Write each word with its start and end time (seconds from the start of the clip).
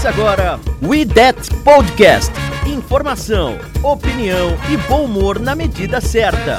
Começa 0.00 0.18
agora 0.18 0.60
We 0.82 1.04
That 1.04 1.54
Podcast. 1.62 2.32
Informação, 2.66 3.58
opinião 3.82 4.56
e 4.72 4.76
bom 4.88 5.04
humor 5.04 5.38
na 5.38 5.54
medida 5.54 6.00
certa. 6.00 6.58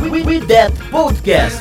We, 0.00 0.08
we, 0.08 0.22
we 0.22 0.46
That 0.46 0.72
Podcast. 0.88 1.60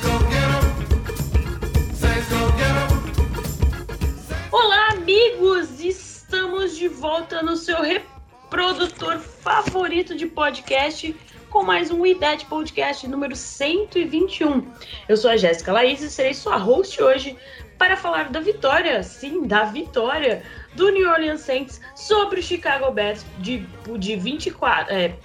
Olá, 4.52 4.90
amigos! 4.92 5.84
Estamos 5.84 6.78
de 6.78 6.88
volta 6.88 7.42
no 7.42 7.56
seu 7.56 7.82
reprodutor 7.82 9.18
favorito 9.18 10.16
de 10.16 10.28
podcast 10.28 11.16
com 11.50 11.64
mais 11.64 11.90
um 11.90 12.06
IDET 12.06 12.46
Podcast 12.46 13.08
número 13.08 13.36
121. 13.36 14.72
Eu 15.10 15.18
sou 15.18 15.32
a 15.32 15.38
Jéssica 15.38 15.74
Laís 15.74 16.00
e 16.04 16.12
serei 16.12 16.36
sua 16.36 16.58
host 16.58 17.02
hoje 17.02 17.36
para 17.78 17.96
falar 17.96 18.30
da 18.30 18.40
vitória, 18.40 19.02
sim, 19.02 19.48
da 19.48 19.64
vitória 19.64 20.44
do 20.78 20.90
New 20.92 21.10
Orleans 21.10 21.42
Saints 21.42 21.82
sobre 21.96 22.40
o 22.40 22.44
Chicago 22.44 22.92
Bears 22.92 23.26
de, 23.40 23.66
de 23.98 24.16
24, 24.16 24.94
é, 24.94 25.16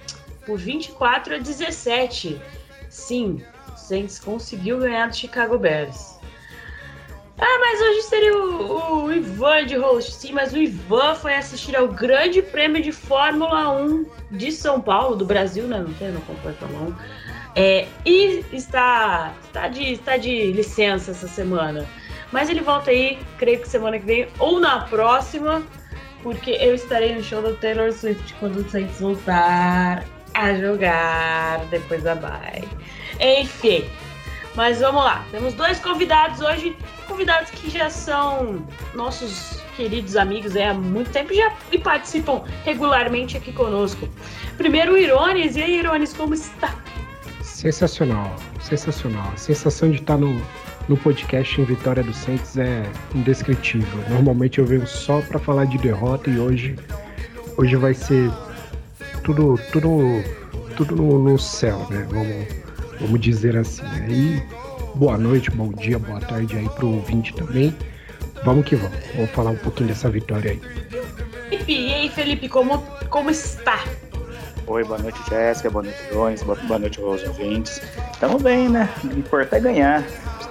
por 0.45 0.57
24 0.57 1.35
a 1.35 1.37
17. 1.37 2.41
Sim, 2.89 3.41
o 3.71 3.77
Saints 3.77 4.19
conseguiu 4.19 4.79
ganhar 4.79 5.07
do 5.07 5.15
Chicago 5.15 5.57
Bears. 5.57 6.19
Ah, 7.37 7.59
mas 7.59 7.81
hoje 7.81 8.01
seria 8.03 8.35
o, 8.35 9.05
o, 9.05 9.13
Ivan 9.13 9.65
de 9.65 9.75
host, 9.75 10.13
sim, 10.13 10.33
mas 10.33 10.53
o 10.53 10.57
Ivan 10.57 11.15
foi 11.15 11.35
assistir 11.35 11.75
ao 11.75 11.87
Grande 11.87 12.41
Prêmio 12.41 12.81
de 12.81 12.91
Fórmula 12.91 13.69
1 13.79 14.05
de 14.31 14.51
São 14.51 14.81
Paulo, 14.81 15.15
do 15.15 15.25
Brasil, 15.25 15.67
né? 15.67 15.79
Não 15.79 15.93
tem, 15.93 16.11
não 16.11 16.21
compõe 16.21 16.53
Fórmula 16.53 16.89
1. 16.89 16.95
É, 17.55 17.87
e 18.05 18.43
está, 18.51 19.33
está, 19.45 19.67
de, 19.67 19.93
está 19.93 20.17
de 20.17 20.51
licença 20.51 21.11
essa 21.11 21.27
semana. 21.27 21.87
Mas 22.33 22.49
ele 22.49 22.61
volta 22.61 22.89
aí, 22.89 23.19
creio 23.37 23.61
que 23.61 23.67
semana 23.69 23.99
que 23.99 24.05
vem 24.07 24.27
ou 24.39 24.59
na 24.59 24.79
próxima, 24.85 25.61
porque 26.23 26.49
eu 26.59 26.73
estarei 26.73 27.13
no 27.13 27.23
show 27.23 27.43
do 27.43 27.55
Taylor 27.57 27.93
Swift 27.93 28.33
quando 28.39 28.57
o 28.57 28.69
Saints 28.69 28.99
voltar 28.99 30.03
a 30.33 30.53
jogar 30.55 31.63
depois 31.69 32.01
da 32.01 32.15
bye. 32.15 32.67
Enfim, 33.19 33.85
mas 34.55 34.79
vamos 34.79 35.03
lá. 35.03 35.23
Temos 35.29 35.53
dois 35.53 35.77
convidados 35.79 36.41
hoje, 36.41 36.75
convidados 37.07 37.51
que 37.51 37.69
já 37.69 37.87
são 37.91 38.65
nossos 38.95 39.61
queridos 39.75 40.15
amigos 40.15 40.55
é, 40.55 40.69
há 40.69 40.73
muito 40.73 41.11
tempo 41.11 41.31
já 41.35 41.53
e 41.71 41.77
participam 41.77 42.43
regularmente 42.65 43.37
aqui 43.37 43.53
conosco. 43.53 44.09
Primeiro 44.57 44.93
o 44.93 44.97
Irones. 44.97 45.55
E 45.55 45.61
aí, 45.61 45.77
Irones, 45.77 46.13
como 46.13 46.33
está? 46.33 46.75
Sensacional, 47.43 48.35
sensacional. 48.59 49.29
A 49.31 49.37
sensação 49.37 49.91
de 49.91 49.97
estar 49.97 50.17
no, 50.17 50.41
no 50.87 50.97
podcast 50.97 51.59
em 51.59 51.63
Vitória 51.63 52.03
do 52.03 52.13
Saints 52.13 52.57
é 52.57 52.83
indescritível. 53.15 54.03
Normalmente 54.09 54.59
eu 54.59 54.65
venho 54.65 54.85
só 54.85 55.21
para 55.21 55.39
falar 55.39 55.65
de 55.65 55.77
derrota 55.77 56.29
e 56.29 56.39
hoje 56.39 56.75
hoje 57.57 57.75
vai 57.75 57.93
ser 57.93 58.31
tudo 59.23 59.59
tudo 59.71 60.23
tudo 60.75 60.95
no, 60.95 61.19
no 61.19 61.39
céu, 61.39 61.87
né? 61.89 62.05
Vamos, 62.09 62.47
vamos 62.99 63.19
dizer 63.19 63.55
assim. 63.55 63.83
Né? 63.83 64.07
E 64.09 64.43
boa 64.95 65.17
noite, 65.17 65.51
bom 65.51 65.71
dia, 65.71 65.99
boa 65.99 66.19
tarde 66.19 66.57
aí 66.57 66.67
pro 66.69 66.87
ouvinte 66.87 67.33
também. 67.33 67.75
Vamos 68.43 68.65
que 68.65 68.75
vamos. 68.75 68.97
Vamos 69.15 69.31
falar 69.31 69.51
um 69.51 69.57
pouquinho 69.57 69.89
dessa 69.89 70.09
vitória 70.09 70.51
aí. 70.51 70.61
Felipe, 71.49 71.71
e 71.71 71.93
aí, 71.93 72.09
Felipe, 72.09 72.49
como, 72.49 72.79
como 73.09 73.29
está? 73.29 73.83
Oi, 74.65 74.83
boa 74.83 74.97
noite, 74.97 75.19
Jéssica, 75.29 75.69
boa 75.69 75.83
noite, 75.83 75.99
Jones, 76.11 76.43
boa 76.43 76.79
noite 76.79 76.99
aos 76.99 77.23
ouvintes. 77.23 77.81
Tamo 78.19 78.39
bem, 78.39 78.69
né? 78.69 78.89
O 79.03 79.19
importante 79.19 79.55
é 79.55 79.59
ganhar 79.59 80.03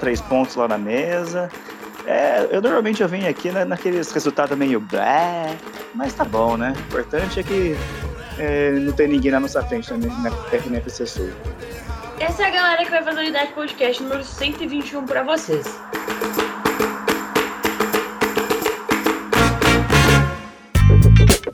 três 0.02 0.20
pontos 0.20 0.56
lá 0.56 0.66
na 0.66 0.76
mesa. 0.76 1.48
É, 2.04 2.48
eu 2.50 2.60
normalmente 2.60 3.00
eu 3.00 3.08
venho 3.08 3.28
aqui 3.28 3.52
né, 3.52 3.64
naqueles 3.64 4.10
resultados 4.10 4.58
meio 4.58 4.80
blé, 4.80 5.56
mas 5.94 6.12
tá 6.12 6.24
bom, 6.24 6.56
né? 6.56 6.74
O 6.76 6.80
importante 6.80 7.38
é 7.38 7.42
que 7.44 7.76
é, 8.36 8.72
não 8.72 8.92
tem 8.92 9.06
ninguém 9.06 9.30
na 9.30 9.38
nossa 9.38 9.62
frente 9.62 9.92
na, 9.92 9.98
na, 9.98 10.30
na 10.30 10.76
FC 10.78 11.06
Sul. 11.06 11.30
Essa 12.18 12.42
é 12.42 12.46
a 12.46 12.50
galera 12.50 12.84
que 12.84 12.90
vai 12.90 13.04
fazer 13.04 13.20
o 13.20 13.24
Idade 13.24 13.52
Podcast 13.52 14.02
número 14.02 14.24
121 14.24 15.06
pra 15.06 15.22
vocês. 15.22 15.80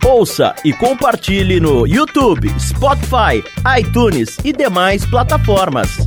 Ouça 0.06 0.54
e 0.64 0.72
compartilhe 0.72 1.60
no 1.60 1.86
YouTube, 1.86 2.48
Spotify, 2.58 3.44
iTunes 3.78 4.38
e 4.42 4.54
demais 4.54 5.04
plataformas. 5.04 5.98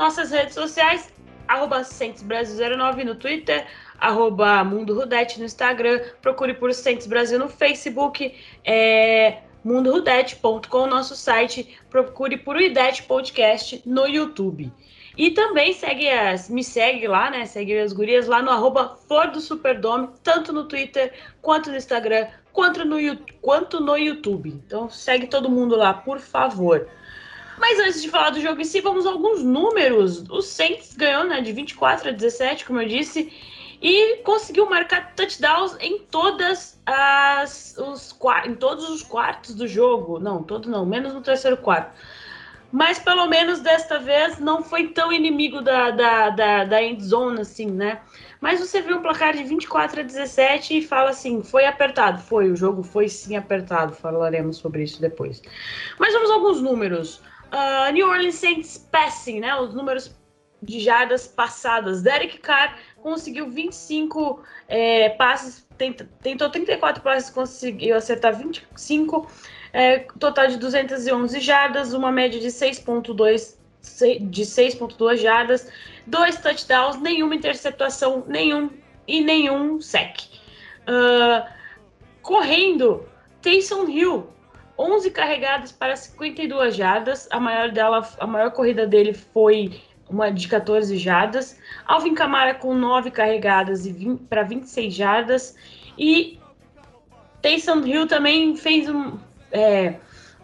Nossas 0.00 0.30
redes 0.30 0.54
sociais, 0.54 1.12
arroba 1.46 1.82
Brasil09 1.82 3.04
no 3.04 3.14
Twitter, 3.14 3.66
arroba 3.98 4.64
Mundo 4.64 4.94
Rudete 4.94 5.38
no 5.38 5.44
Instagram, 5.44 6.00
procure 6.22 6.54
por 6.54 6.72
Centros 6.72 7.06
Brasil 7.06 7.38
no 7.38 7.50
Facebook, 7.50 8.34
é, 8.64 9.42
mundorudete.com, 9.62 10.86
nosso 10.86 11.14
site, 11.14 11.78
procure 11.90 12.38
por 12.38 12.56
o 12.56 12.60
IDET 12.62 13.02
Podcast 13.02 13.82
no 13.84 14.06
YouTube. 14.06 14.72
E 15.18 15.32
também 15.32 15.74
segue 15.74 16.08
as, 16.08 16.48
me 16.48 16.64
segue 16.64 17.06
lá, 17.06 17.28
né? 17.30 17.44
Segue 17.44 17.78
as 17.78 17.92
gurias 17.92 18.26
lá 18.26 18.40
no 18.40 18.50
arroba 18.50 18.96
Flor 19.06 19.30
do 19.30 19.38
Superdome, 19.38 20.08
tanto 20.22 20.50
no 20.50 20.64
Twitter, 20.64 21.12
quanto 21.42 21.68
no 21.68 21.76
Instagram, 21.76 22.26
quanto 22.54 22.86
no, 22.86 22.96
quanto 23.42 23.80
no 23.80 23.98
YouTube. 23.98 24.48
Então 24.48 24.88
segue 24.88 25.26
todo 25.26 25.50
mundo 25.50 25.76
lá, 25.76 25.92
por 25.92 26.20
favor. 26.20 26.88
Mas 27.60 27.78
antes 27.78 28.02
de 28.02 28.08
falar 28.08 28.30
do 28.30 28.40
jogo 28.40 28.60
em 28.60 28.64
si, 28.64 28.80
vamos 28.80 29.06
a 29.06 29.10
alguns 29.10 29.44
números. 29.44 30.24
O 30.30 30.40
Saints 30.40 30.96
ganhou, 30.96 31.24
né, 31.24 31.40
de 31.42 31.52
24 31.52 32.08
a 32.08 32.12
17, 32.12 32.64
como 32.64 32.80
eu 32.80 32.88
disse, 32.88 33.30
e 33.82 34.16
conseguiu 34.24 34.68
marcar 34.68 35.14
touchdowns 35.14 35.76
em 35.78 35.98
todas 35.98 36.80
as 36.86 37.76
os 37.78 38.18
em 38.46 38.54
todos 38.54 38.88
os 38.88 39.02
quartos 39.02 39.54
do 39.54 39.68
jogo. 39.68 40.18
Não, 40.18 40.42
todos 40.42 40.70
não, 40.70 40.86
menos 40.86 41.12
no 41.12 41.20
terceiro 41.20 41.56
quarto 41.56 41.94
mas 42.72 42.98
pelo 42.98 43.26
menos 43.26 43.60
desta 43.60 43.98
vez 43.98 44.38
não 44.38 44.62
foi 44.62 44.88
tão 44.88 45.12
inimigo 45.12 45.60
da, 45.60 45.90
da, 45.90 46.30
da, 46.30 46.64
da 46.64 46.82
endzone, 46.82 47.40
assim, 47.40 47.66
né? 47.66 48.00
Mas 48.40 48.60
você 48.60 48.80
viu 48.80 48.98
um 48.98 49.02
placar 49.02 49.36
de 49.36 49.42
24 49.42 50.00
a 50.00 50.02
17 50.02 50.78
e 50.78 50.82
fala 50.86 51.10
assim: 51.10 51.42
foi 51.42 51.66
apertado. 51.66 52.22
Foi, 52.22 52.50
o 52.50 52.56
jogo 52.56 52.82
foi 52.82 53.08
sim 53.08 53.36
apertado. 53.36 53.92
Falaremos 53.92 54.56
sobre 54.58 54.84
isso 54.84 55.00
depois. 55.00 55.42
Mas 55.98 56.14
vamos 56.14 56.30
a 56.30 56.34
alguns 56.34 56.60
números. 56.62 57.20
Uh, 57.52 57.92
New 57.92 58.08
Orleans 58.08 58.36
Saints 58.36 58.78
passing, 58.90 59.40
né? 59.40 59.54
Os 59.56 59.74
números 59.74 60.14
de 60.62 60.78
jardas 60.80 61.26
passadas. 61.26 62.02
Derek 62.02 62.38
Carr 62.38 62.78
conseguiu 63.02 63.50
25 63.50 64.42
é, 64.68 65.08
passes, 65.10 65.66
tentou 66.22 66.50
34 66.50 67.02
passes, 67.02 67.30
conseguiu 67.30 67.96
acertar 67.96 68.36
25 68.36 69.26
é, 69.72 70.00
total 70.18 70.48
de 70.48 70.58
211 70.58 71.40
jardas, 71.40 71.94
uma 71.94 72.12
média 72.12 72.38
de 72.38 72.48
6.2 72.48 73.58
de 74.20 74.42
6.2 74.42 75.16
jardas, 75.16 75.72
dois 76.06 76.36
touchdowns, 76.38 77.00
nenhuma 77.00 77.34
interceptação, 77.34 78.24
nenhum 78.26 78.70
e 79.08 79.22
nenhum 79.22 79.80
sec. 79.80 80.28
Uh, 80.82 81.48
correndo, 82.20 83.08
Taysom 83.40 83.88
Hill, 83.88 84.28
11 84.80 85.10
carregadas 85.10 85.70
para 85.70 85.94
52 85.94 86.74
jardas, 86.74 87.28
a 87.30 87.38
maior 87.38 87.70
dela, 87.70 88.08
a 88.18 88.26
maior 88.26 88.50
corrida 88.50 88.86
dele 88.86 89.12
foi 89.12 89.78
uma 90.08 90.30
de 90.30 90.48
14 90.48 90.96
jardas. 90.96 91.60
Alvin 91.86 92.14
Kamara 92.14 92.54
com 92.54 92.74
9 92.74 93.10
carregadas 93.10 93.86
para 94.30 94.42
26 94.42 94.94
jardas 94.94 95.54
e 95.98 96.38
Taysom 97.42 97.84
Hill 97.84 98.06
também 98.06 98.56
fez 98.56 98.88
um, 98.88 99.18
é, 99.52 99.96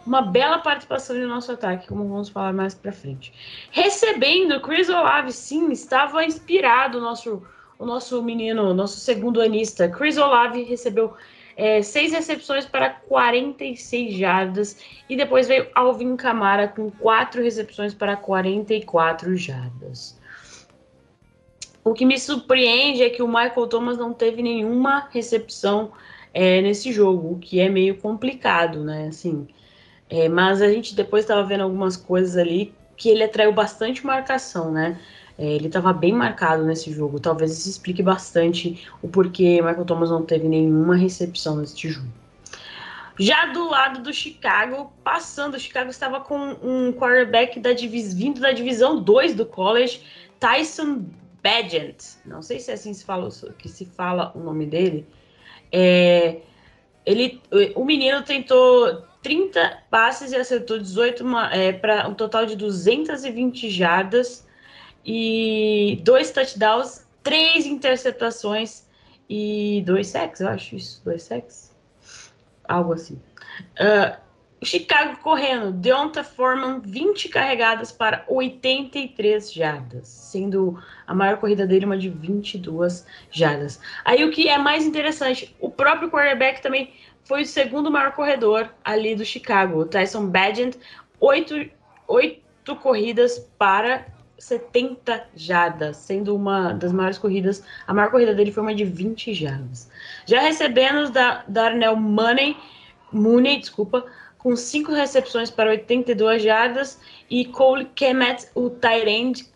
uma 0.05 0.21
bela 0.21 0.59
participação 0.59 1.15
no 1.15 1.27
nosso 1.27 1.51
ataque, 1.51 1.87
como 1.87 2.07
vamos 2.07 2.29
falar 2.29 2.53
mais 2.53 2.75
para 2.75 2.91
frente. 2.91 3.33
Recebendo, 3.71 4.61
Chris 4.61 4.87
Olave, 4.87 5.31
sim, 5.31 5.71
estava 5.71 6.23
inspirado 6.23 6.99
o 6.99 7.01
nosso, 7.01 7.41
o 7.79 7.85
nosso 7.87 8.21
menino, 8.21 8.71
nosso 8.71 8.99
segundo 8.99 9.41
anista. 9.41 9.89
Chris 9.89 10.15
Olave 10.15 10.63
recebeu 10.63 11.15
é, 11.57 11.81
seis 11.81 12.13
recepções 12.13 12.65
para 12.65 12.91
46 12.91 14.15
jardas. 14.15 14.77
E 15.09 15.17
depois 15.17 15.47
veio 15.47 15.67
Alvin 15.73 16.15
Camara 16.15 16.67
com 16.67 16.91
quatro 16.91 17.41
recepções 17.41 17.95
para 17.95 18.15
44 18.15 19.35
jardas. 19.35 20.17
O 21.83 21.93
que 21.93 22.05
me 22.05 22.19
surpreende 22.19 23.01
é 23.01 23.09
que 23.09 23.23
o 23.23 23.27
Michael 23.27 23.67
Thomas 23.67 23.97
não 23.97 24.13
teve 24.13 24.43
nenhuma 24.43 25.07
recepção 25.11 25.91
é, 26.33 26.61
nesse 26.61 26.91
jogo, 26.91 27.33
o 27.33 27.39
que 27.39 27.59
é 27.59 27.69
meio 27.69 27.97
complicado, 27.97 28.83
né? 28.83 29.07
Assim, 29.07 29.47
é, 30.09 30.29
mas 30.29 30.61
a 30.61 30.69
gente 30.69 30.93
depois 30.93 31.23
estava 31.23 31.43
vendo 31.43 31.63
algumas 31.63 31.97
coisas 31.97 32.37
ali 32.37 32.75
que 32.95 33.09
ele 33.09 33.23
atraiu 33.23 33.53
bastante 33.53 34.05
marcação, 34.05 34.71
né? 34.71 34.99
É, 35.37 35.45
ele 35.45 35.67
estava 35.67 35.93
bem 35.93 36.11
marcado 36.11 36.63
nesse 36.63 36.91
jogo. 36.91 37.19
Talvez 37.19 37.51
isso 37.51 37.69
explique 37.69 38.01
bastante 38.01 38.87
o 39.01 39.07
porquê 39.07 39.61
Michael 39.61 39.85
Thomas 39.85 40.09
não 40.09 40.23
teve 40.23 40.47
nenhuma 40.47 40.95
recepção 40.95 41.57
nesse 41.57 41.87
jogo. 41.89 42.07
Já 43.19 43.47
do 43.47 43.69
lado 43.69 44.01
do 44.01 44.13
Chicago, 44.13 44.91
passando, 45.03 45.55
o 45.55 45.59
Chicago 45.59 45.89
estava 45.89 46.19
com 46.19 46.55
um 46.61 46.93
quarterback 46.93 47.59
da 47.59 47.73
vindo 47.73 48.39
da 48.39 48.51
divisão 48.51 49.01
2 49.01 49.35
do 49.35 49.45
college, 49.45 50.01
Tyson 50.39 51.05
Bagent. 51.43 52.17
Não 52.25 52.41
sei 52.41 52.59
se 52.59 52.69
é 52.69 52.75
assim 52.75 52.93
se 52.93 53.03
fala, 53.03 53.29
que 53.57 53.67
se 53.67 53.85
fala 53.85 54.31
o 54.35 54.39
nome 54.39 54.67
dele. 54.67 55.07
É, 55.71 56.37
ele, 57.05 57.41
o 57.75 57.83
menino 57.83 58.21
tentou 58.21 59.03
30 59.23 59.83
passes 59.89 60.31
e 60.31 60.35
acertou 60.35 60.77
18 60.77 61.23
é, 61.51 61.71
para 61.73 62.07
um 62.07 62.13
total 62.13 62.45
de 62.45 62.55
220 62.55 63.69
jardas 63.69 64.46
e 65.05 66.01
dois 66.03 66.31
touchdowns, 66.31 67.05
três 67.23 67.65
interceptações 67.65 68.83
e 69.29 69.83
dois 69.85 70.07
sacks, 70.07 70.41
eu 70.41 70.49
acho 70.49 70.75
isso, 70.75 71.01
dois 71.03 71.23
sacks, 71.23 71.75
algo 72.67 72.93
assim. 72.93 73.21
Uh, 73.79 74.17
Chicago 74.63 75.17
correndo, 75.21 75.71
Deonta 75.71 76.23
Foreman 76.23 76.79
20 76.79 77.29
carregadas 77.29 77.91
para 77.91 78.25
83 78.27 79.53
jardas, 79.53 80.07
sendo 80.07 80.81
a 81.05 81.13
maior 81.13 81.37
corrida 81.37 81.67
dele 81.67 81.85
uma 81.85 81.97
de 81.97 82.09
22 82.09 83.05
jardas. 83.29 83.79
Aí 84.03 84.23
o 84.23 84.31
que 84.31 84.49
é 84.49 84.57
mais 84.57 84.85
interessante, 84.85 85.55
o 85.59 85.69
próprio 85.69 86.09
quarterback 86.09 86.61
também 86.61 86.91
foi 87.23 87.43
o 87.43 87.45
segundo 87.45 87.91
maior 87.91 88.13
corredor 88.13 88.69
ali 88.83 89.13
do 89.13 89.23
Chicago, 89.23 89.79
o 89.79 89.85
Tyson 89.85 90.27
Bagent, 90.27 90.75
8, 91.19 91.69
8 92.07 92.75
corridas 92.81 93.39
para 93.59 94.07
70 94.37 95.25
jardas, 95.35 95.97
sendo 95.97 96.35
uma 96.35 96.73
das 96.73 96.91
maiores 96.91 97.17
corridas. 97.17 97.63
A 97.87 97.93
maior 97.93 98.11
corrida 98.11 98.33
dele 98.33 98.51
foi 98.51 98.63
uma 98.63 98.75
de 98.75 98.85
20 98.85 99.33
jardas. 99.33 99.89
Já 100.25 100.41
recebemos 100.41 101.09
da 101.09 101.43
Darnell 101.47 101.95
Money, 101.95 102.55
Mooney, 103.11 103.59
desculpa, 103.59 104.05
com 104.37 104.55
5 104.55 104.91
recepções 104.91 105.49
para 105.49 105.71
82 105.71 106.43
jardas, 106.43 106.99
e 107.29 107.45
Cole 107.45 107.85
Kemet, 107.95 108.47
o 108.53 108.69
Tyrande, 108.69 109.47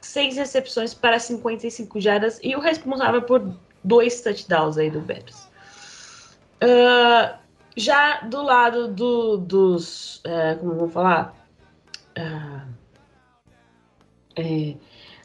6 0.00 0.36
recepções 0.36 0.94
para 0.94 1.18
55 1.18 2.00
jardas, 2.00 2.38
e 2.42 2.54
o 2.54 2.60
responsável 2.60 3.22
por 3.22 3.56
dois 3.82 4.20
touchdowns 4.20 4.78
aí 4.78 4.90
do 4.90 5.00
Bears. 5.00 5.48
Uh, 6.62 7.36
já 7.76 8.20
do 8.20 8.42
lado 8.42 8.88
do, 8.88 9.36
dos. 9.36 10.16
Uh, 10.18 10.58
como 10.60 10.74
vamos 10.74 10.92
falar? 10.92 11.34
Uh, 12.16 12.51
é, 14.36 14.74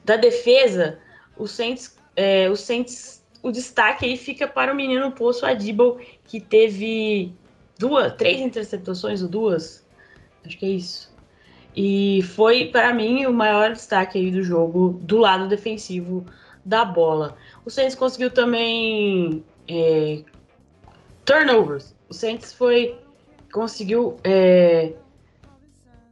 da 0.03 0.15
defesa, 0.15 0.99
o 1.37 1.47
Saints, 1.47 1.97
é, 2.15 2.49
o 2.49 2.55
Saints, 2.55 3.23
o 3.43 3.51
destaque 3.51 4.05
aí 4.05 4.17
fica 4.17 4.47
para 4.47 4.71
o 4.71 4.75
menino 4.75 5.11
Poço 5.11 5.45
Adibal, 5.45 5.99
que 6.25 6.39
teve 6.39 7.33
duas, 7.77 8.13
três 8.13 8.39
interceptações 8.39 9.21
ou 9.21 9.27
duas, 9.27 9.85
acho 10.45 10.57
que 10.57 10.65
é 10.65 10.69
isso. 10.69 11.15
E 11.75 12.23
foi, 12.23 12.65
para 12.65 12.93
mim, 12.93 13.25
o 13.27 13.33
maior 13.33 13.71
destaque 13.71 14.17
aí 14.17 14.31
do 14.31 14.41
jogo 14.41 14.99
do 15.03 15.17
lado 15.17 15.47
defensivo 15.47 16.25
da 16.65 16.83
bola. 16.83 17.37
O 17.63 17.69
Saints 17.69 17.95
conseguiu 17.95 18.31
também 18.31 19.43
é, 19.67 20.23
turnovers. 21.23 21.95
O 22.09 22.13
Saints 22.13 22.51
foi 22.51 22.97
conseguiu 23.51 24.17
é, 24.23 24.93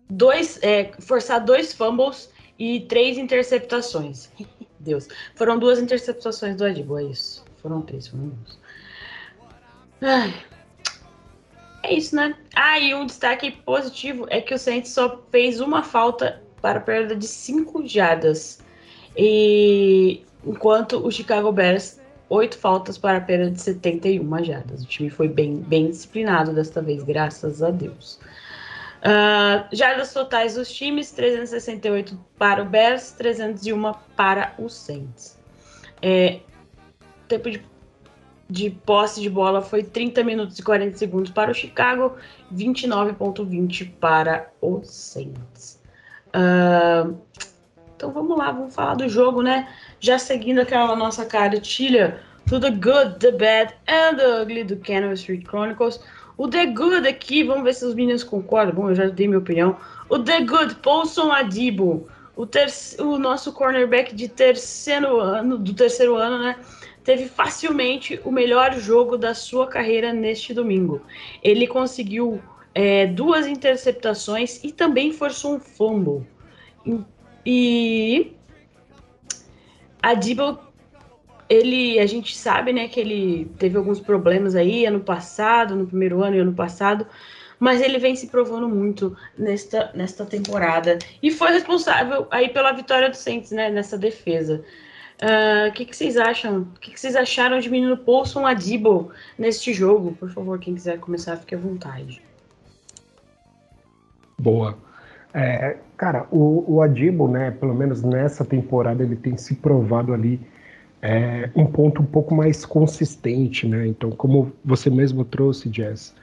dois, 0.10 0.60
é, 0.62 0.92
forçar 1.00 1.44
dois 1.44 1.74
fumbles 1.74 2.30
e 2.58 2.82
três 2.82 3.18
interceptações. 3.18 4.30
Deus. 4.80 5.08
Foram 5.36 5.58
duas 5.58 5.80
interceptações 5.80 6.56
do 6.56 6.64
Adibo, 6.64 7.00
é 7.00 7.04
isso. 7.04 7.44
Foram 7.62 7.82
três, 7.82 8.08
foram 8.08 8.28
duas. 8.28 8.60
Ai. 10.02 10.34
É 11.84 11.94
isso, 11.94 12.16
né? 12.16 12.36
Ah, 12.56 12.80
e 12.80 12.94
um 12.94 13.06
destaque 13.06 13.52
positivo 13.52 14.26
é 14.30 14.42
que 14.42 14.54
o 14.54 14.58
Saints 14.58 14.92
só 14.92 15.24
fez 15.32 15.60
uma 15.60 15.84
falta 15.84 16.42
para 16.62 16.80
perda 16.80 17.16
de 17.16 17.28
5 17.28 17.88
jardas. 17.88 18.60
E 19.16 20.24
enquanto 20.46 20.98
o 21.06 21.12
Chicago 21.12 21.52
Bears, 21.52 22.00
oito 22.30 22.58
faltas 22.58 22.98
para 22.98 23.22
perda 23.22 23.52
de 23.52 23.62
71 23.62 24.44
jardas. 24.44 24.84
O 24.84 24.88
time 24.88 25.10
foi 25.10 25.28
bem, 25.28 25.58
bem 25.58 25.90
disciplinado 25.90 26.54
desta 26.54 26.82
vez, 26.82 27.04
graças 27.04 27.62
a 27.62 27.70
Deus. 27.70 28.20
Uh, 29.06 29.68
jardas 29.72 30.12
totais 30.12 30.56
dos 30.56 30.72
times: 30.72 31.12
368 31.12 32.20
para 32.40 32.64
o 32.64 32.66
Bears, 32.66 33.12
301 33.12 33.94
para 34.16 34.56
o 34.58 34.68
Saints. 34.68 35.38
É, 36.02 36.40
tempo 37.28 37.52
de, 37.52 37.64
de 38.50 38.72
posse 38.72 39.22
de 39.22 39.30
bola 39.30 39.62
foi 39.62 39.84
30 39.84 40.24
minutos 40.24 40.58
e 40.58 40.64
40 40.64 40.98
segundos 40.98 41.32
para 41.32 41.52
o 41.52 41.54
Chicago, 41.54 42.16
29,20 42.52 43.94
para 44.00 44.52
o 44.60 44.84
Saints. 44.84 45.80
Uh, 46.30 47.16
então 47.96 48.12
vamos 48.12 48.36
lá, 48.36 48.52
vamos 48.52 48.74
falar 48.74 48.96
do 48.96 49.08
jogo, 49.08 49.44
né? 49.44 49.70
Já 50.00 50.18
seguindo 50.18 50.60
aquela 50.60 50.96
nossa 50.96 51.26
cartilha 51.28 52.20
the 52.48 52.72
good, 52.72 53.20
the 53.20 53.32
bad 53.32 53.74
and 53.88 54.18
the 54.18 54.42
ugly 54.42 54.64
do 54.64 54.76
Canal 54.78 55.14
Street 55.14 55.44
Chronicles. 55.46 56.00
O 56.38 56.48
The 56.48 56.66
Good 56.68 57.08
aqui, 57.08 57.44
vamos 57.44 57.64
ver 57.64 57.74
se 57.74 57.86
os 57.86 57.96
meninos 57.96 58.24
concordam. 58.24 58.76
Bom, 58.76 58.90
eu 58.90 58.96
já 58.96 59.08
dei 59.08 59.28
minha 59.28 59.40
opinião. 59.40 59.78
O 60.10 60.20
The 60.20 60.42
Good, 60.42 60.76
Paulson 60.76 61.32
Adibo, 61.32 62.08
o, 62.36 62.46
o 63.04 63.18
nosso 63.18 63.54
cornerback 63.54 64.14
de 64.14 64.28
terceiro 64.28 65.20
ano, 65.20 65.58
do 65.58 65.74
terceiro 65.74 66.16
ano, 66.16 66.40
né? 66.40 66.58
Teve 67.04 67.28
facilmente 67.28 68.20
o 68.26 68.32
melhor 68.32 68.74
jogo 68.74 69.18
da 69.18 69.34
sua 69.34 69.68
carreira 69.68 70.12
neste 70.12 70.54
domingo. 70.54 71.02
Ele 71.44 71.68
conseguiu 71.68 72.42
é, 72.74 73.06
duas 73.06 73.48
interceptações 73.48 74.62
e 74.64 74.72
também 74.72 75.14
forçou 75.14 75.56
um 75.56 75.60
fumble. 75.60 76.28
E 77.46 78.34
Adibo 80.02 80.60
ele, 81.50 82.00
a 82.00 82.06
gente 82.06 82.36
sabe, 82.36 82.74
né, 82.74 82.88
que 82.88 83.00
ele 83.00 83.52
teve 83.58 83.78
alguns 83.78 84.00
problemas 84.00 84.56
aí 84.56 84.86
ano 84.86 85.00
passado, 85.00 85.76
no 85.76 85.86
primeiro 85.86 86.24
ano 86.24 86.36
e 86.36 86.40
ano 86.40 86.54
passado, 86.54 87.06
mas 87.60 87.82
ele 87.82 87.98
vem 87.98 88.16
se 88.16 88.28
provando 88.28 88.68
muito 88.68 89.16
nesta, 89.38 89.92
nesta 89.94 90.26
temporada 90.26 90.98
e 91.22 91.32
foi 91.32 91.52
responsável 91.52 92.28
aí 92.32 92.50
pela 92.50 92.72
vitória 92.74 93.10
do 93.10 93.16
Saints, 93.16 93.52
né, 93.52 93.70
nessa 93.70 93.98
defesa. 93.98 94.64
Ah, 95.22 95.68
o 95.68 95.70
uh, 95.70 95.74
que, 95.74 95.86
que, 95.86 95.96
vocês 95.96 96.18
acham? 96.18 96.62
O 96.76 96.80
que, 96.80 96.92
que, 96.92 97.00
vocês 97.00 97.16
acharam 97.16 97.60
de 97.60 97.70
menino 97.70 97.96
Paulson 97.96 98.46
Adibo 98.46 99.12
neste 99.40 99.72
jogo? 99.72 100.12
Por 100.12 100.30
favor, 100.30 100.60
quem 100.60 100.76
quiser 100.76 101.00
começar, 101.00 101.38
fique 101.38 101.56
à 101.56 101.58
vontade. 101.58 102.22
Boa. 104.38 104.78
É, 105.34 105.78
cara, 105.96 106.28
o, 106.30 106.76
o 106.76 106.82
Adibo, 106.82 107.30
né, 107.30 107.52
pelo 107.52 107.74
menos 107.74 108.04
nessa 108.04 108.44
temporada, 108.44 109.04
ele 109.04 109.16
tem 109.16 109.38
se 109.38 109.56
provado 109.56 110.14
ali 110.14 110.40
é 111.06 111.52
um 111.56 111.66
ponto 111.66 112.02
um 112.02 112.06
pouco 112.06 112.34
mais 112.34 112.66
consistente, 112.66 113.68
né? 113.68 113.88
Então, 113.88 114.10
como 114.12 114.52
você 114.64 114.90
mesmo 114.90 115.24
trouxe, 115.24 115.70
Jazz, 115.70 116.16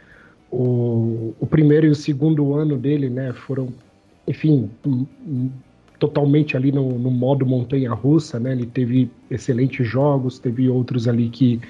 o, 0.51 1.35
o 1.39 1.47
primeiro 1.47 1.87
e 1.87 1.91
o 1.91 1.95
segundo 1.95 2.55
ano 2.55 2.77
dele, 2.77 3.09
né, 3.09 3.33
foram, 3.33 3.69
enfim, 4.27 4.69
totalmente 6.01 6.57
ali 6.57 6.73
no, 6.73 6.99
no 6.99 7.11
modo 7.11 7.47
montanha-russa, 7.47 8.41
né? 8.41 8.53
Ele 8.53 8.67
teve 8.67 9.09
excelentes 9.31 9.87
jogos, 9.87 10.41
teve 10.41 10.69
outros 10.69 11.07
ali 11.07 11.29
que 11.29 11.61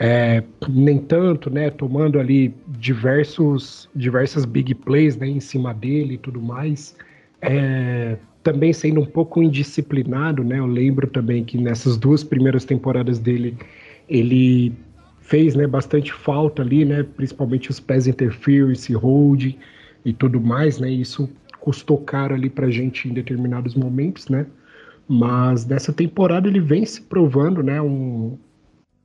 é, 0.00 0.42
nem 0.66 0.98
tanto, 0.98 1.50
né? 1.50 1.68
Tomando 1.68 2.18
ali 2.18 2.54
diversos, 2.66 3.86
diversas 3.94 4.46
big 4.46 4.74
plays, 4.74 5.14
né, 5.14 5.28
em 5.28 5.40
cima 5.40 5.74
dele 5.74 6.14
e 6.14 6.18
tudo 6.18 6.40
mais. 6.40 6.96
É, 7.42 8.16
também 8.42 8.72
sendo 8.72 9.00
um 9.00 9.06
pouco 9.06 9.42
indisciplinado, 9.42 10.42
né? 10.42 10.58
Eu 10.58 10.66
lembro 10.66 11.06
também 11.06 11.44
que 11.44 11.58
nessas 11.58 11.96
duas 11.96 12.24
primeiras 12.24 12.64
temporadas 12.64 13.18
dele, 13.18 13.56
ele 14.08 14.72
fez, 15.20 15.54
né, 15.54 15.66
bastante 15.66 16.12
falta 16.12 16.62
ali, 16.62 16.84
né? 16.84 17.02
Principalmente 17.02 17.70
os 17.70 17.78
pés 17.78 18.06
interference, 18.06 18.92
holding 18.92 19.56
e 20.04 20.12
tudo 20.12 20.40
mais, 20.40 20.78
né? 20.78 20.90
Isso 20.90 21.28
custou 21.60 21.98
caro 21.98 22.34
ali 22.34 22.48
pra 22.48 22.70
gente 22.70 23.08
em 23.08 23.12
determinados 23.12 23.74
momentos, 23.74 24.28
né? 24.28 24.46
Mas 25.06 25.66
nessa 25.66 25.92
temporada 25.92 26.48
ele 26.48 26.60
vem 26.60 26.84
se 26.86 27.02
provando, 27.02 27.62
né? 27.62 27.80
Um, 27.80 28.38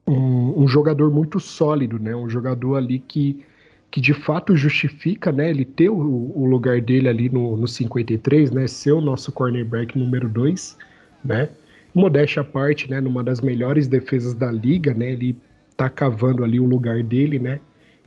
um, 0.08 0.63
um, 0.63 0.68
jogador 0.68 1.12
muito 1.12 1.39
sólido, 1.39 2.00
né? 2.00 2.15
Um 2.15 2.30
jogador 2.30 2.75
ali 2.75 3.00
que, 3.00 3.44
que 3.92 4.01
de 4.01 4.13
fato 4.13 4.56
justifica, 4.56 5.32
né? 5.32 5.50
Ele 5.50 5.65
ter 5.65 5.89
o, 5.89 5.98
o 6.36 6.46
lugar 6.46 6.82
dele 6.82 7.08
ali 7.08 7.30
no, 7.30 7.56
no 7.56 7.68
53, 7.68 8.51
né? 8.51 8.68
Ser 8.68 8.92
o 8.92 9.01
nosso 9.01 9.32
cornerback 9.32 9.98
número 9.98 10.27
2, 10.27 10.77
né? 11.24 11.50
Modéstia 11.94 12.42
à 12.42 12.46
parte, 12.46 12.89
né? 12.89 13.00
Numa 13.00 13.24
das 13.24 13.42
melhores 13.42 13.88
defesas 13.88 14.34
da 14.34 14.51
liga, 14.51 14.94
né? 14.94 15.12
Ele 15.12 15.38
tá 15.77 15.89
cavando 15.89 16.44
ali 16.44 16.60
o 16.60 16.65
lugar 16.65 17.04
dele, 17.04 17.39
né? 17.39 17.60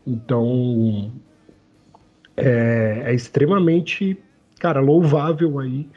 Então 0.07 1.13
é, 2.37 3.03
é 3.07 3.15
extremamente, 3.15 4.17
cara, 4.59 4.81
louvável 4.81 5.59
aí 5.59 5.89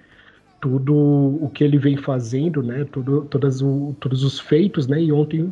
tudo 0.62 0.96
o 0.96 1.50
que 1.52 1.64
ele 1.64 1.78
vem 1.78 1.98
fazendo, 1.98 2.62
né? 2.62 2.86
Tudo, 2.92 3.26
todas 3.26 3.62
o, 3.62 3.96
todos 4.00 4.24
os 4.24 4.40
feitos, 4.40 4.88
né? 4.88 5.02
E 5.02 5.12
ontem 5.12 5.52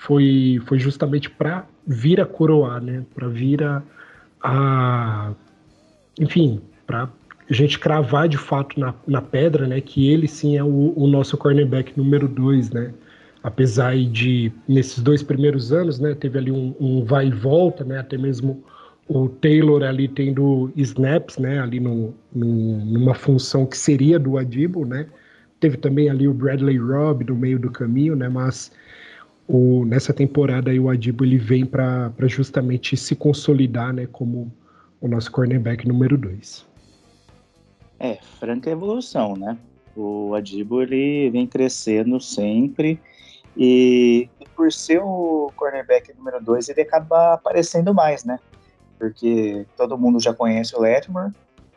foi, 0.00 0.60
foi 0.64 0.78
justamente 0.78 1.28
para 1.28 1.66
vir 1.86 2.20
a 2.20 2.26
coroar, 2.26 2.82
né? 2.82 3.04
Para 3.14 3.28
vir 3.28 3.62
a, 3.62 3.82
a 4.42 5.32
enfim, 6.18 6.62
para 6.86 7.08
a 7.48 7.52
gente 7.52 7.78
cravar 7.78 8.26
de 8.26 8.38
fato 8.38 8.80
na, 8.80 8.94
na 9.06 9.20
pedra, 9.20 9.66
né? 9.66 9.78
Que 9.80 10.10
ele 10.10 10.26
sim 10.26 10.56
é 10.56 10.64
o, 10.64 10.94
o 10.96 11.06
nosso 11.06 11.36
cornerback 11.36 11.92
número 11.98 12.26
dois, 12.26 12.70
né? 12.70 12.94
Apesar 13.42 13.94
de 13.94 14.50
nesses 14.66 15.02
dois 15.02 15.22
primeiros 15.22 15.70
anos, 15.70 15.98
né? 15.98 16.14
Teve 16.14 16.38
ali 16.38 16.50
um, 16.50 16.74
um 16.80 17.04
vai 17.04 17.26
e 17.26 17.30
volta, 17.30 17.84
né? 17.84 17.98
Até 17.98 18.16
mesmo 18.16 18.64
o 19.06 19.28
Taylor 19.28 19.82
ali 19.82 20.08
tendo 20.08 20.72
snaps, 20.76 21.36
né, 21.36 21.58
ali 21.58 21.80
no, 21.80 22.14
no, 22.32 22.84
numa 22.84 23.12
função 23.12 23.66
que 23.66 23.76
seria 23.76 24.20
do 24.20 24.38
Adibo, 24.38 24.86
né, 24.86 25.06
teve 25.58 25.76
também 25.76 26.08
ali 26.08 26.28
o 26.28 26.32
Bradley 26.32 26.78
Robb 26.78 27.24
no 27.24 27.34
meio 27.34 27.58
do 27.58 27.72
caminho, 27.72 28.14
né, 28.14 28.28
mas 28.28 28.70
o, 29.50 29.84
nessa 29.84 30.12
temporada 30.12 30.70
o 30.72 30.88
Adibo 30.88 31.24
ele 31.24 31.36
vem 31.36 31.66
para 31.66 32.12
justamente 32.28 32.96
se 32.96 33.16
consolidar, 33.16 33.92
né, 33.92 34.06
como 34.06 34.52
o 35.00 35.08
nosso 35.08 35.30
cornerback 35.32 35.86
número 35.88 36.16
2. 36.16 36.64
É, 37.98 38.18
franca 38.38 38.70
evolução, 38.70 39.36
né, 39.36 39.58
o 39.96 40.34
Adibo 40.34 40.80
ele 40.82 41.30
vem 41.30 41.48
crescendo 41.48 42.20
sempre 42.20 43.00
e 43.56 44.28
por 44.54 44.72
ser 44.72 45.00
o 45.02 45.50
cornerback 45.56 46.14
número 46.16 46.42
2 46.42 46.68
ele 46.68 46.82
acaba 46.82 47.34
aparecendo 47.34 47.92
mais, 47.92 48.24
né, 48.24 48.38
porque 49.00 49.66
todo 49.76 49.98
mundo 49.98 50.20
já 50.20 50.32
conhece 50.32 50.76
o 50.76 50.80
Letmore, 50.80 51.32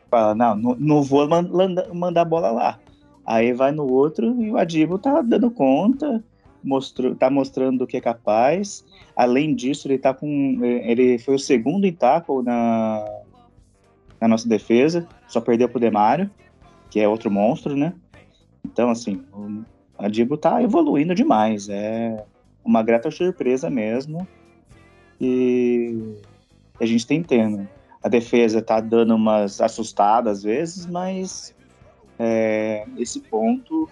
fala, 0.08 0.32
não, 0.32 0.54
não, 0.54 1.02
vou 1.02 1.28
mandar, 1.28 1.92
mandar 1.92 2.24
bola 2.24 2.52
lá. 2.52 2.78
Aí 3.26 3.52
vai 3.52 3.72
no 3.72 3.90
outro 3.90 4.40
e 4.40 4.50
o 4.50 4.58
Adibo 4.58 4.98
tá 4.98 5.22
dando 5.22 5.50
conta, 5.50 6.22
mostrou, 6.64 7.14
tá 7.14 7.30
mostrando 7.30 7.82
o 7.82 7.86
que 7.86 7.96
é 7.96 8.00
capaz. 8.00 8.84
Além 9.14 9.54
disso, 9.54 9.86
ele 9.86 9.98
tá 9.98 10.12
com. 10.14 10.58
Ele 10.64 11.18
foi 11.18 11.34
o 11.34 11.38
segundo 11.38 11.86
em 11.86 11.92
tackle 11.92 12.42
na, 12.42 13.04
na 14.20 14.28
nossa 14.28 14.48
defesa, 14.48 15.06
só 15.28 15.40
perdeu 15.40 15.68
pro 15.68 15.78
Demário, 15.78 16.30
que 16.90 16.98
é 16.98 17.06
outro 17.06 17.30
monstro, 17.30 17.76
né? 17.76 17.92
Então, 18.64 18.90
assim, 18.90 19.22
o 19.32 19.62
Adibo 19.98 20.36
tá 20.36 20.62
evoluindo 20.62 21.14
demais. 21.14 21.68
É 21.68 22.24
uma 22.64 22.82
grata 22.82 23.10
surpresa 23.10 23.68
mesmo. 23.68 24.26
E 25.20 26.16
a 26.80 26.86
gente 26.86 27.06
tem 27.06 27.22
tendo. 27.22 27.68
A 28.02 28.08
defesa 28.08 28.60
tá 28.60 28.80
dando 28.80 29.14
umas 29.14 29.60
assustadas 29.60 30.38
às 30.38 30.42
vezes, 30.42 30.86
mas 30.86 31.54
é, 32.18 32.86
esse 32.98 33.20
ponto 33.20 33.88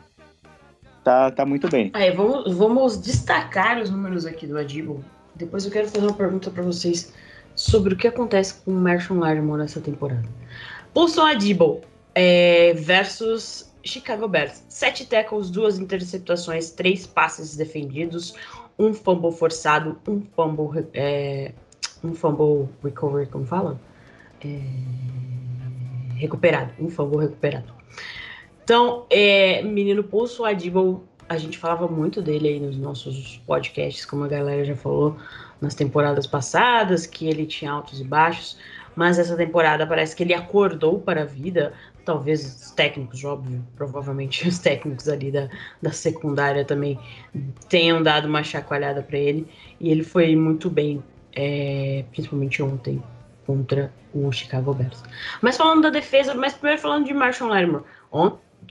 tá, 1.03 1.31
tá 1.31 1.47
muito 1.47 1.69
bem. 1.69 1.91
Aí, 1.95 2.11
vamos, 2.11 2.53
vamos 2.55 3.01
destacar 3.01 3.81
os 3.81 3.91
números 3.91 4.27
aqui 4.27 4.47
do 4.47 4.59
Adibo. 4.59 5.05
Depois 5.35 5.65
eu 5.65 5.71
quero 5.71 5.89
fazer 5.89 6.07
uma 6.07 6.15
pergunta 6.15 6.51
para 6.51 6.63
vocês 6.63 7.13
sobre 7.55 7.95
o 7.95 7.97
que 7.97 8.09
acontece 8.09 8.55
com 8.63 8.73
o 8.73 8.75
Marshall 8.75 9.19
Lattimore 9.19 9.61
nessa 9.61 9.81
temporada. 9.81 10.29
Paulson 10.93 11.23
Adibo 11.23 11.81
é, 12.15 12.75
versus 12.75 13.73
Chicago 13.83 14.29
Bears. 14.29 14.65
Sete 14.69 15.07
tackles, 15.07 15.51
duas 15.51 15.79
interceptações, 15.79 16.71
três 16.71 17.07
passes 17.07 17.57
defendidos, 17.57 18.35
um 18.79 18.93
fumble 18.93 19.33
forçado, 19.33 19.99
um 20.07 20.23
fumble 20.35 20.87
é, 20.95 21.53
um 22.05 22.15
fumble 22.15 22.69
recovery, 22.83 23.27
como 23.27 23.47
fala? 23.47 23.81
É... 24.45 24.61
Recuperado, 26.17 26.73
um 26.79 26.89
fumble 26.89 27.21
recuperado. 27.21 27.73
Então, 28.65 29.07
é, 29.11 29.63
menino 29.63 30.05
Pulso 30.05 30.45
Adibo, 30.45 31.05
a 31.29 31.37
gente 31.37 31.59
falava 31.59 31.89
muito 31.89 32.21
dele 32.23 32.49
aí 32.49 32.61
nos 32.61 32.77
nossos 32.77 33.39
podcasts, 33.47 34.05
como 34.05 34.25
a 34.25 34.29
galera 34.29 34.65
já 34.65 34.77
falou 34.77 35.17
nas 35.61 35.75
temporadas 35.75 36.27
passadas, 36.27 37.07
que 37.07 37.29
ele 37.29 37.47
tinha 37.47 37.73
altos 37.73 38.01
e 38.01 38.05
baixos, 38.05 38.59
mas 38.95 39.19
essa 39.19 39.37
temporada 39.37 39.87
parece 39.87 40.15
que 40.15 40.23
ele 40.23 40.35
acordou 40.35 40.99
para 40.99 41.23
a 41.23 41.25
vida. 41.25 41.73
Talvez 42.05 42.45
os 42.45 42.71
técnicos, 42.73 43.25
óbvio, 43.25 43.65
provavelmente 43.77 44.47
os 44.49 44.59
técnicos 44.59 45.09
ali 45.09 45.31
da, 45.31 45.49
da 45.81 45.93
secundária 45.93 46.65
também 46.65 46.99
tenham 47.69 48.03
dado 48.03 48.27
uma 48.27 48.43
chacoalhada 48.43 49.03
para 49.03 49.19
ele, 49.19 49.49
e 49.81 49.91
ele 49.91 50.03
foi 50.03 50.35
muito 50.37 50.69
bem 50.69 51.03
é, 51.35 52.05
principalmente 52.11 52.63
ontem, 52.63 53.03
contra 53.47 53.93
o 54.15 54.31
Chicago 54.31 54.75
Bears. 54.75 55.03
Mas 55.41 55.57
falando 55.57 55.83
da 55.83 55.91
defesa, 55.91 56.35
mas 56.35 56.55
primeiro 56.55 56.81
falando 56.81 57.07
de 57.07 57.15
Marshall 57.15 57.51
Lattimore. 57.51 57.85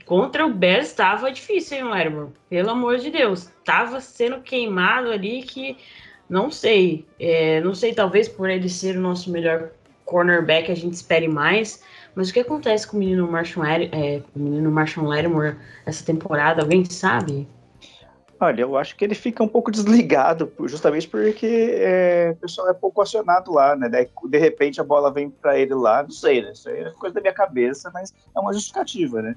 Contra 0.04 0.44
o 0.46 0.52
Bears 0.52 0.88
estava 0.88 1.30
difícil, 1.30 1.78
hein, 1.78 1.84
Lattimore? 1.84 2.30
Pelo 2.48 2.70
amor 2.70 2.98
de 2.98 3.10
Deus. 3.10 3.50
Tava 3.64 4.00
sendo 4.00 4.40
queimado 4.40 5.10
ali 5.10 5.42
que, 5.42 5.76
não 6.28 6.50
sei, 6.50 7.06
é, 7.18 7.60
não 7.60 7.74
sei, 7.74 7.94
talvez 7.94 8.28
por 8.28 8.50
ele 8.50 8.68
ser 8.68 8.96
o 8.96 9.00
nosso 9.00 9.30
melhor 9.30 9.70
cornerback, 10.04 10.70
a 10.70 10.74
gente 10.74 10.94
espere 10.94 11.28
mais. 11.28 11.82
Mas 12.14 12.28
o 12.28 12.32
que 12.32 12.40
acontece 12.40 12.86
com 12.86 12.96
o 12.96 13.00
menino 13.00 13.30
Marshall, 13.30 13.64
é, 13.64 14.22
o 14.34 14.38
menino 14.38 14.70
Marshall 14.70 15.06
Lattimore 15.06 15.56
essa 15.86 16.04
temporada? 16.04 16.62
Alguém 16.62 16.84
sabe? 16.84 17.48
Olha, 18.38 18.62
eu 18.62 18.76
acho 18.76 18.96
que 18.96 19.04
ele 19.04 19.14
fica 19.14 19.40
um 19.40 19.46
pouco 19.46 19.70
desligado, 19.70 20.52
justamente 20.64 21.06
porque 21.06 21.76
é, 21.78 22.32
o 22.36 22.40
pessoal 22.40 22.68
é 22.68 22.74
pouco 22.74 23.00
acionado 23.00 23.52
lá, 23.52 23.76
né? 23.76 23.88
De 23.88 24.38
repente 24.38 24.80
a 24.80 24.84
bola 24.84 25.12
vem 25.12 25.30
para 25.30 25.56
ele 25.56 25.74
lá, 25.74 26.02
não 26.02 26.10
sei, 26.10 26.42
né? 26.42 26.50
Isso 26.50 26.68
aí 26.68 26.80
é 26.80 26.90
coisa 26.90 27.14
da 27.14 27.20
minha 27.20 27.32
cabeça, 27.32 27.88
mas 27.94 28.12
é 28.36 28.40
uma 28.40 28.52
justificativa, 28.52 29.22
né? 29.22 29.36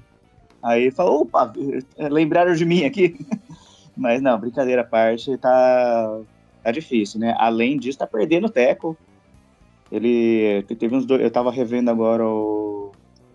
Aí 0.62 0.90
fala, 0.90 1.10
opa, 1.10 1.52
lembraram 1.96 2.54
de 2.54 2.64
mim 2.64 2.84
aqui. 2.84 3.16
mas 3.96 4.20
não, 4.20 4.38
brincadeira 4.38 4.82
à 4.82 4.84
parte, 4.84 5.36
tá, 5.38 6.20
tá 6.62 6.70
difícil, 6.70 7.20
né? 7.20 7.34
Além 7.38 7.78
disso, 7.78 7.98
tá 7.98 8.06
perdendo 8.06 8.46
o 8.46 8.50
teco. 8.50 8.96
Ele 9.90 10.62
teve 10.78 10.94
uns 10.94 11.06
dois, 11.06 11.22
eu 11.22 11.30
tava 11.30 11.50
revendo 11.50 11.90
agora 11.90 12.26
o, 12.26 12.92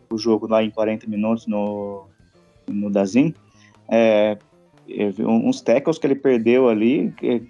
o 0.10 0.18
jogo 0.18 0.48
lá 0.48 0.62
em 0.62 0.70
40 0.70 1.08
minutos 1.08 1.48
no, 1.48 2.06
no 2.68 2.90
Dazin. 2.90 3.34
É, 3.90 4.38
uns 5.20 5.62
tackles 5.62 5.98
que 5.98 6.06
ele 6.06 6.16
perdeu 6.16 6.68
ali, 6.68 7.14
que, 7.18 7.48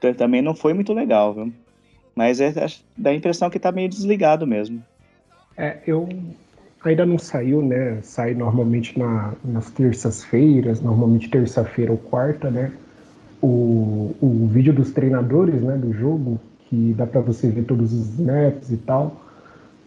que 0.00 0.14
também 0.14 0.40
não 0.42 0.54
foi 0.54 0.72
muito 0.72 0.92
legal, 0.92 1.34
viu? 1.34 1.52
Mas 2.14 2.40
é, 2.40 2.48
é, 2.48 2.66
dá 2.96 3.10
a 3.10 3.14
impressão 3.14 3.50
que 3.50 3.58
tá 3.58 3.72
meio 3.72 3.88
desligado 3.88 4.46
mesmo. 4.46 4.82
É, 5.56 5.78
eu 5.86 6.08
ainda 6.84 7.06
não 7.06 7.18
saiu, 7.18 7.62
né? 7.62 7.98
Sai 8.02 8.34
normalmente 8.34 8.98
na, 8.98 9.32
nas 9.44 9.70
terças-feiras, 9.70 10.80
normalmente 10.80 11.28
terça-feira 11.28 11.92
ou 11.92 11.98
quarta, 11.98 12.50
né? 12.50 12.72
O, 13.40 14.14
o 14.20 14.48
vídeo 14.52 14.72
dos 14.72 14.92
treinadores, 14.92 15.60
né, 15.62 15.76
do 15.76 15.92
jogo, 15.92 16.40
que 16.68 16.94
dá 16.96 17.06
para 17.06 17.20
você 17.20 17.48
ver 17.48 17.64
todos 17.64 17.92
os 17.92 18.18
snaps 18.18 18.70
e 18.70 18.76
tal. 18.76 19.20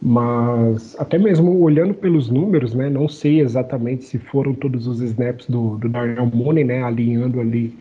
Mas 0.01 0.95
até 0.99 1.17
mesmo 1.17 1.59
olhando 1.61 1.93
pelos 1.93 2.29
números, 2.29 2.73
né, 2.73 2.89
não 2.89 3.07
sei 3.07 3.41
exatamente 3.41 4.03
se 4.03 4.17
foram 4.17 4.53
todos 4.53 4.87
os 4.87 5.01
snaps 5.01 5.47
do, 5.49 5.77
do 5.77 5.89
Darnell 5.89 6.25
Mooney, 6.27 6.63
né, 6.63 6.83
alinhando 6.83 7.39
ali 7.39 7.77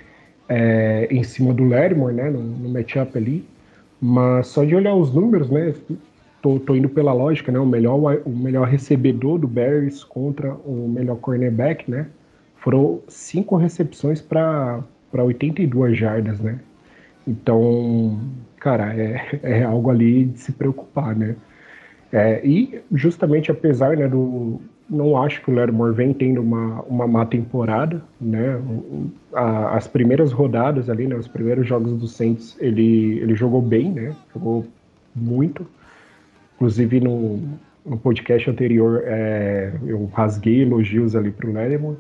é, 0.49 1.09
em 1.11 1.23
cima 1.23 1.53
do 1.53 1.65
Lattimore, 1.65 2.15
né, 2.15 2.31
no, 2.31 2.41
no 2.41 2.69
matchup 2.69 3.19
ali. 3.19 3.45
Mas 4.01 4.47
só 4.49 4.65
de 4.65 4.75
olhar 4.75 4.95
os 4.95 5.13
números, 5.13 5.51
né, 5.51 5.75
tô, 6.45 6.61
tô 6.61 6.77
indo 6.77 6.91
pela 6.91 7.15
lógica, 7.15 7.51
né, 7.51 7.59
o 7.59 7.65
melhor, 7.65 8.21
o 8.27 8.31
melhor 8.31 8.69
recebedor 8.69 9.39
do 9.39 9.49
Bears 9.49 10.05
contra 10.05 10.53
o 10.53 10.87
melhor 10.87 11.17
cornerback, 11.17 11.91
né, 11.91 12.07
foram 12.57 13.01
cinco 13.09 13.57
recepções 13.57 14.21
para 14.21 14.85
82 15.11 15.97
jardas, 15.97 16.39
né. 16.41 16.59
Então, 17.27 18.21
cara, 18.61 18.95
é, 18.95 19.41
é 19.43 19.63
algo 19.65 19.91
ali 19.91 20.27
de 20.27 20.39
se 20.39 20.53
preocupar, 20.53 21.17
né. 21.17 21.35
É, 22.13 22.47
e 22.47 22.79
justamente 22.93 23.51
apesar 23.51 23.97
né, 23.97 24.07
do. 24.07 24.61
Não 24.89 25.21
acho 25.21 25.43
que 25.43 25.51
o 25.51 25.55
Lattimore 25.55 25.95
vem 25.95 26.13
tendo 26.13 26.43
uma, 26.43 26.83
uma 26.83 27.07
má 27.09 27.25
temporada, 27.25 28.03
né? 28.21 28.61
A, 29.33 29.77
as 29.77 29.89
primeiras 29.89 30.31
rodadas 30.31 30.91
ali, 30.91 31.07
né? 31.07 31.17
Os 31.17 31.27
primeiros 31.27 31.67
jogos 31.67 31.99
do 31.99 32.07
Saints, 32.07 32.57
ele, 32.61 33.19
ele 33.19 33.35
jogou 33.35 33.63
bem, 33.63 33.91
né? 33.91 34.15
Jogou 34.33 34.65
muito. 35.17 35.67
Inclusive 36.55 37.01
no, 37.01 37.41
no 37.85 37.99
podcast 37.99 38.49
anterior 38.49 39.03
é, 39.05 39.73
eu 39.87 40.07
rasguei 40.13 40.63
elogios 40.63 41.15
ali 41.15 41.31
para 41.31 41.49
o 41.49 41.53
Lattimore. 41.53 41.99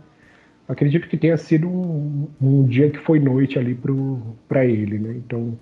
acredito 0.68 1.08
que 1.08 1.16
tenha 1.16 1.36
sido 1.36 1.68
um, 1.68 2.28
um 2.40 2.66
dia 2.66 2.90
que 2.90 2.98
foi 2.98 3.18
noite 3.18 3.58
ali 3.58 3.78
para 4.48 4.64
ele, 4.64 4.98
né? 4.98 5.14
Então, 5.16 5.58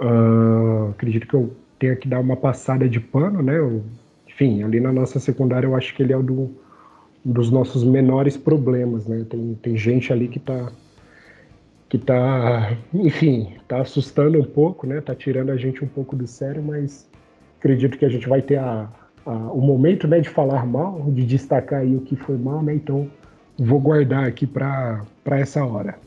uh, 0.00 0.90
acredito 0.90 1.26
que 1.26 1.34
eu 1.34 1.54
tenha 1.78 1.96
que 1.96 2.08
dar 2.08 2.20
uma 2.20 2.36
passada 2.36 2.88
de 2.88 3.00
pano, 3.00 3.42
né? 3.42 3.58
Eu, 3.58 3.82
enfim, 4.28 4.62
ali 4.62 4.80
na 4.80 4.92
nossa 4.92 5.18
secundária 5.18 5.66
eu 5.66 5.74
acho 5.74 5.94
que 5.94 6.02
ele 6.02 6.12
é 6.12 6.18
do, 6.18 6.50
um 7.24 7.32
dos 7.32 7.50
nossos 7.50 7.82
menores 7.82 8.36
problemas, 8.36 9.06
né? 9.06 9.24
Tem, 9.28 9.58
tem 9.62 9.76
gente 9.76 10.12
ali 10.12 10.28
que 10.28 10.38
está 10.38 10.70
que 11.88 11.96
tá, 11.96 12.76
enfim, 12.92 13.54
tá 13.66 13.80
assustando 13.80 14.38
um 14.38 14.44
pouco, 14.44 14.86
né? 14.86 15.00
Tá 15.00 15.14
tirando 15.14 15.50
a 15.50 15.56
gente 15.56 15.82
um 15.82 15.88
pouco 15.88 16.14
do 16.14 16.26
sério, 16.26 16.62
mas 16.62 17.08
acredito 17.58 17.98
que 17.98 18.04
a 18.04 18.08
gente 18.08 18.28
vai 18.28 18.40
ter 18.40 18.58
a, 18.58 18.88
a, 19.26 19.30
o 19.30 19.60
momento, 19.60 20.06
né, 20.06 20.20
de 20.20 20.28
falar 20.28 20.64
mal, 20.64 21.04
de 21.10 21.24
destacar 21.24 21.80
aí 21.80 21.94
o 21.94 22.00
que 22.00 22.16
foi 22.16 22.36
mal, 22.36 22.62
né? 22.62 22.74
Então, 22.74 23.10
vou 23.58 23.80
guardar 23.80 24.24
aqui 24.24 24.46
para 24.46 25.04
essa 25.26 25.64
hora. 25.64 25.98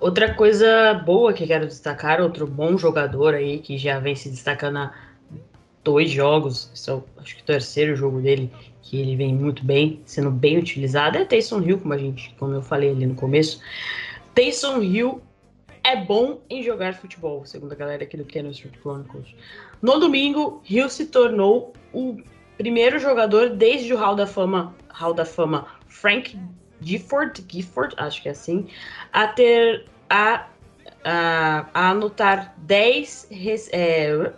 Outra 0.00 0.32
coisa 0.34 0.94
boa 0.94 1.32
que 1.32 1.46
quero 1.46 1.66
destacar, 1.66 2.20
outro 2.20 2.46
bom 2.46 2.78
jogador 2.78 3.34
aí 3.34 3.58
que 3.58 3.76
já 3.76 3.98
vem 3.98 4.14
se 4.14 4.28
destacando 4.30 4.78
há 4.78 4.94
dois 5.82 6.10
jogos, 6.10 6.70
esse 6.72 6.88
é 6.88 6.94
o, 6.94 7.04
acho 7.18 7.36
que 7.36 7.42
o 7.42 7.44
terceiro 7.44 7.96
jogo 7.96 8.20
dele, 8.20 8.50
que 8.82 9.00
ele 9.00 9.16
vem 9.16 9.34
muito 9.34 9.64
bem, 9.64 10.00
sendo 10.04 10.30
bem 10.30 10.56
utilizado, 10.56 11.18
é 11.18 11.24
Taysom 11.24 11.60
Hill, 11.62 11.78
como 11.78 11.94
a 11.94 11.98
gente, 11.98 12.34
como 12.38 12.54
eu 12.54 12.62
falei 12.62 12.90
ali 12.90 13.06
no 13.06 13.14
começo. 13.14 13.60
Taysom 14.34 14.82
Hill 14.82 15.20
é 15.88 15.96
bom 15.96 16.42
em 16.50 16.62
jogar 16.62 16.94
futebol, 16.94 17.46
segundo 17.46 17.72
a 17.72 17.74
galera 17.74 18.02
aqui 18.02 18.14
do 18.14 18.24
Canon 18.26 18.50
Street 18.50 18.74
Chronicles. 18.82 19.34
No 19.80 19.98
domingo, 19.98 20.62
Hill 20.68 20.90
se 20.90 21.06
tornou 21.06 21.72
o 21.94 22.18
primeiro 22.58 22.98
jogador 22.98 23.48
desde 23.48 23.94
o 23.94 23.96
Hall 23.96 24.14
da 24.14 24.26
Fama, 24.26 24.76
Hall 24.90 25.14
da 25.14 25.24
Fama 25.24 25.66
Frank 25.86 26.38
Gifford, 26.82 27.42
Gifford, 27.48 27.94
acho 27.96 28.22
que 28.22 28.28
é 28.28 28.32
assim, 28.32 28.68
a 29.14 29.28
ter 29.28 29.86
a, 30.10 30.48
a, 31.02 31.66
a 31.72 31.90
anotar 31.90 32.54
10, 32.58 33.28
é, 33.72 34.32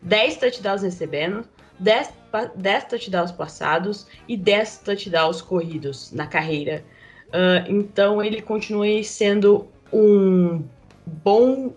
10 0.00 0.36
touchdowns 0.36 0.82
recebendo, 0.82 1.48
10, 1.80 2.12
10 2.54 2.84
touchdowns 2.84 3.32
passados 3.32 4.06
e 4.28 4.36
10 4.36 4.78
touchdowns 4.84 5.42
corridos 5.42 6.12
na 6.12 6.28
carreira. 6.28 6.84
Uh, 7.28 7.70
então 7.70 8.22
ele 8.22 8.40
continua 8.40 9.02
sendo 9.02 9.68
um 9.92 10.64
bom, 11.06 11.72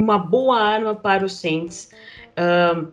uma 0.00 0.18
boa 0.18 0.60
arma 0.60 0.94
para 0.94 1.24
os 1.24 1.38
Saints. 1.38 1.90
Uh, 2.38 2.92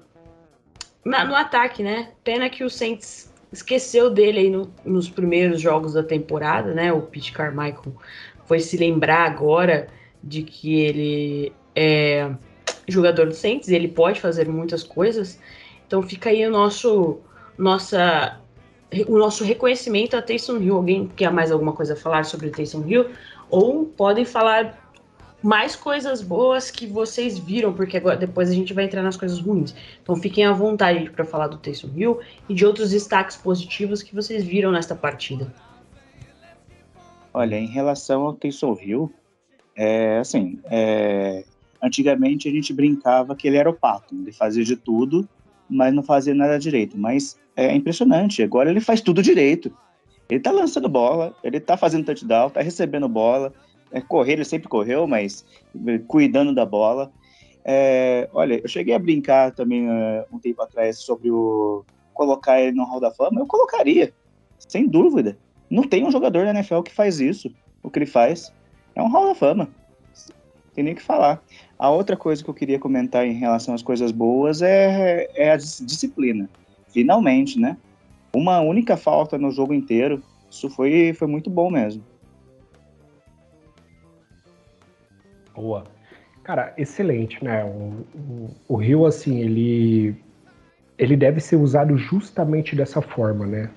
no 1.03 1.35
ataque, 1.35 1.81
né? 1.81 2.11
Pena 2.23 2.49
que 2.49 2.63
o 2.63 2.69
Saints 2.69 3.31
esqueceu 3.51 4.09
dele 4.09 4.39
aí 4.39 4.49
no, 4.49 4.71
nos 4.85 5.09
primeiros 5.09 5.59
jogos 5.59 5.93
da 5.93 6.03
temporada, 6.03 6.73
né? 6.73 6.93
O 6.93 7.01
Pete 7.01 7.31
Carmichael 7.31 7.95
foi 8.45 8.59
se 8.59 8.77
lembrar 8.77 9.25
agora 9.25 9.87
de 10.23 10.43
que 10.43 10.79
ele 10.79 11.53
é 11.75 12.31
jogador 12.87 13.27
do 13.27 13.33
Saints, 13.33 13.69
ele 13.69 13.87
pode 13.87 14.19
fazer 14.19 14.47
muitas 14.47 14.83
coisas. 14.83 15.39
Então 15.87 16.01
fica 16.01 16.29
aí 16.29 16.45
o 16.45 16.51
nosso 16.51 17.19
nossa 17.57 18.39
o 19.07 19.17
nosso 19.17 19.43
reconhecimento 19.43 20.15
a 20.15 20.21
Taysom 20.21 20.57
Hill. 20.57 20.75
Alguém 20.75 21.07
quer 21.15 21.31
mais 21.31 21.51
alguma 21.51 21.73
coisa 21.73 21.93
a 21.93 21.95
falar 21.95 22.25
sobre 22.25 22.47
o 22.47 22.51
Taysom 22.51 22.83
Hill? 22.85 23.09
Ou 23.51 23.86
podem 23.86 24.25
falar 24.25 24.81
mais 25.43 25.75
coisas 25.75 26.22
boas 26.22 26.70
que 26.70 26.86
vocês 26.86 27.38
viram, 27.38 27.74
porque 27.74 27.98
agora 27.98 28.15
depois 28.15 28.50
a 28.50 28.53
gente 28.53 28.74
vai 28.74 28.86
entrar 28.86 29.01
nas 29.01 29.17
coisas 29.17 29.39
ruins. 29.39 29.75
Então 30.01 30.15
fiquem 30.15 30.46
à 30.46 30.53
vontade 30.53 31.10
para 31.10 31.25
falar 31.25 31.48
do 31.48 31.58
Taysom 31.58 31.89
Hill 31.96 32.20
e 32.48 32.53
de 32.53 32.65
outros 32.65 32.91
destaques 32.91 33.36
positivos 33.36 34.01
que 34.01 34.13
vocês 34.13 34.43
viram 34.43 34.72
nesta 34.72 34.96
partida. 34.96 35.53
Olha, 37.34 37.55
em 37.55 37.67
relação 37.67 38.24
ao 38.24 38.34
Taysom 38.34 38.77
Hill, 38.81 39.13
é 39.75 40.20
assim, 40.20 40.60
é, 40.65 41.43
antigamente 41.81 42.48
a 42.48 42.51
gente 42.51 42.74
brincava 42.74 43.36
que 43.36 43.48
ele 43.48 43.58
era 43.58 43.70
o 43.70 43.74
pato, 43.74 44.13
ele 44.13 44.31
fazia 44.31 44.63
de 44.63 44.75
tudo, 44.75 45.27
mas 45.70 45.93
não 45.93 46.03
fazia 46.03 46.36
nada 46.36 46.60
direito. 46.60 46.98
Mas 46.98 47.39
é 47.55 47.74
impressionante, 47.74 48.44
agora 48.44 48.70
ele 48.70 48.81
faz 48.81 49.01
tudo 49.01 49.24
direito. 49.24 49.74
Ele 50.31 50.39
tá 50.39 50.50
lançando 50.50 50.87
bola, 50.87 51.35
ele 51.44 51.59
tá 51.59 51.75
fazendo 51.75 52.05
touchdown, 52.05 52.50
tá 52.50 52.61
recebendo 52.61 53.09
bola, 53.09 53.53
é, 53.91 54.00
correr, 54.00 54.33
ele 54.33 54.46
sempre 54.46 54.70
correu, 54.70 55.05
mas 55.05 55.46
cuidando 56.07 56.55
da 56.55 56.65
bola. 56.65 57.11
É, 57.65 58.29
olha, 58.31 58.61
eu 58.63 58.67
cheguei 58.70 58.96
a 58.96 59.00
brincar 59.00 59.51
também 59.51 59.89
uh, 59.89 60.24
um 60.31 60.39
tempo 60.39 60.61
atrás 60.61 61.00
sobre 61.00 61.29
o 61.29 61.83
colocar 62.13 62.61
ele 62.61 62.72
no 62.72 62.85
Hall 62.85 63.01
da 63.01 63.11
Fama. 63.11 63.41
Eu 63.41 63.46
colocaria, 63.46 64.13
sem 64.57 64.87
dúvida. 64.87 65.37
Não 65.70 65.83
tem 65.83 66.05
um 66.05 66.11
jogador 66.11 66.46
da 66.46 66.51
NFL 66.51 66.79
que 66.79 66.94
faz 66.94 67.20
isso. 67.20 67.53
O 67.83 67.89
que 67.89 68.00
ele 68.00 68.05
faz 68.05 68.53
é 68.96 69.01
um 69.01 69.09
Hall 69.09 69.27
da 69.27 69.35
Fama. 69.35 69.67
Tem 70.74 70.81
nem 70.81 70.94
o 70.94 70.96
que 70.96 71.03
falar. 71.03 71.44
A 71.77 71.89
outra 71.89 72.15
coisa 72.15 72.41
que 72.41 72.50
eu 72.50 72.53
queria 72.53 72.79
comentar 72.79 73.27
em 73.27 73.33
relação 73.33 73.75
às 73.75 73.83
coisas 73.83 74.13
boas 74.13 74.61
é, 74.61 75.27
é 75.35 75.51
a 75.51 75.57
disciplina. 75.57 76.50
Finalmente, 76.87 77.59
né? 77.59 77.75
Uma 78.33 78.61
única 78.61 78.96
falta 78.96 79.37
no 79.37 79.51
jogo 79.51 79.74
inteiro. 79.74 80.22
Isso 80.50 80.70
foi, 80.70 81.13
foi 81.13 81.27
muito 81.27 81.50
bom 81.50 81.70
mesmo. 81.70 82.03
Boa. 85.53 85.83
Cara, 86.44 86.74
excelente, 86.77 87.44
né? 87.44 87.63
O, 87.63 88.05
o, 88.17 88.50
o 88.70 88.75
Rio, 88.75 89.05
assim, 89.05 89.39
ele, 89.39 90.15
ele 90.98 91.15
deve 91.15 91.39
ser 91.39 91.55
usado 91.55 91.98
justamente 91.98 92.75
dessa 92.75 93.01
forma, 93.01 93.46
né? 93.46 93.70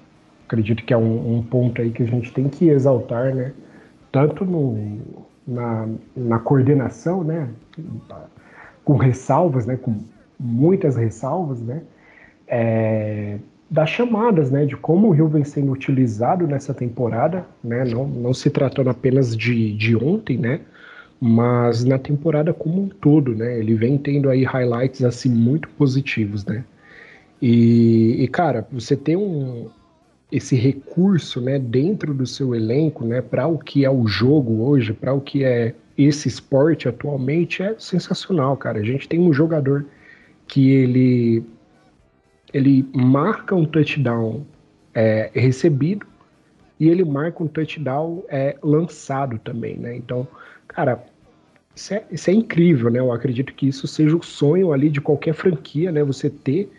Acredito 0.47 0.85
que 0.85 0.93
é 0.93 0.97
um, 0.97 1.37
um 1.37 1.43
ponto 1.43 1.83
aí 1.83 1.91
que 1.91 2.03
a 2.03 2.07
gente 2.07 2.33
tem 2.33 2.49
que 2.49 2.69
exaltar, 2.69 3.35
né? 3.35 3.53
Tanto 4.11 4.45
no, 4.45 5.01
na, 5.47 5.89
na 6.17 6.39
coordenação, 6.39 7.23
né? 7.23 7.51
Com 8.85 8.97
ressalvas, 8.97 9.67
né? 9.67 9.77
Com 9.77 10.01
muitas 10.39 10.97
ressalvas, 10.97 11.61
né? 11.61 11.83
É, 12.47 13.39
das 13.71 13.91
chamadas, 13.91 14.51
né? 14.51 14.67
De 14.67 14.77
como 14.77 15.09
o 15.09 15.11
Rio 15.11 15.29
vem 15.29 15.45
sendo 15.45 15.73
utilizado 15.73 16.47
nessa 16.47 16.75
temporada, 16.75 17.47
né? 17.63 17.85
Não, 17.85 18.07
não 18.07 18.35
se 18.35 18.51
tratando 18.51 18.91
apenas 18.91 19.37
de, 19.37 19.73
de 19.73 19.97
ontem, 19.97 20.39
né? 20.39 20.61
mas 21.27 21.85
na 21.85 21.99
temporada 21.99 22.53
como 22.53 22.83
um 22.83 22.89
todo, 22.89 23.35
né? 23.35 23.59
Ele 23.59 23.75
vem 23.75 23.97
tendo 23.97 24.29
aí 24.29 24.45
highlights 24.45 25.03
assim 25.03 25.31
muito 25.31 25.71
positivos, 25.71 26.45
né? 26.45 26.65
E, 27.41 28.23
e 28.23 28.29
cara, 28.29 28.67
você 28.71 28.95
tem 28.95 29.17
um 29.17 29.71
esse 30.31 30.57
recurso, 30.57 31.41
né, 31.41 31.61
dentro 31.61 32.13
do 32.13 32.27
seu 32.27 32.57
elenco, 32.57 33.05
né, 33.05 33.21
para 33.21 33.47
o 33.47 33.57
que 33.57 33.85
é 33.85 33.91
o 33.91 34.05
jogo 34.07 34.65
hoje, 34.65 34.93
para 34.93 35.15
o 35.15 35.21
que 35.21 35.45
é 35.45 35.75
esse 35.97 36.27
esporte 36.27 36.89
atualmente 36.89 37.63
é 37.63 37.77
sensacional, 37.79 38.57
cara. 38.57 38.81
A 38.81 38.83
gente 38.83 39.09
tem 39.09 39.21
um 39.21 39.33
jogador 39.33 39.87
que 40.49 40.71
ele 40.71 41.45
ele 42.55 42.89
marca 42.95 43.55
um 43.55 43.67
touchdown 43.67 44.47
é, 44.95 45.31
recebido 45.35 46.07
e 46.79 46.89
ele 46.89 47.05
marca 47.05 47.43
um 47.43 47.49
touchdown 47.49 48.25
é, 48.29 48.57
lançado 48.63 49.39
também, 49.41 49.77
né? 49.77 49.97
Então, 49.97 50.27
cara, 50.69 51.05
isso 51.75 51.93
é, 51.93 52.05
isso 52.11 52.31
é 52.31 52.33
incrível, 52.33 52.91
né? 52.91 53.01
Eu 53.01 53.13
acredito 53.13 53.53
que 53.53 53.67
isso 53.67 53.89
seja 53.89 54.17
o 54.17 54.23
sonho 54.23 54.73
ali 54.73 54.89
de 54.89 55.01
qualquer 55.01 55.35
franquia, 55.35 55.91
né? 55.91 56.05
Você 56.05 56.31
ter 56.31 56.71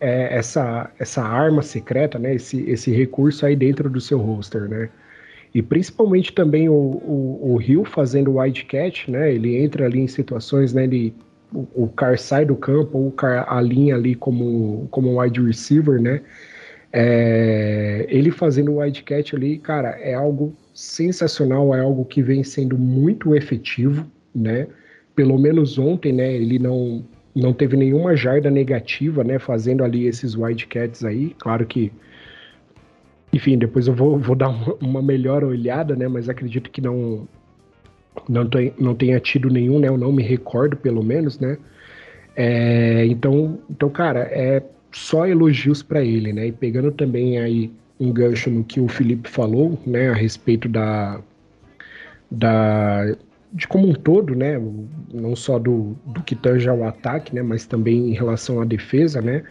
é, 0.00 0.36
essa, 0.36 0.90
essa 0.98 1.22
arma 1.22 1.62
secreta, 1.62 2.18
né? 2.18 2.34
Esse, 2.34 2.68
esse 2.68 2.90
recurso 2.90 3.46
aí 3.46 3.54
dentro 3.54 3.88
do 3.88 4.00
seu 4.00 4.18
roster, 4.18 4.68
né? 4.68 4.90
E 5.54 5.62
principalmente 5.62 6.32
também 6.32 6.68
o, 6.68 6.72
o, 6.72 7.52
o 7.52 7.56
Rio 7.56 7.84
fazendo 7.84 8.32
o 8.32 8.38
wildcat, 8.38 9.08
né? 9.10 9.32
Ele 9.32 9.56
entra 9.56 9.86
ali 9.86 10.00
em 10.00 10.08
situações, 10.08 10.72
né? 10.72 10.84
Ele, 10.84 11.14
o, 11.52 11.88
Car 11.88 12.18
sai 12.18 12.44
do 12.44 12.56
campo, 12.56 12.98
ou 12.98 13.08
o 13.08 13.12
Car 13.12 13.46
alinha 13.52 13.94
ali 13.94 14.14
como, 14.14 14.86
como 14.90 15.20
wide 15.20 15.40
receiver, 15.40 16.00
né? 16.00 16.20
É, 16.92 18.06
ele 18.08 18.30
fazendo 18.30 18.72
o 18.72 18.76
wildcat 18.78 19.34
ali, 19.34 19.58
cara, 19.58 19.90
é 20.00 20.14
algo 20.14 20.54
sensacional, 20.74 21.74
é 21.74 21.80
algo 21.80 22.04
que 22.04 22.22
vem 22.22 22.42
sendo 22.42 22.76
muito 22.76 23.34
efetivo, 23.34 24.06
né? 24.34 24.66
Pelo 25.14 25.38
menos 25.38 25.78
ontem, 25.78 26.12
né? 26.12 26.32
Ele 26.34 26.58
não 26.58 27.04
não 27.32 27.52
teve 27.52 27.76
nenhuma 27.76 28.16
jarda 28.16 28.50
negativa, 28.50 29.22
né? 29.22 29.38
Fazendo 29.38 29.84
ali 29.84 30.06
esses 30.06 30.34
Wildcats 30.34 31.04
aí. 31.04 31.34
Claro 31.38 31.64
que, 31.64 31.92
enfim, 33.32 33.56
depois 33.56 33.86
eu 33.86 33.94
vou, 33.94 34.18
vou 34.18 34.34
dar 34.34 34.48
uma 34.80 35.00
melhor 35.00 35.44
olhada, 35.44 35.94
né? 35.94 36.08
Mas 36.08 36.28
acredito 36.28 36.70
que 36.70 36.80
não 36.80 37.28
não, 38.28 38.48
tem, 38.48 38.72
não 38.78 38.94
tenha 38.94 39.18
tido 39.20 39.48
nenhum, 39.48 39.78
né? 39.78 39.88
Eu 39.88 39.98
não 39.98 40.12
me 40.12 40.22
recordo, 40.22 40.76
pelo 40.76 41.02
menos, 41.02 41.38
né? 41.38 41.58
É, 42.36 43.04
então, 43.06 43.58
então, 43.68 43.88
cara, 43.90 44.20
é 44.20 44.62
só 44.92 45.26
elogios 45.26 45.82
para 45.82 46.02
ele, 46.02 46.32
né? 46.32 46.48
E 46.48 46.52
pegando 46.52 46.90
também 46.92 47.38
aí 47.38 47.70
um 47.98 48.12
gancho 48.12 48.50
no 48.50 48.64
que 48.64 48.80
o 48.80 48.88
Felipe 48.88 49.28
falou, 49.28 49.78
né? 49.86 50.10
A 50.10 50.14
respeito 50.14 50.68
da 50.68 51.20
da 52.30 53.14
de 53.52 53.66
como 53.66 53.88
um 53.88 53.94
todo, 53.94 54.34
né, 54.34 54.60
não 55.12 55.34
só 55.34 55.58
do, 55.58 55.96
do 56.06 56.22
que 56.22 56.36
tange 56.36 56.68
ao 56.68 56.84
ataque, 56.84 57.34
né, 57.34 57.42
mas 57.42 57.66
também 57.66 58.10
em 58.10 58.12
relação 58.12 58.60
à 58.60 58.64
defesa, 58.64 59.20
né, 59.20 59.42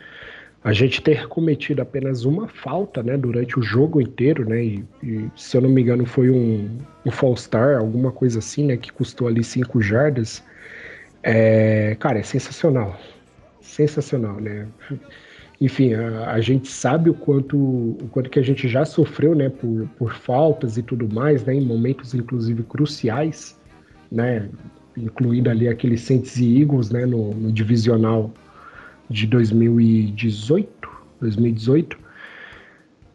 a 0.64 0.74
gente 0.74 1.02
ter 1.02 1.28
cometido 1.28 1.82
apenas 1.82 2.26
uma 2.26 2.48
falta, 2.48 3.02
né, 3.02 3.16
durante 3.18 3.58
o 3.58 3.62
jogo 3.62 4.02
inteiro, 4.02 4.48
né, 4.48 4.64
e, 4.64 4.86
e 5.02 5.32
se 5.36 5.56
eu 5.56 5.62
não 5.62 5.70
me 5.70 5.82
engano 5.82 6.06
foi 6.06 6.30
um, 6.30 6.70
um 7.06 7.12
false 7.12 7.44
start, 7.44 7.80
alguma 7.80 8.12
coisa 8.12 8.40
assim, 8.40 8.66
né, 8.66 8.76
que 8.76 8.92
custou 8.92 9.28
ali 9.28 9.44
cinco 9.44 9.82
jardas, 9.82 10.44
é, 11.24 11.96
cara, 12.00 12.20
é 12.20 12.24
sensacional, 12.24 13.00
sensacional, 13.62 14.40
né, 14.42 14.68
enfim, 15.62 15.94
a, 15.94 16.32
a, 16.32 16.42
gente 16.42 16.68
sabe 16.68 17.10
o 17.10 17.14
quanto, 17.14 17.58
o 17.58 18.10
quanto 18.12 18.30
que 18.30 18.40
a 18.40 18.44
gente 18.44 18.68
já 18.68 18.84
sofreu, 18.84 19.34
né, 19.34 19.48
por, 19.50 19.88
por 19.98 20.14
faltas 20.14 20.78
e 20.78 20.84
tudo 20.84 21.08
mais, 21.14 21.44
né, 21.46 21.54
em 21.54 21.66
momentos 21.66 22.14
inclusive 22.14 22.64
cruciais, 22.64 23.58
né, 24.12 24.50
incluindo 24.98 25.50
ali 25.50 25.70
aqueles 25.70 26.02
Saints 26.02 26.36
e 26.36 26.62
Eagles, 26.62 26.90
né, 26.92 27.06
no, 27.06 27.34
no 27.34 27.50
divisional 27.50 28.34
de 29.10 29.26
2018, 29.26 30.90
2018, 31.20 31.98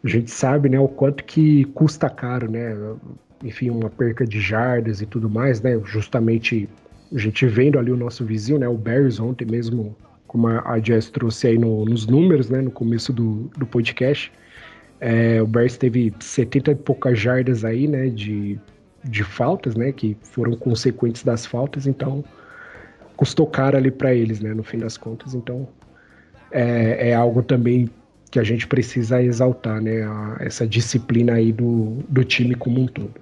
a 0.03 0.07
gente 0.07 0.29
sabe, 0.29 0.69
né, 0.69 0.79
o 0.79 0.87
quanto 0.87 1.23
que 1.23 1.65
custa 1.65 2.09
caro, 2.09 2.49
né, 2.49 2.75
enfim, 3.43 3.69
uma 3.69 3.89
perca 3.89 4.25
de 4.25 4.39
jardas 4.39 5.01
e 5.01 5.05
tudo 5.05 5.29
mais, 5.29 5.61
né, 5.61 5.79
justamente 5.83 6.69
a 7.13 7.17
gente 7.17 7.45
vendo 7.47 7.79
ali 7.79 7.91
o 7.91 7.97
nosso 7.97 8.25
vizinho, 8.25 8.59
né, 8.59 8.67
o 8.67 8.77
Bears 8.77 9.19
ontem 9.19 9.45
mesmo, 9.45 9.95
como 10.27 10.47
a 10.47 10.79
Jess 10.79 11.09
trouxe 11.09 11.47
aí 11.47 11.57
no, 11.57 11.85
nos 11.85 12.05
números, 12.05 12.49
né, 12.49 12.61
no 12.61 12.71
começo 12.71 13.13
do, 13.13 13.49
do 13.57 13.65
podcast, 13.65 14.31
é, 14.99 15.41
o 15.41 15.47
Bears 15.47 15.77
teve 15.77 16.13
70 16.19 16.71
e 16.71 16.75
poucas 16.75 17.17
jardas 17.17 17.65
aí, 17.65 17.87
né, 17.87 18.09
de, 18.09 18.59
de 19.03 19.23
faltas, 19.23 19.75
né, 19.75 19.91
que 19.91 20.15
foram 20.21 20.55
consequentes 20.55 21.23
das 21.23 21.45
faltas, 21.45 21.87
então 21.87 22.23
custou 23.15 23.47
caro 23.47 23.77
ali 23.77 23.89
para 23.89 24.13
eles, 24.13 24.39
né, 24.39 24.53
no 24.53 24.63
fim 24.63 24.77
das 24.77 24.97
contas, 24.97 25.33
então 25.33 25.67
é, 26.55 27.09
é 27.09 27.13
algo 27.13 27.43
também 27.43 27.89
que 28.31 28.39
a 28.39 28.43
gente 28.43 28.65
precisa 28.65 29.21
exaltar, 29.21 29.81
né? 29.81 30.03
A, 30.03 30.37
essa 30.39 30.65
disciplina 30.65 31.33
aí 31.33 31.51
do, 31.51 31.97
do 32.07 32.23
time 32.23 32.55
como 32.55 32.79
um 32.79 32.87
todo. 32.87 33.13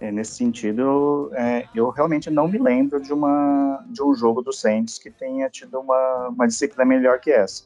É, 0.00 0.12
nesse 0.12 0.32
sentido, 0.32 1.30
é, 1.34 1.66
eu 1.74 1.88
realmente 1.88 2.30
não 2.30 2.46
me 2.46 2.58
lembro 2.58 3.00
de, 3.00 3.12
uma, 3.12 3.84
de 3.88 4.02
um 4.02 4.14
jogo 4.14 4.40
do 4.40 4.52
Saints 4.52 4.98
que 4.98 5.10
tenha 5.10 5.48
tido 5.50 5.80
uma, 5.80 6.28
uma 6.28 6.46
disciplina 6.46 6.84
melhor 6.84 7.18
que 7.18 7.30
essa. 7.30 7.64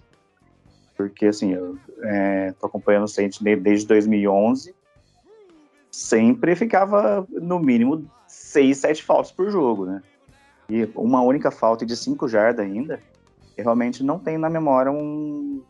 Porque, 0.97 1.27
assim, 1.27 1.53
eu 1.53 1.77
é, 2.03 2.53
tô 2.59 2.67
acompanhando 2.67 3.05
o 3.05 3.09
Saints 3.09 3.41
desde 3.41 3.87
2011, 3.87 4.75
sempre 5.91 6.57
ficava, 6.57 7.27
no 7.31 7.59
mínimo, 7.59 8.09
seis, 8.27 8.79
sete 8.79 9.03
faltas 9.03 9.33
por 9.33 9.51
jogo, 9.51 9.85
né? 9.87 10.03
E 10.69 10.89
uma 10.95 11.23
única 11.23 11.51
falta 11.51 11.85
de 11.87 11.97
cinco 11.97 12.29
jardas 12.29 12.65
ainda, 12.65 13.01
eu 13.59 13.65
realmente 13.65 14.05
não 14.05 14.21
tenho 14.21 14.39
na 14.39 14.49
memória 14.49 14.91
um, 14.91 15.65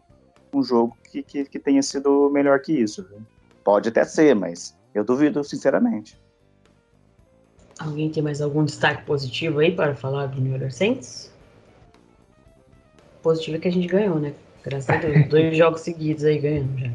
um 0.52 0.62
jogo 0.62 0.94
que, 1.10 1.22
que, 1.22 1.46
que 1.46 1.58
tenha 1.58 1.82
sido 1.82 2.28
melhor 2.30 2.60
que 2.60 2.72
isso. 2.72 3.02
Viu? 3.08 3.22
Pode 3.64 3.88
até 3.88 4.04
ser, 4.04 4.36
mas 4.36 4.76
eu 4.94 5.02
duvido, 5.02 5.42
sinceramente. 5.42 6.20
Alguém 7.80 8.10
tem 8.10 8.22
mais 8.22 8.42
algum 8.42 8.62
destaque 8.62 9.04
positivo 9.06 9.60
aí 9.60 9.74
para 9.74 9.94
falar 9.94 10.26
do 10.26 10.38
New 10.38 10.52
York 10.52 10.74
Saints? 10.74 11.32
Positivo 13.22 13.56
é 13.56 13.60
que 13.60 13.68
a 13.68 13.72
gente 13.72 13.88
ganhou, 13.88 14.20
né? 14.20 14.34
Graças 14.62 14.90
a 14.90 14.96
Deus, 14.98 15.26
dois 15.30 15.56
jogos 15.56 15.80
seguidos 15.80 16.24
aí 16.24 16.38
ganhamos 16.38 16.78
já. 16.78 16.90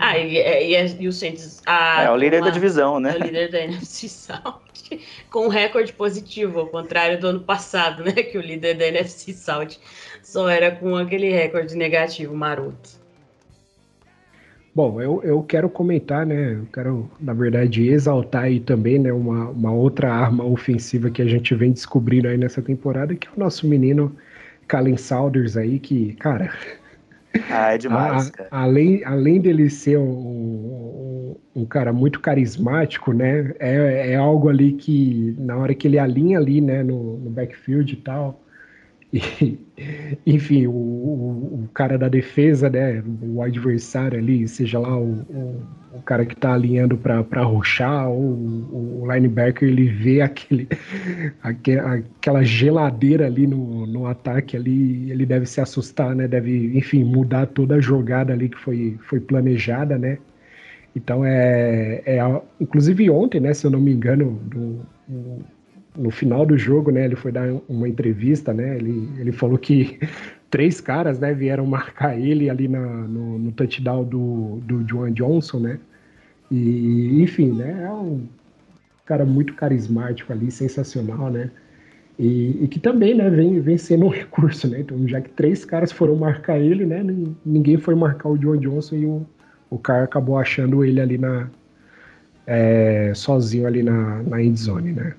Ah, 0.00 0.18
e, 0.18 0.36
e, 0.36 1.02
e 1.02 1.08
o 1.08 1.12
Saints. 1.12 1.62
é 1.66 2.10
o 2.10 2.16
líder 2.16 2.42
da 2.42 2.50
divisão, 2.50 3.00
né? 3.00 3.12
É 3.12 3.16
o 3.16 3.24
líder 3.24 3.50
da 3.50 3.60
NFC 3.60 4.08
South. 4.08 4.60
Com 5.30 5.46
um 5.46 5.48
recorde 5.48 5.92
positivo, 5.92 6.60
ao 6.60 6.66
contrário 6.66 7.18
do 7.18 7.28
ano 7.28 7.40
passado, 7.40 8.04
né? 8.04 8.12
Que 8.12 8.36
o 8.36 8.40
líder 8.40 8.74
da 8.74 8.86
NFC 8.86 9.32
South 9.32 9.78
só 10.24 10.48
era 10.48 10.70
com 10.70 10.96
aquele 10.96 11.30
recorde 11.30 11.76
negativo 11.76 12.34
maroto. 12.34 13.04
Bom, 14.74 15.00
eu, 15.00 15.22
eu 15.22 15.40
quero 15.42 15.68
comentar, 15.68 16.26
né? 16.26 16.54
Eu 16.54 16.66
quero, 16.72 17.08
na 17.20 17.32
verdade, 17.32 17.88
exaltar 17.88 18.44
aí 18.44 18.58
também, 18.58 18.98
né? 18.98 19.12
Uma, 19.12 19.50
uma 19.50 19.70
outra 19.70 20.12
arma 20.12 20.42
ofensiva 20.44 21.08
que 21.10 21.22
a 21.22 21.26
gente 21.26 21.54
vem 21.54 21.70
descobrindo 21.70 22.26
aí 22.26 22.36
nessa 22.36 22.60
temporada, 22.60 23.14
que 23.14 23.28
é 23.28 23.30
o 23.36 23.38
nosso 23.38 23.68
menino 23.68 24.16
Kalen 24.66 24.96
Saunders 24.96 25.56
aí, 25.56 25.78
que, 25.78 26.14
cara. 26.14 26.52
Ah, 27.48 27.74
é 27.74 27.78
demais, 27.78 28.28
a, 28.28 28.32
cara. 28.32 28.48
Além, 28.50 29.04
além 29.04 29.40
dele 29.40 29.70
ser 29.70 29.98
um, 29.98 30.10
um, 30.10 31.36
um, 31.54 31.64
cara 31.64 31.92
muito 31.92 32.18
carismático, 32.18 33.12
né? 33.12 33.54
É, 33.60 34.10
é 34.12 34.16
algo 34.16 34.48
ali 34.48 34.72
que, 34.72 35.36
na 35.38 35.56
hora 35.56 35.72
que 35.72 35.86
ele 35.86 36.00
alinha 36.00 36.38
ali, 36.38 36.60
né, 36.60 36.82
no, 36.82 37.18
no 37.18 37.30
backfield 37.30 37.92
e 37.92 37.96
tal, 37.96 38.42
e, 39.12 39.56
enfim, 40.24 40.66
o, 40.66 40.72
o, 40.72 41.64
o, 41.64 41.68
cara 41.74 41.98
da 41.98 42.08
defesa, 42.08 42.70
né, 42.70 43.02
o 43.20 43.42
adversário 43.42 44.18
ali, 44.18 44.46
seja 44.46 44.78
lá 44.78 44.96
o, 44.96 45.22
o, 45.28 45.62
o 45.94 46.02
cara 46.02 46.24
que 46.24 46.36
tá 46.36 46.54
alinhando 46.54 46.96
para 46.96 47.42
roxar, 47.42 48.08
ou 48.08 48.22
o, 48.22 49.12
linebacker, 49.12 49.68
ele 49.68 49.88
vê 49.88 50.20
aquele, 50.20 50.68
aquele, 51.42 51.80
aquela 51.80 52.44
geladeira 52.44 53.26
ali 53.26 53.46
no, 53.46 53.84
no 53.86 54.06
ataque 54.06 54.56
ali, 54.56 55.10
ele 55.10 55.26
deve 55.26 55.46
se 55.46 55.60
assustar, 55.60 56.14
né, 56.14 56.28
deve, 56.28 56.76
enfim, 56.78 57.02
mudar 57.02 57.46
toda 57.46 57.76
a 57.76 57.80
jogada 57.80 58.32
ali 58.32 58.48
que 58.48 58.58
foi, 58.58 58.96
foi 59.02 59.18
planejada, 59.18 59.98
né. 59.98 60.18
Então 60.94 61.24
é, 61.24 62.00
é, 62.06 62.42
inclusive 62.60 63.10
ontem, 63.10 63.40
né, 63.40 63.52
se 63.52 63.66
eu 63.66 63.70
não 63.72 63.80
me 63.80 63.92
engano, 63.92 64.40
do, 64.44 64.86
no 65.96 66.10
final 66.10 66.44
do 66.44 66.58
jogo, 66.58 66.90
né, 66.90 67.04
ele 67.04 67.16
foi 67.16 67.30
dar 67.30 67.48
uma 67.68 67.88
entrevista, 67.88 68.52
né, 68.52 68.76
ele, 68.76 69.08
ele 69.18 69.32
falou 69.32 69.56
que 69.56 69.98
três 70.50 70.80
caras, 70.80 71.18
né, 71.18 71.32
vieram 71.32 71.66
marcar 71.66 72.18
ele 72.18 72.50
ali 72.50 72.68
na, 72.68 72.80
no, 72.80 73.38
no 73.38 73.52
touchdown 73.52 74.04
do, 74.04 74.60
do 74.64 74.82
John 74.84 75.10
Johnson, 75.10 75.60
né, 75.60 75.78
e, 76.50 77.22
enfim, 77.22 77.52
né, 77.52 77.84
é 77.84 77.90
um 77.90 78.26
cara 79.06 79.24
muito 79.24 79.54
carismático 79.54 80.32
ali, 80.32 80.50
sensacional, 80.50 81.30
né, 81.30 81.50
e, 82.18 82.64
e, 82.64 82.68
que 82.68 82.80
também, 82.80 83.14
né, 83.14 83.30
vem, 83.30 83.60
vem 83.60 83.78
sendo 83.78 84.06
um 84.06 84.10
recurso, 84.10 84.68
né, 84.68 84.80
então 84.80 85.06
já 85.06 85.20
que 85.20 85.30
três 85.30 85.64
caras 85.64 85.92
foram 85.92 86.16
marcar 86.16 86.58
ele, 86.58 86.84
né, 86.84 87.04
ninguém 87.46 87.76
foi 87.76 87.94
marcar 87.94 88.28
o 88.30 88.38
John 88.38 88.56
Johnson 88.56 88.96
e 88.96 89.06
o, 89.06 89.26
o 89.70 89.78
cara 89.78 90.04
acabou 90.04 90.38
achando 90.38 90.84
ele 90.84 91.00
ali 91.00 91.18
na, 91.18 91.48
é, 92.46 93.12
sozinho 93.14 93.66
ali 93.66 93.82
na, 93.82 94.22
na 94.24 94.42
endzone, 94.42 94.92
né. 94.92 95.14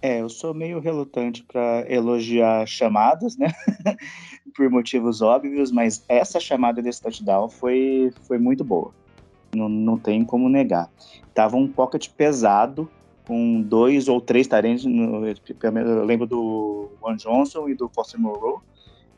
É, 0.00 0.20
eu 0.20 0.28
sou 0.28 0.54
meio 0.54 0.78
relutante 0.78 1.42
para 1.42 1.84
elogiar 1.88 2.66
chamadas, 2.66 3.36
né? 3.36 3.48
Por 4.54 4.70
motivos 4.70 5.20
óbvios, 5.20 5.72
mas 5.72 6.04
essa 6.08 6.38
chamada 6.38 6.80
desse 6.80 7.02
touchdown 7.02 7.48
foi, 7.48 8.12
foi 8.22 8.38
muito 8.38 8.62
boa. 8.62 8.92
Não, 9.54 9.68
não 9.68 9.98
tem 9.98 10.24
como 10.24 10.48
negar. 10.48 10.88
Tava 11.34 11.56
um 11.56 11.66
pocket 11.66 12.08
pesado, 12.10 12.88
com 13.26 13.60
dois 13.60 14.08
ou 14.08 14.20
três 14.20 14.46
tarentes. 14.46 14.84
Eu 14.84 16.04
lembro 16.04 16.26
do 16.26 16.88
Juan 17.00 17.16
Johnson 17.16 17.68
e 17.68 17.74
do 17.74 17.88
Foster 17.88 18.20
Moreau, 18.20 18.62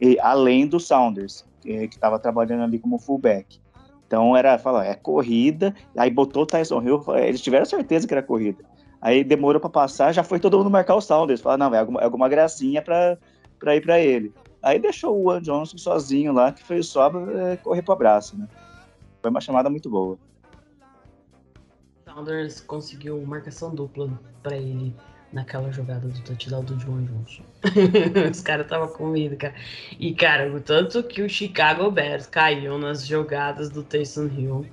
e 0.00 0.18
além 0.20 0.66
do 0.66 0.80
Saunders, 0.80 1.44
que 1.60 1.70
estava 1.84 2.18
trabalhando 2.18 2.64
ali 2.64 2.78
como 2.78 2.98
fullback. 2.98 3.60
Então 4.06 4.36
era, 4.36 4.58
fala, 4.58 4.84
é 4.84 4.94
corrida, 4.94 5.74
aí 5.96 6.10
botou 6.10 6.42
o 6.42 6.46
Tyson 6.46 6.82
Hill, 6.82 7.04
eles 7.18 7.40
tiveram 7.40 7.66
certeza 7.66 8.08
que 8.08 8.14
era 8.14 8.22
corrida. 8.22 8.64
Aí 9.00 9.24
demorou 9.24 9.60
para 9.60 9.70
passar, 9.70 10.12
já 10.12 10.22
foi 10.22 10.38
todo 10.38 10.58
mundo 10.58 10.70
marcar 10.70 10.94
o 10.94 11.00
Saunders. 11.00 11.40
Fala, 11.40 11.56
não, 11.56 11.74
é 11.74 11.78
alguma, 11.78 12.00
é 12.00 12.04
alguma 12.04 12.28
gracinha 12.28 12.82
para 12.82 13.16
ir 13.74 13.80
para 13.80 13.98
ele. 13.98 14.32
Aí 14.62 14.78
deixou 14.78 15.18
o 15.18 15.22
Juan 15.22 15.40
Johnson 15.40 15.78
sozinho 15.78 16.32
lá, 16.32 16.52
que 16.52 16.62
foi 16.62 16.82
só 16.82 17.10
é, 17.30 17.56
correr 17.56 17.82
pro 17.82 17.94
abraço, 17.94 18.36
né? 18.36 18.46
Foi 19.22 19.30
uma 19.30 19.40
chamada 19.40 19.70
muito 19.70 19.88
boa. 19.88 20.18
Saunders 22.04 22.60
conseguiu 22.60 23.20
marcação 23.24 23.74
dupla 23.74 24.10
para 24.42 24.56
ele 24.56 24.94
naquela 25.32 25.70
jogada 25.70 26.08
do 26.08 26.20
touchdown 26.22 26.64
do 26.64 26.76
John 26.76 27.02
Johnson. 27.02 27.42
Os 28.30 28.42
caras 28.42 28.66
estavam 28.66 28.88
com 28.88 29.06
medo, 29.06 29.36
cara. 29.36 29.54
E, 29.98 30.12
cara, 30.14 30.52
o 30.52 30.60
tanto 30.60 31.02
que 31.04 31.22
o 31.22 31.28
Chicago 31.28 31.90
Bears 31.90 32.26
caiu 32.26 32.78
nas 32.78 33.06
jogadas 33.06 33.70
do 33.70 33.82
Taysom 33.82 34.26
Hill 34.26 34.66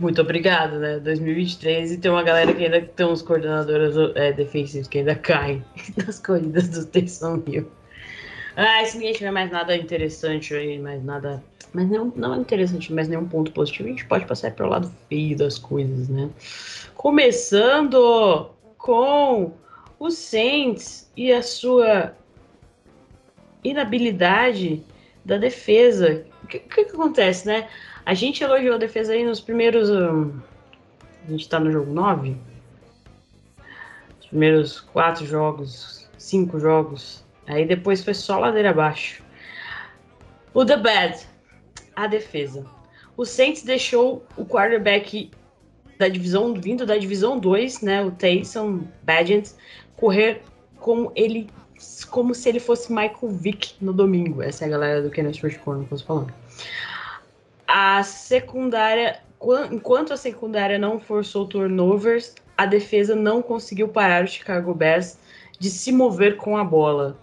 muito 0.00 0.20
obrigado, 0.22 0.78
né? 0.78 0.98
2023 0.98 1.92
e 1.92 1.98
tem 1.98 2.10
uma 2.10 2.22
galera 2.22 2.52
que 2.54 2.64
ainda 2.64 2.80
tem 2.80 3.06
uns 3.06 3.20
coordenadores 3.20 3.94
é, 4.16 4.32
defensivos 4.32 4.88
que 4.88 4.98
ainda 4.98 5.14
caem 5.14 5.62
nas 6.06 6.18
corridas 6.18 6.68
do 6.68 6.86
Taysom 6.86 7.42
Hill. 7.46 7.70
Ah, 8.56 8.84
se 8.84 8.96
ninguém 8.96 9.12
tiver 9.12 9.30
mais 9.30 9.50
nada 9.50 9.76
interessante 9.76 10.54
aí, 10.54 10.78
mais 10.78 11.04
nada. 11.04 11.42
Mas 11.72 11.88
não, 11.88 12.12
não 12.16 12.34
é 12.34 12.38
interessante, 12.38 12.92
mas 12.92 13.08
nenhum 13.08 13.28
ponto 13.28 13.52
positivo, 13.52 13.88
a 13.88 13.92
gente 13.92 14.06
pode 14.06 14.26
passar 14.26 14.50
pelo 14.52 14.70
lado 14.70 14.92
feio 15.08 15.36
das 15.36 15.58
coisas, 15.58 16.08
né? 16.08 16.28
Começando 16.94 18.50
com 18.76 19.52
o 19.98 20.10
Saints 20.10 21.10
e 21.16 21.32
a 21.32 21.42
sua 21.42 22.12
inabilidade 23.62 24.82
da 25.24 25.36
defesa. 25.36 26.24
O 26.42 26.46
que, 26.46 26.58
que, 26.58 26.84
que 26.86 26.90
acontece, 26.90 27.46
né? 27.46 27.68
A 28.04 28.14
gente 28.14 28.42
elogiou 28.42 28.74
a 28.74 28.78
defesa 28.78 29.12
aí 29.12 29.24
nos 29.24 29.40
primeiros. 29.40 29.90
Um, 29.90 30.40
a 31.26 31.30
gente 31.30 31.48
tá 31.48 31.60
no 31.60 31.70
jogo 31.70 31.92
9. 31.92 32.36
Os 34.20 34.26
primeiros 34.26 34.80
quatro 34.80 35.26
jogos, 35.26 36.08
cinco 36.18 36.58
jogos. 36.58 37.24
Aí 37.46 37.66
depois 37.66 38.04
foi 38.04 38.14
só 38.14 38.38
ladeira 38.38 38.70
abaixo. 38.70 39.22
O 40.54 40.64
The 40.64 40.76
Bad, 40.76 41.26
a 41.94 42.06
defesa. 42.06 42.64
O 43.16 43.24
Saints 43.24 43.62
deixou 43.62 44.24
o 44.36 44.44
quarterback 44.44 45.30
da 45.98 46.08
divisão, 46.08 46.54
vindo 46.54 46.86
da 46.86 46.96
divisão 46.96 47.38
2, 47.38 47.82
né, 47.82 48.02
o 48.02 48.10
Taysom 48.10 48.84
Badgett, 49.02 49.52
correr 49.96 50.42
como 50.78 51.12
ele 51.14 51.48
como 52.10 52.34
se 52.34 52.48
ele 52.48 52.60
fosse 52.60 52.92
Michael 52.92 53.28
Vick 53.28 53.74
no 53.80 53.92
domingo. 53.92 54.42
Essa 54.42 54.64
é 54.64 54.68
a 54.68 54.70
galera 54.70 55.02
do 55.02 55.10
Kenneth 55.10 55.40
Corner 55.64 55.86
que 55.86 55.94
eu 55.94 55.98
tô 55.98 56.04
falando. 56.04 56.34
A 57.72 58.02
secundária, 58.02 59.20
enquanto 59.70 60.12
a 60.12 60.16
secundária 60.16 60.76
não 60.76 60.98
forçou 60.98 61.46
turnovers, 61.46 62.34
a 62.58 62.66
defesa 62.66 63.14
não 63.14 63.40
conseguiu 63.40 63.86
parar 63.86 64.24
o 64.24 64.26
Chicago 64.26 64.74
Bears 64.74 65.16
de 65.56 65.70
se 65.70 65.92
mover 65.92 66.36
com 66.36 66.56
a 66.56 66.64
bola. 66.64 67.16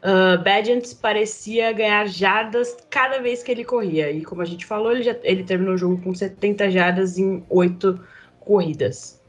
Uh, 0.00 0.96
parecia 1.00 1.72
ganhar 1.72 2.08
jardas 2.08 2.76
cada 2.90 3.20
vez 3.20 3.44
que 3.44 3.52
ele 3.52 3.64
corria. 3.64 4.10
E 4.10 4.24
como 4.24 4.42
a 4.42 4.44
gente 4.44 4.66
falou, 4.66 4.90
ele, 4.90 5.04
já, 5.04 5.14
ele 5.22 5.44
terminou 5.44 5.74
o 5.74 5.78
jogo 5.78 6.02
com 6.02 6.12
70 6.12 6.72
jardas 6.72 7.16
em 7.16 7.44
8 7.48 8.00
corridas. 8.40 9.22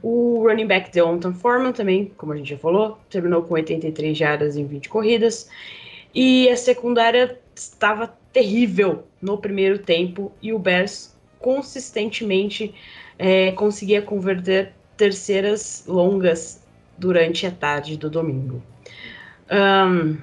O 0.00 0.46
running 0.46 0.68
back 0.68 0.92
Deonta 0.92 1.32
Foreman 1.32 1.72
também, 1.72 2.12
como 2.16 2.32
a 2.32 2.36
gente 2.36 2.50
já 2.50 2.58
falou, 2.58 2.96
terminou 3.10 3.42
com 3.42 3.54
83 3.54 4.16
jardas 4.16 4.56
em 4.56 4.64
20 4.66 4.88
corridas. 4.88 5.50
E 6.14 6.48
a 6.48 6.56
secundária 6.56 7.40
estava 7.56 8.06
terrível 8.32 9.02
no 9.22 9.38
primeiro 9.38 9.78
tempo 9.78 10.32
e 10.42 10.52
o 10.52 10.58
Bears 10.58 11.16
consistentemente 11.38 12.74
é, 13.18 13.52
conseguia 13.52 14.02
converter 14.02 14.72
terceiras 14.96 15.84
longas 15.86 16.62
durante 16.98 17.46
a 17.46 17.50
tarde 17.50 17.96
do 17.96 18.10
domingo. 18.10 18.62
Um, 19.50 20.18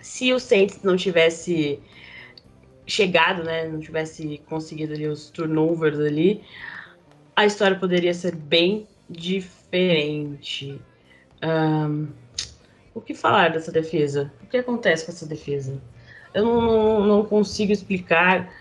se 0.00 0.32
o 0.32 0.38
Saints 0.38 0.82
não 0.82 0.96
tivesse 0.96 1.80
chegado, 2.86 3.44
né, 3.44 3.68
não 3.68 3.80
tivesse 3.80 4.40
conseguido 4.46 4.92
ali 4.92 5.06
os 5.06 5.30
turnovers 5.30 5.98
ali, 5.98 6.42
a 7.34 7.46
história 7.46 7.78
poderia 7.78 8.12
ser 8.12 8.34
bem 8.34 8.86
diferente. 9.08 10.80
Um, 11.42 12.08
o 12.94 13.00
que 13.00 13.14
falar 13.14 13.50
dessa 13.50 13.72
defesa? 13.72 14.32
O 14.42 14.46
que 14.46 14.56
acontece 14.58 15.06
com 15.06 15.12
essa 15.12 15.26
defesa? 15.26 15.80
Eu 16.34 16.44
não, 16.44 16.60
não, 16.60 17.06
não 17.06 17.24
consigo 17.24 17.72
explicar. 17.72 18.52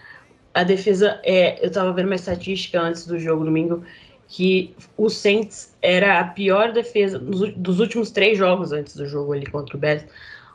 A 0.54 0.64
defesa 0.64 1.20
é. 1.24 1.64
Eu 1.64 1.68
estava 1.68 1.94
vendo 1.94 2.08
uma 2.08 2.16
estatística 2.16 2.80
antes 2.80 3.06
do 3.06 3.20
jogo 3.20 3.46
domingo 3.46 3.84
que 4.28 4.74
o 4.96 5.10
Saints 5.10 5.76
era 5.82 6.20
a 6.20 6.24
pior 6.24 6.72
defesa 6.72 7.20
dos 7.20 7.80
últimos 7.82 8.12
três 8.12 8.38
jogos 8.38 8.72
antes 8.72 8.96
do 8.96 9.06
jogo 9.06 9.34
ali 9.34 9.46
contra 9.46 9.76
o 9.76 9.80
Bears. 9.80 10.06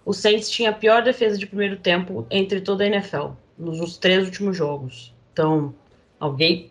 O 0.03 0.15
Saints 0.15 0.49
tinha 0.49 0.71
a 0.71 0.73
pior 0.73 1.03
defesa 1.03 1.37
de 1.37 1.47
primeiro 1.47 1.77
tempo 1.77 2.27
entre 2.31 2.63
toda 2.63 2.85
a 2.85 2.87
NFL 2.87 3.33
nos 3.59 3.99
três 3.99 4.25
últimos 4.25 4.57
jogos. 4.57 5.15
Então, 5.33 5.75
alguém 6.19 6.71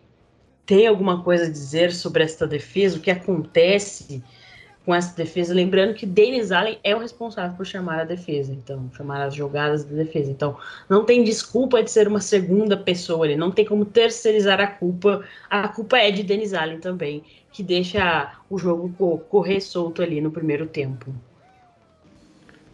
tem 0.64 0.88
alguma 0.88 1.22
coisa 1.22 1.44
a 1.44 1.50
dizer 1.50 1.92
sobre 1.92 2.24
esta 2.24 2.44
defesa? 2.44 2.98
O 2.98 3.00
que 3.00 3.10
acontece 3.10 4.22
com 4.86 4.94
essa 4.94 5.14
defesa? 5.14 5.52
Lembrando 5.52 5.92
que 5.92 6.06
Dennis 6.06 6.52
Allen 6.52 6.78
é 6.82 6.94
o 6.94 6.98
responsável 6.98 7.54
por 7.56 7.66
chamar 7.66 8.00
a 8.00 8.04
defesa, 8.04 8.52
então, 8.52 8.88
chamar 8.96 9.20
as 9.20 9.34
jogadas 9.34 9.84
da 9.84 9.96
defesa. 9.96 10.30
Então, 10.30 10.56
não 10.88 11.04
tem 11.04 11.22
desculpa 11.24 11.82
de 11.82 11.90
ser 11.90 12.08
uma 12.08 12.20
segunda 12.20 12.76
pessoa 12.76 13.26
ali, 13.26 13.36
não 13.36 13.50
tem 13.50 13.64
como 13.64 13.84
terceirizar 13.84 14.60
a 14.60 14.66
culpa. 14.68 15.24
A 15.50 15.68
culpa 15.68 15.98
é 15.98 16.10
de 16.10 16.22
Dennis 16.22 16.54
Allen 16.54 16.78
também, 16.78 17.22
que 17.52 17.62
deixa 17.62 18.32
o 18.48 18.56
jogo 18.56 18.88
correr 19.28 19.60
solto 19.60 20.00
ali 20.00 20.20
no 20.20 20.30
primeiro 20.30 20.66
tempo. 20.66 21.12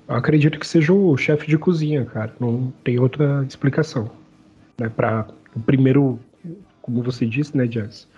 Eu 0.07 0.14
acredito 0.14 0.59
que 0.59 0.66
seja 0.66 0.92
o 0.92 1.16
chefe 1.16 1.48
de 1.48 1.57
cozinha, 1.57 2.05
cara. 2.05 2.35
Não 2.38 2.72
tem 2.85 3.01
outra 3.01 3.42
explicação. 3.48 4.11
Né? 4.79 4.88
Para 4.88 5.27
o 5.57 5.61
primeiro 5.61 6.20
como 6.83 7.01
você 7.01 7.25
disse, 7.25 7.57
né, 7.57 7.66
Jazz? 7.66 8.09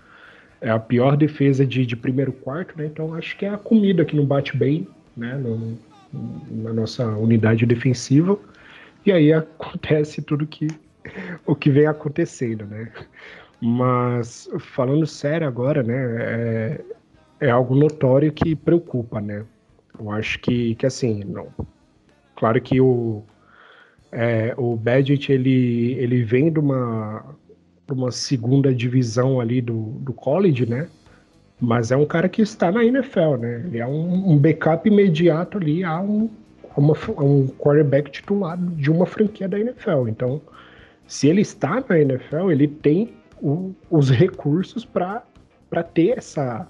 É 0.64 0.70
a 0.70 0.78
pior 0.78 1.14
defesa 1.14 1.66
de, 1.66 1.84
de 1.84 1.94
primeiro 1.94 2.32
quarto, 2.32 2.74
né? 2.78 2.86
Então 2.86 3.12
acho 3.12 3.36
que 3.36 3.44
é 3.44 3.50
a 3.50 3.58
comida 3.58 4.02
que 4.02 4.16
não 4.16 4.24
bate 4.24 4.56
bem, 4.56 4.88
né? 5.14 5.36
No, 5.36 5.76
na 6.50 6.72
nossa 6.72 7.06
unidade 7.06 7.66
defensiva. 7.66 8.38
E 9.04 9.12
aí 9.12 9.30
acontece 9.30 10.22
tudo 10.22 10.46
que 10.46 10.66
o 11.46 11.54
que 11.54 11.68
vem 11.68 11.86
acontecendo, 11.86 12.64
né? 12.64 12.90
Mas 13.60 14.48
falando 14.58 15.06
sério 15.06 15.46
agora, 15.46 15.82
né? 15.82 16.16
É, 16.18 16.80
é 17.40 17.50
algo 17.50 17.74
notório 17.74 18.32
que 18.32 18.56
preocupa, 18.56 19.20
né? 19.20 19.44
Eu 19.98 20.10
acho 20.10 20.38
que, 20.40 20.74
que 20.76 20.86
assim, 20.86 21.24
não. 21.24 21.48
Claro 22.36 22.58
que 22.62 22.80
o, 22.80 23.22
é, 24.10 24.54
o 24.56 24.76
Badgett, 24.76 25.30
ele, 25.30 25.92
ele 25.98 26.22
vem 26.22 26.50
de 26.50 26.58
uma, 26.58 27.36
uma 27.90 28.10
segunda 28.10 28.74
divisão 28.74 29.40
ali 29.40 29.60
do, 29.60 29.90
do 30.00 30.12
college, 30.12 30.66
né? 30.66 30.88
Mas 31.60 31.90
é 31.90 31.96
um 31.96 32.06
cara 32.06 32.28
que 32.28 32.42
está 32.42 32.72
na 32.72 32.84
NFL, 32.84 33.36
né? 33.38 33.62
Ele 33.66 33.78
é 33.78 33.86
um, 33.86 34.32
um 34.32 34.38
backup 34.38 34.88
imediato 34.88 35.58
ali 35.58 35.84
a 35.84 36.00
um, 36.00 36.30
a 36.74 36.80
uma, 36.80 36.94
a 37.16 37.22
um 37.22 37.48
quarterback 37.48 38.10
titular 38.10 38.58
de 38.58 38.90
uma 38.90 39.06
franquia 39.06 39.48
da 39.48 39.58
NFL. 39.58 40.08
Então, 40.08 40.40
se 41.06 41.28
ele 41.28 41.42
está 41.42 41.82
na 41.88 41.98
NFL, 41.98 42.50
ele 42.50 42.68
tem 42.68 43.14
o, 43.40 43.74
os 43.90 44.10
recursos 44.10 44.84
para 44.84 45.22
ter 45.92 46.18
essa, 46.18 46.66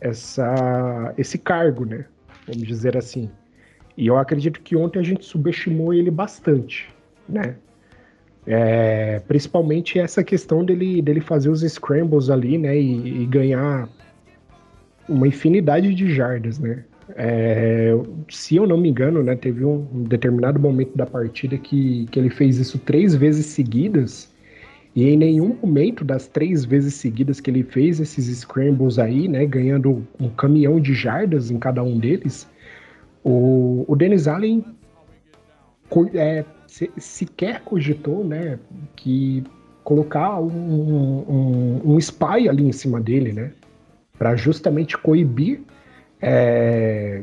essa, 0.00 1.14
esse 1.16 1.38
cargo, 1.38 1.84
né? 1.84 2.04
Vamos 2.46 2.66
dizer 2.66 2.96
assim. 2.96 3.30
E 3.96 4.06
eu 4.06 4.16
acredito 4.16 4.60
que 4.60 4.76
ontem 4.76 4.98
a 4.98 5.02
gente 5.02 5.24
subestimou 5.24 5.92
ele 5.92 6.10
bastante, 6.10 6.88
né? 7.28 7.56
É, 8.50 9.20
principalmente 9.28 9.98
essa 9.98 10.24
questão 10.24 10.64
dele, 10.64 11.02
dele 11.02 11.20
fazer 11.20 11.50
os 11.50 11.60
scrambles 11.60 12.30
ali, 12.30 12.56
né? 12.56 12.78
E, 12.80 13.22
e 13.22 13.26
ganhar 13.26 13.88
uma 15.06 15.28
infinidade 15.28 15.94
de 15.94 16.10
jardas, 16.14 16.58
né? 16.58 16.84
É, 17.16 17.92
se 18.28 18.56
eu 18.56 18.66
não 18.66 18.76
me 18.76 18.88
engano, 18.88 19.22
né, 19.22 19.34
teve 19.34 19.64
um, 19.64 20.04
determinado 20.04 20.60
momento 20.60 20.96
da 20.96 21.06
partida 21.06 21.56
que, 21.56 22.06
que 22.10 22.18
ele 22.18 22.28
fez 22.28 22.58
isso 22.58 22.78
três 22.78 23.14
vezes 23.14 23.46
seguidas, 23.46 24.30
e 24.94 25.08
em 25.08 25.16
nenhum 25.16 25.56
momento 25.62 26.04
das 26.04 26.28
três 26.28 26.64
vezes 26.64 26.94
seguidas 26.94 27.40
que 27.40 27.50
ele 27.50 27.62
fez 27.62 27.98
esses 27.98 28.26
scrambles 28.38 28.98
aí, 28.98 29.26
né, 29.26 29.46
ganhando 29.46 30.06
um 30.20 30.28
caminhão 30.28 30.78
de 30.78 30.92
jardas 30.92 31.50
em 31.50 31.58
cada 31.58 31.82
um 31.82 31.98
deles, 31.98 32.46
o, 33.24 33.84
o 33.88 33.96
Dennis 33.96 34.28
Allen 34.28 34.64
é, 36.14 36.44
se, 36.68 36.90
sequer 36.96 37.62
cogitou, 37.62 38.22
né, 38.22 38.58
que 38.94 39.42
colocar 39.82 40.38
um, 40.38 40.46
um, 40.46 41.80
um 41.94 41.98
spy 41.98 42.48
ali 42.48 42.64
em 42.64 42.72
cima 42.72 43.00
dele, 43.00 43.32
né, 43.32 43.52
para 44.16 44.36
justamente 44.36 44.96
coibir 44.96 45.62
é, 46.20 47.22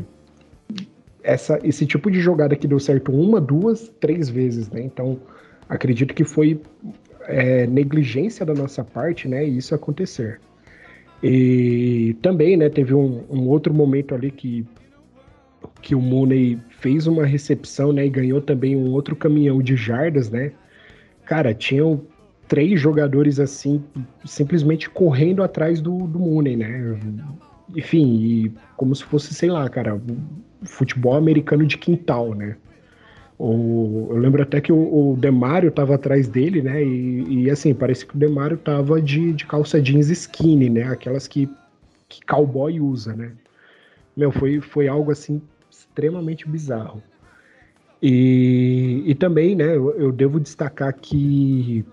essa, 1.23 1.59
esse 1.63 1.85
tipo 1.85 2.09
de 2.09 2.19
jogada 2.19 2.55
que 2.55 2.67
deu 2.67 2.79
certo 2.79 3.11
uma, 3.11 3.39
duas, 3.39 3.89
três 3.99 4.29
vezes, 4.29 4.69
né? 4.69 4.81
Então, 4.81 5.19
acredito 5.67 6.13
que 6.13 6.23
foi 6.23 6.61
é, 7.27 7.65
negligência 7.67 8.45
da 8.45 8.53
nossa 8.53 8.83
parte, 8.83 9.27
né? 9.27 9.43
Isso 9.43 9.73
acontecer. 9.73 10.39
E 11.21 12.15
também, 12.21 12.55
né? 12.55 12.69
Teve 12.69 12.93
um, 12.93 13.23
um 13.29 13.47
outro 13.47 13.73
momento 13.73 14.13
ali 14.13 14.31
que 14.31 14.65
que 15.85 15.93
o 15.93 16.01
Mooney 16.01 16.57
fez 16.79 17.05
uma 17.05 17.27
recepção, 17.27 17.93
né, 17.93 18.07
e 18.07 18.09
ganhou 18.09 18.41
também 18.41 18.75
um 18.75 18.91
outro 18.91 19.15
caminhão 19.15 19.61
de 19.61 19.75
jardas, 19.75 20.31
né? 20.31 20.51
Cara, 21.25 21.53
tinham 21.53 22.01
três 22.47 22.81
jogadores 22.81 23.39
assim, 23.39 23.83
simplesmente 24.25 24.89
correndo 24.89 25.43
atrás 25.43 25.79
do, 25.81 26.07
do 26.07 26.17
Mooney, 26.17 26.55
né? 26.55 26.97
Enfim, 27.75 28.15
e 28.15 28.51
como 28.75 28.95
se 28.95 29.03
fosse, 29.03 29.31
sei 29.35 29.51
lá, 29.51 29.69
cara, 29.69 30.01
futebol 30.63 31.13
americano 31.13 31.67
de 31.67 31.77
quintal, 31.77 32.33
né? 32.33 32.57
O, 33.37 34.07
eu 34.09 34.17
lembro 34.17 34.41
até 34.41 34.59
que 34.59 34.71
o, 34.71 35.11
o 35.11 35.15
Demário 35.15 35.69
tava 35.69 35.93
atrás 35.93 36.27
dele, 36.27 36.63
né? 36.63 36.83
E, 36.83 37.43
e, 37.43 37.51
assim, 37.51 37.75
parece 37.75 38.07
que 38.07 38.15
o 38.15 38.19
Demário 38.19 38.57
tava 38.57 38.99
de, 38.99 39.33
de 39.33 39.45
calça 39.45 39.79
jeans 39.79 40.09
skinny, 40.09 40.67
né? 40.67 40.83
Aquelas 40.85 41.27
que, 41.27 41.47
que 42.09 42.25
cowboy 42.25 42.79
usa, 42.79 43.13
né? 43.13 43.33
Meu, 44.17 44.31
foi, 44.31 44.61
foi 44.61 44.87
algo 44.87 45.11
assim 45.11 45.39
extremamente 45.95 46.47
bizarro. 46.47 47.01
E, 48.01 49.01
e 49.05 49.15
também, 49.15 49.55
né, 49.55 49.77
eu, 49.77 49.91
eu 49.91 50.11
devo 50.11 50.39
destacar 50.39 50.93
que 50.93 51.85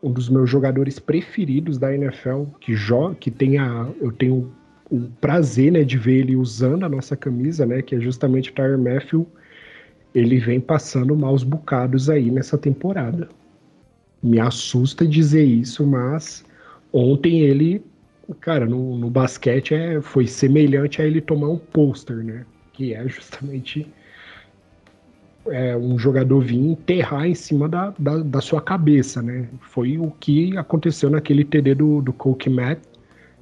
um 0.00 0.10
dos 0.10 0.28
meus 0.28 0.48
jogadores 0.48 0.98
preferidos 0.98 1.76
da 1.76 1.94
NFL, 1.94 2.44
que 2.60 2.74
joga, 2.74 3.16
que 3.16 3.30
tem 3.30 3.58
a, 3.58 3.88
eu 4.00 4.12
tenho 4.12 4.52
o 4.88 5.00
prazer, 5.20 5.72
né, 5.72 5.82
de 5.82 5.98
ver 5.98 6.20
ele 6.20 6.36
usando 6.36 6.84
a 6.84 6.88
nossa 6.88 7.16
camisa, 7.16 7.66
né, 7.66 7.82
que 7.82 7.96
é 7.96 8.00
justamente 8.00 8.50
o 8.50 8.54
Tyler 8.54 8.78
Matthew, 8.78 9.26
ele 10.14 10.38
vem 10.38 10.60
passando 10.60 11.14
maus 11.14 11.42
bocados 11.42 12.08
aí 12.08 12.30
nessa 12.30 12.56
temporada. 12.56 13.28
Me 14.22 14.38
assusta 14.40 15.06
dizer 15.06 15.44
isso, 15.44 15.86
mas 15.86 16.44
ontem 16.92 17.40
ele, 17.40 17.82
cara, 18.40 18.66
no, 18.66 18.96
no 18.96 19.10
basquete 19.10 19.74
é, 19.74 20.00
foi 20.00 20.26
semelhante 20.26 21.02
a 21.02 21.04
ele 21.04 21.20
tomar 21.20 21.48
um 21.48 21.58
pôster, 21.58 22.16
né? 22.16 22.44
Que 22.80 22.94
é 22.94 23.06
justamente 23.06 23.86
é, 25.48 25.76
um 25.76 25.98
jogador 25.98 26.40
vir 26.40 26.58
enterrar 26.58 27.26
em 27.26 27.34
cima 27.34 27.68
da, 27.68 27.92
da, 27.98 28.16
da, 28.18 28.40
sua 28.40 28.62
cabeça, 28.62 29.20
né? 29.20 29.46
Foi 29.60 29.98
o 29.98 30.10
que 30.12 30.56
aconteceu 30.56 31.10
naquele 31.10 31.44
TD 31.44 31.74
do, 31.74 32.00
do 32.00 32.10
Coke 32.10 32.48
Matt, 32.48 32.80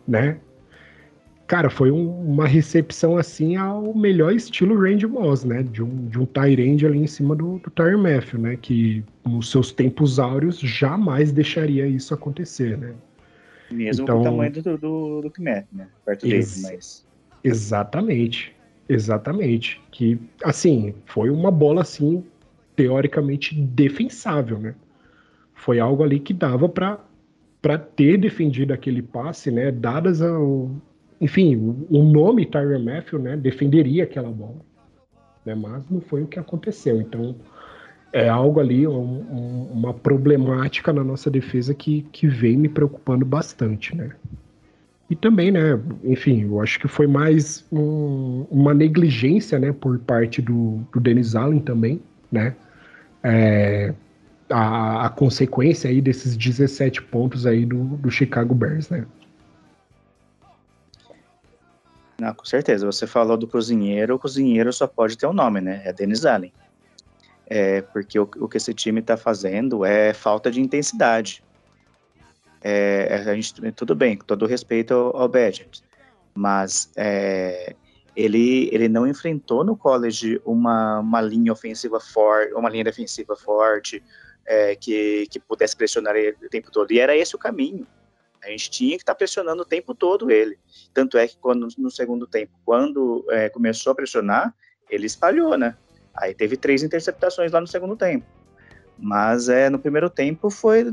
né? 0.08 0.38
Cara, 1.46 1.70
foi 1.70 1.92
um, 1.92 2.20
uma 2.20 2.48
recepção 2.48 3.16
assim 3.16 3.54
ao 3.54 3.94
melhor 3.94 4.32
estilo 4.34 4.76
Randy 4.76 5.06
Moss, 5.06 5.44
né? 5.44 5.62
De 5.62 5.84
um, 5.84 6.08
de 6.08 6.18
um 6.18 6.26
Tyrande 6.26 6.84
ali 6.84 6.98
em 6.98 7.06
cima 7.06 7.36
do, 7.36 7.60
do 7.60 7.70
Tyre 7.70 7.96
Matthew, 7.96 8.40
né? 8.40 8.58
Que 8.60 9.04
nos 9.24 9.52
seus 9.52 9.70
tempos 9.70 10.18
áureos 10.18 10.58
jamais 10.58 11.30
deixaria 11.30 11.86
isso 11.86 12.12
acontecer, 12.12 12.76
né? 12.76 12.92
Mesmo 13.70 14.02
então, 14.02 14.16
com 14.16 14.22
o 14.22 14.24
tamanho 14.24 14.52
do, 14.52 14.78
do, 14.78 15.20
do 15.22 15.30
Kmet, 15.30 15.64
né? 15.72 15.86
Perto 16.04 16.26
dele, 16.26 16.44
mas... 16.62 17.06
Exatamente. 17.44 18.57
Exatamente. 18.88 19.80
Que, 19.90 20.18
assim, 20.42 20.94
foi 21.04 21.30
uma 21.30 21.50
bola, 21.50 21.82
assim, 21.82 22.24
teoricamente 22.74 23.54
defensável, 23.54 24.58
né? 24.58 24.74
Foi 25.54 25.80
algo 25.80 26.02
ali 26.02 26.20
que 26.20 26.32
dava 26.32 26.68
para 26.68 27.04
para 27.60 27.76
ter 27.76 28.16
defendido 28.16 28.72
aquele 28.72 29.02
passe, 29.02 29.50
né? 29.50 29.72
Dadas 29.72 30.22
ao, 30.22 30.70
enfim, 31.20 31.56
o 31.90 32.04
nome 32.04 32.46
Tyron 32.46 32.84
Matthew, 32.84 33.18
né? 33.18 33.36
Defenderia 33.36 34.04
aquela 34.04 34.30
bola, 34.30 34.60
né? 35.44 35.56
Mas 35.56 35.82
não 35.90 36.00
foi 36.00 36.22
o 36.22 36.28
que 36.28 36.38
aconteceu. 36.38 37.00
Então 37.00 37.34
é 38.12 38.28
algo 38.28 38.60
ali, 38.60 38.86
um, 38.86 38.92
um, 38.92 39.62
uma 39.72 39.92
problemática 39.92 40.92
na 40.92 41.02
nossa 41.02 41.30
defesa 41.30 41.74
que, 41.74 42.02
que 42.12 42.26
vem 42.28 42.56
me 42.56 42.68
preocupando 42.68 43.24
bastante, 43.26 43.94
né? 43.96 44.12
E 45.10 45.16
também, 45.16 45.50
né, 45.50 45.80
enfim, 46.04 46.42
eu 46.42 46.60
acho 46.60 46.78
que 46.78 46.86
foi 46.86 47.06
mais 47.06 47.64
um, 47.72 48.46
uma 48.50 48.74
negligência, 48.74 49.58
né, 49.58 49.72
por 49.72 49.98
parte 50.00 50.42
do, 50.42 50.86
do 50.92 51.00
Dennis 51.00 51.34
Allen 51.34 51.60
também, 51.60 52.02
né, 52.30 52.54
é, 53.22 53.94
a, 54.50 55.06
a, 55.06 55.08
consequência 55.08 55.88
aí 55.88 56.02
desses 56.02 56.36
17 56.36 57.02
pontos 57.04 57.46
aí 57.46 57.64
do, 57.64 57.84
do 57.96 58.10
Chicago 58.10 58.54
Bears, 58.54 58.90
né. 58.90 59.06
Não, 62.20 62.34
com 62.34 62.44
certeza, 62.44 62.84
você 62.84 63.06
falou 63.06 63.36
do 63.38 63.46
cozinheiro, 63.46 64.16
o 64.16 64.18
cozinheiro 64.18 64.70
só 64.72 64.86
pode 64.86 65.16
ter 65.16 65.26
um 65.26 65.32
nome, 65.32 65.62
né, 65.62 65.80
é 65.86 65.92
Dennis 65.92 66.26
Allen. 66.26 66.52
É, 67.46 67.80
porque 67.80 68.18
o, 68.18 68.28
o 68.40 68.46
que 68.46 68.58
esse 68.58 68.74
time 68.74 69.00
está 69.00 69.16
fazendo 69.16 69.86
é 69.86 70.12
falta 70.12 70.50
de 70.50 70.60
intensidade 70.60 71.42
é, 72.62 73.24
a 73.26 73.34
gente, 73.34 73.54
tudo 73.72 73.94
bem, 73.94 74.16
com 74.16 74.24
todo 74.24 74.46
respeito 74.46 74.94
ao, 74.94 75.16
ao 75.16 75.28
Badgers, 75.28 75.82
mas 76.34 76.90
é, 76.96 77.74
ele, 78.14 78.68
ele 78.72 78.88
não 78.88 79.06
enfrentou 79.06 79.64
no 79.64 79.76
college 79.76 80.40
uma, 80.44 81.00
uma 81.00 81.20
linha 81.20 81.52
ofensiva 81.52 82.00
forte, 82.00 82.52
uma 82.54 82.68
linha 82.68 82.84
defensiva 82.84 83.36
forte, 83.36 84.02
é, 84.44 84.74
que, 84.74 85.26
que 85.30 85.38
pudesse 85.38 85.76
pressionar 85.76 86.16
ele 86.16 86.36
o 86.44 86.48
tempo 86.48 86.70
todo, 86.70 86.90
e 86.90 86.98
era 86.98 87.16
esse 87.16 87.36
o 87.36 87.38
caminho. 87.38 87.86
A 88.42 88.50
gente 88.50 88.70
tinha 88.70 88.96
que 88.96 89.02
estar 89.02 89.14
tá 89.14 89.18
pressionando 89.18 89.62
o 89.62 89.66
tempo 89.66 89.94
todo 89.94 90.30
ele. 90.30 90.58
Tanto 90.94 91.18
é 91.18 91.26
que 91.26 91.36
quando 91.38 91.68
no 91.76 91.90
segundo 91.90 92.26
tempo, 92.26 92.52
quando 92.64 93.24
é, 93.30 93.48
começou 93.48 93.92
a 93.92 93.94
pressionar, 93.94 94.54
ele 94.88 95.06
espalhou, 95.06 95.56
né? 95.56 95.76
Aí 96.14 96.34
teve 96.34 96.56
três 96.56 96.82
interceptações 96.82 97.52
lá 97.52 97.60
no 97.60 97.66
segundo 97.66 97.96
tempo. 97.96 98.26
Mas 98.98 99.48
é, 99.48 99.68
no 99.70 99.78
primeiro 99.78 100.10
tempo 100.10 100.50
foi, 100.50 100.84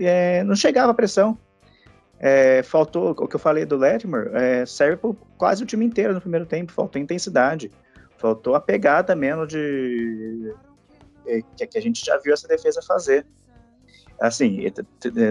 é, 0.00 0.42
não 0.44 0.54
chegava 0.54 0.92
a 0.92 0.94
pressão. 0.94 1.38
É, 2.18 2.62
faltou, 2.62 3.10
o 3.10 3.26
que 3.26 3.34
eu 3.34 3.40
falei 3.40 3.64
do 3.64 3.76
Latimer, 3.76 4.30
é, 4.32 4.64
serve 4.64 4.96
para 4.96 5.10
quase 5.36 5.64
o 5.64 5.66
time 5.66 5.84
inteiro 5.84 6.14
no 6.14 6.20
primeiro 6.20 6.46
tempo, 6.46 6.70
faltou 6.70 7.02
intensidade, 7.02 7.68
faltou 8.16 8.54
a 8.54 8.60
pegada 8.60 9.16
mesmo 9.16 9.44
de 9.44 10.54
é, 11.26 11.42
que, 11.56 11.66
que 11.66 11.78
a 11.78 11.82
gente 11.82 12.04
já 12.04 12.16
viu 12.18 12.32
essa 12.32 12.46
defesa 12.46 12.80
fazer. 12.80 13.26
Assim, 14.20 14.64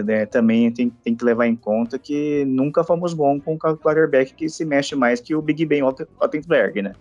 é, 0.06 0.26
também 0.26 0.70
tem, 0.70 0.90
tem, 0.90 1.14
que 1.14 1.24
levar 1.24 1.46
em 1.46 1.56
conta 1.56 1.98
que 1.98 2.44
nunca 2.44 2.84
fomos 2.84 3.14
bons 3.14 3.42
com 3.42 3.54
o 3.54 3.58
quarterback 3.58 4.34
que 4.34 4.50
se 4.50 4.66
mexe 4.66 4.94
mais 4.94 5.18
que 5.18 5.34
o 5.34 5.40
Big 5.40 5.64
Ben 5.64 5.82
Ottenberg, 5.82 6.82
né? 6.82 6.92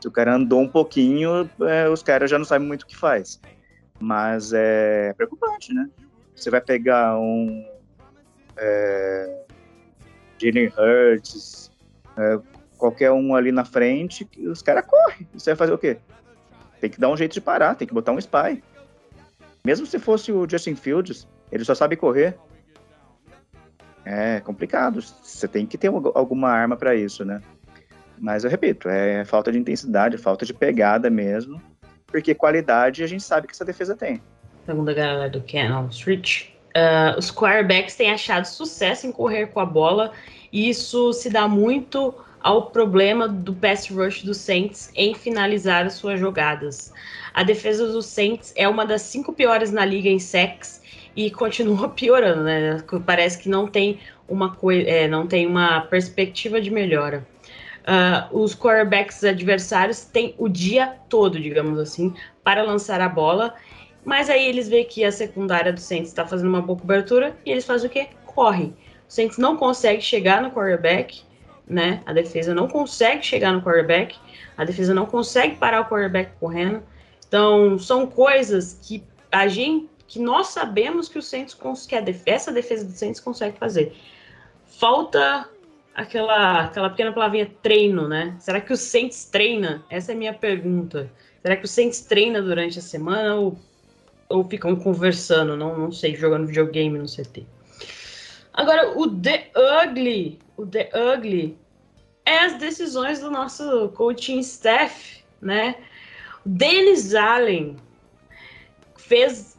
Se 0.00 0.08
o 0.08 0.10
cara 0.10 0.34
andou 0.34 0.60
um 0.60 0.68
pouquinho, 0.68 1.48
é, 1.60 1.88
os 1.88 2.02
caras 2.02 2.28
já 2.28 2.38
não 2.38 2.44
sabem 2.44 2.66
muito 2.66 2.82
o 2.82 2.86
que 2.86 2.96
faz. 2.96 3.40
Mas 4.00 4.52
é 4.52 5.12
preocupante, 5.12 5.72
né? 5.72 5.88
Você 6.38 6.50
vai 6.50 6.60
pegar 6.60 7.18
um 7.18 7.66
é, 8.56 9.44
Jalen 10.40 10.68
Hurts, 10.68 11.70
é, 12.16 12.38
qualquer 12.76 13.10
um 13.10 13.34
ali 13.34 13.50
na 13.50 13.64
frente, 13.64 14.28
os 14.46 14.62
caras 14.62 14.86
correm. 14.86 15.28
Você 15.34 15.50
vai 15.50 15.56
fazer 15.56 15.72
o 15.72 15.78
quê? 15.78 15.98
Tem 16.80 16.88
que 16.88 17.00
dar 17.00 17.08
um 17.08 17.16
jeito 17.16 17.32
de 17.32 17.40
parar, 17.40 17.74
tem 17.74 17.88
que 17.88 17.94
botar 17.94 18.12
um 18.12 18.18
spy. 18.18 18.62
Mesmo 19.64 19.84
se 19.84 19.98
fosse 19.98 20.30
o 20.30 20.48
Justin 20.48 20.76
Fields, 20.76 21.26
ele 21.50 21.64
só 21.64 21.74
sabe 21.74 21.96
correr. 21.96 22.38
É 24.04 24.38
complicado. 24.40 25.02
Você 25.02 25.48
tem 25.48 25.66
que 25.66 25.76
ter 25.76 25.88
alguma 25.88 26.50
arma 26.50 26.76
para 26.76 26.94
isso, 26.94 27.24
né? 27.24 27.42
Mas 28.16 28.44
eu 28.44 28.50
repito, 28.50 28.88
é 28.88 29.24
falta 29.24 29.50
de 29.50 29.58
intensidade, 29.58 30.16
falta 30.16 30.46
de 30.46 30.54
pegada 30.54 31.10
mesmo, 31.10 31.60
porque 32.06 32.32
qualidade 32.32 33.02
a 33.02 33.06
gente 33.08 33.24
sabe 33.24 33.48
que 33.48 33.52
essa 33.52 33.64
defesa 33.64 33.96
tem 33.96 34.22
segundo 34.68 34.90
a 34.90 34.92
galera 34.92 35.30
do 35.30 35.40
Canal 35.50 35.86
Street, 35.86 36.48
uh, 36.76 37.18
os 37.18 37.30
quarterbacks 37.30 37.96
têm 37.96 38.10
achado 38.10 38.44
sucesso 38.44 39.06
em 39.06 39.12
correr 39.12 39.46
com 39.46 39.60
a 39.60 39.64
bola, 39.64 40.12
e 40.52 40.68
isso 40.68 41.10
se 41.14 41.30
dá 41.30 41.48
muito 41.48 42.14
ao 42.42 42.66
problema 42.66 43.26
do 43.26 43.54
pass 43.54 43.88
rush 43.88 44.22
dos 44.22 44.36
Saints 44.36 44.92
em 44.94 45.14
finalizar 45.14 45.86
as 45.86 45.94
suas 45.94 46.20
jogadas. 46.20 46.92
A 47.32 47.42
defesa 47.42 47.86
dos 47.86 48.04
Saints 48.04 48.52
é 48.54 48.68
uma 48.68 48.84
das 48.84 49.00
cinco 49.00 49.32
piores 49.32 49.72
na 49.72 49.86
liga 49.86 50.10
em 50.10 50.18
sacks 50.18 50.82
e 51.16 51.30
continua 51.30 51.88
piorando, 51.96 52.42
né? 52.42 52.84
Parece 53.06 53.38
que 53.38 53.48
não 53.48 53.66
tem 53.66 53.98
uma 54.28 54.54
é, 54.86 55.08
não 55.08 55.26
tem 55.26 55.46
uma 55.46 55.80
perspectiva 55.80 56.60
de 56.60 56.70
melhora. 56.70 57.26
Uh, 57.86 58.38
os 58.38 58.54
quarterbacks 58.54 59.24
adversários 59.24 60.04
têm 60.04 60.34
o 60.36 60.46
dia 60.46 60.94
todo, 61.08 61.40
digamos 61.40 61.78
assim, 61.78 62.12
para 62.44 62.62
lançar 62.62 63.00
a 63.00 63.08
bola 63.08 63.54
mas 64.08 64.30
aí 64.30 64.48
eles 64.48 64.70
veem 64.70 64.86
que 64.86 65.04
a 65.04 65.12
secundária 65.12 65.70
do 65.70 65.78
Saints 65.78 66.08
está 66.08 66.26
fazendo 66.26 66.48
uma 66.48 66.62
boa 66.62 66.78
cobertura 66.78 67.36
e 67.44 67.50
eles 67.50 67.66
fazem 67.66 67.90
o 67.90 67.92
quê? 67.92 68.08
Correm. 68.24 68.74
O 69.06 69.12
Saints 69.12 69.36
não 69.36 69.54
consegue 69.54 70.00
chegar 70.00 70.40
no 70.40 70.50
quarterback, 70.50 71.20
né? 71.66 72.02
A 72.06 72.14
defesa 72.14 72.54
não 72.54 72.68
consegue 72.68 73.22
chegar 73.22 73.52
no 73.52 73.60
quarterback, 73.60 74.16
a 74.56 74.64
defesa 74.64 74.94
não 74.94 75.04
consegue 75.04 75.56
parar 75.56 75.82
o 75.82 75.84
quarterback 75.84 76.32
correndo. 76.40 76.82
Então, 77.28 77.78
são 77.78 78.06
coisas 78.06 78.80
que 78.82 79.04
a 79.30 79.46
gente 79.46 79.90
que 80.06 80.18
nós 80.18 80.46
sabemos 80.46 81.06
que 81.06 81.18
o 81.18 81.22
Saints 81.22 81.54
que 81.86 81.94
a 81.94 82.00
defesa, 82.00 82.24
essa 82.24 82.50
defesa 82.50 82.86
do 82.86 82.92
Saints 82.92 83.20
consegue 83.20 83.58
fazer. 83.58 83.94
Falta 84.64 85.46
aquela 85.94 86.64
aquela 86.64 86.88
pequena 86.88 87.12
palavrinha 87.12 87.52
treino, 87.62 88.08
né? 88.08 88.34
Será 88.38 88.58
que 88.58 88.72
o 88.72 88.76
Saints 88.76 89.26
treina? 89.26 89.84
Essa 89.90 90.12
é 90.12 90.14
a 90.14 90.18
minha 90.18 90.32
pergunta. 90.32 91.12
Será 91.42 91.56
que 91.56 91.66
o 91.66 91.68
Saints 91.68 92.00
treina 92.00 92.40
durante 92.40 92.78
a 92.78 92.82
semana 92.82 93.34
ou 93.34 93.58
ou 94.28 94.44
ficam 94.44 94.76
conversando, 94.76 95.56
não, 95.56 95.78
não 95.78 95.92
sei, 95.92 96.14
jogando 96.14 96.46
videogame 96.46 96.98
no 96.98 97.06
CT. 97.06 97.46
Agora, 98.52 98.98
o 98.98 99.08
The 99.08 99.50
Ugly, 99.84 100.38
o 100.56 100.66
The 100.66 100.90
Ugly 101.14 101.56
é 102.26 102.40
as 102.40 102.58
decisões 102.58 103.20
do 103.20 103.30
nosso 103.30 103.88
coaching 103.90 104.40
staff, 104.40 105.22
né? 105.40 105.76
Dennis 106.44 107.14
Allen 107.14 107.76
fez 108.96 109.56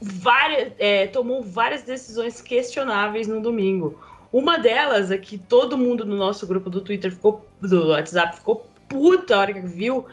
várias, 0.00 0.72
é, 0.78 1.06
tomou 1.06 1.42
várias 1.42 1.82
decisões 1.82 2.40
questionáveis 2.40 3.28
no 3.28 3.40
domingo. 3.40 4.00
Uma 4.32 4.58
delas 4.58 5.10
é 5.10 5.18
que 5.18 5.38
todo 5.38 5.78
mundo 5.78 6.04
no 6.04 6.16
nosso 6.16 6.46
grupo 6.46 6.68
do 6.68 6.80
Twitter 6.80 7.12
ficou, 7.12 7.46
do 7.60 7.88
WhatsApp 7.88 8.36
ficou 8.36 8.66
puta 8.88 9.36
a 9.36 9.40
hora 9.40 9.54
que 9.54 9.60
viu, 9.60 10.06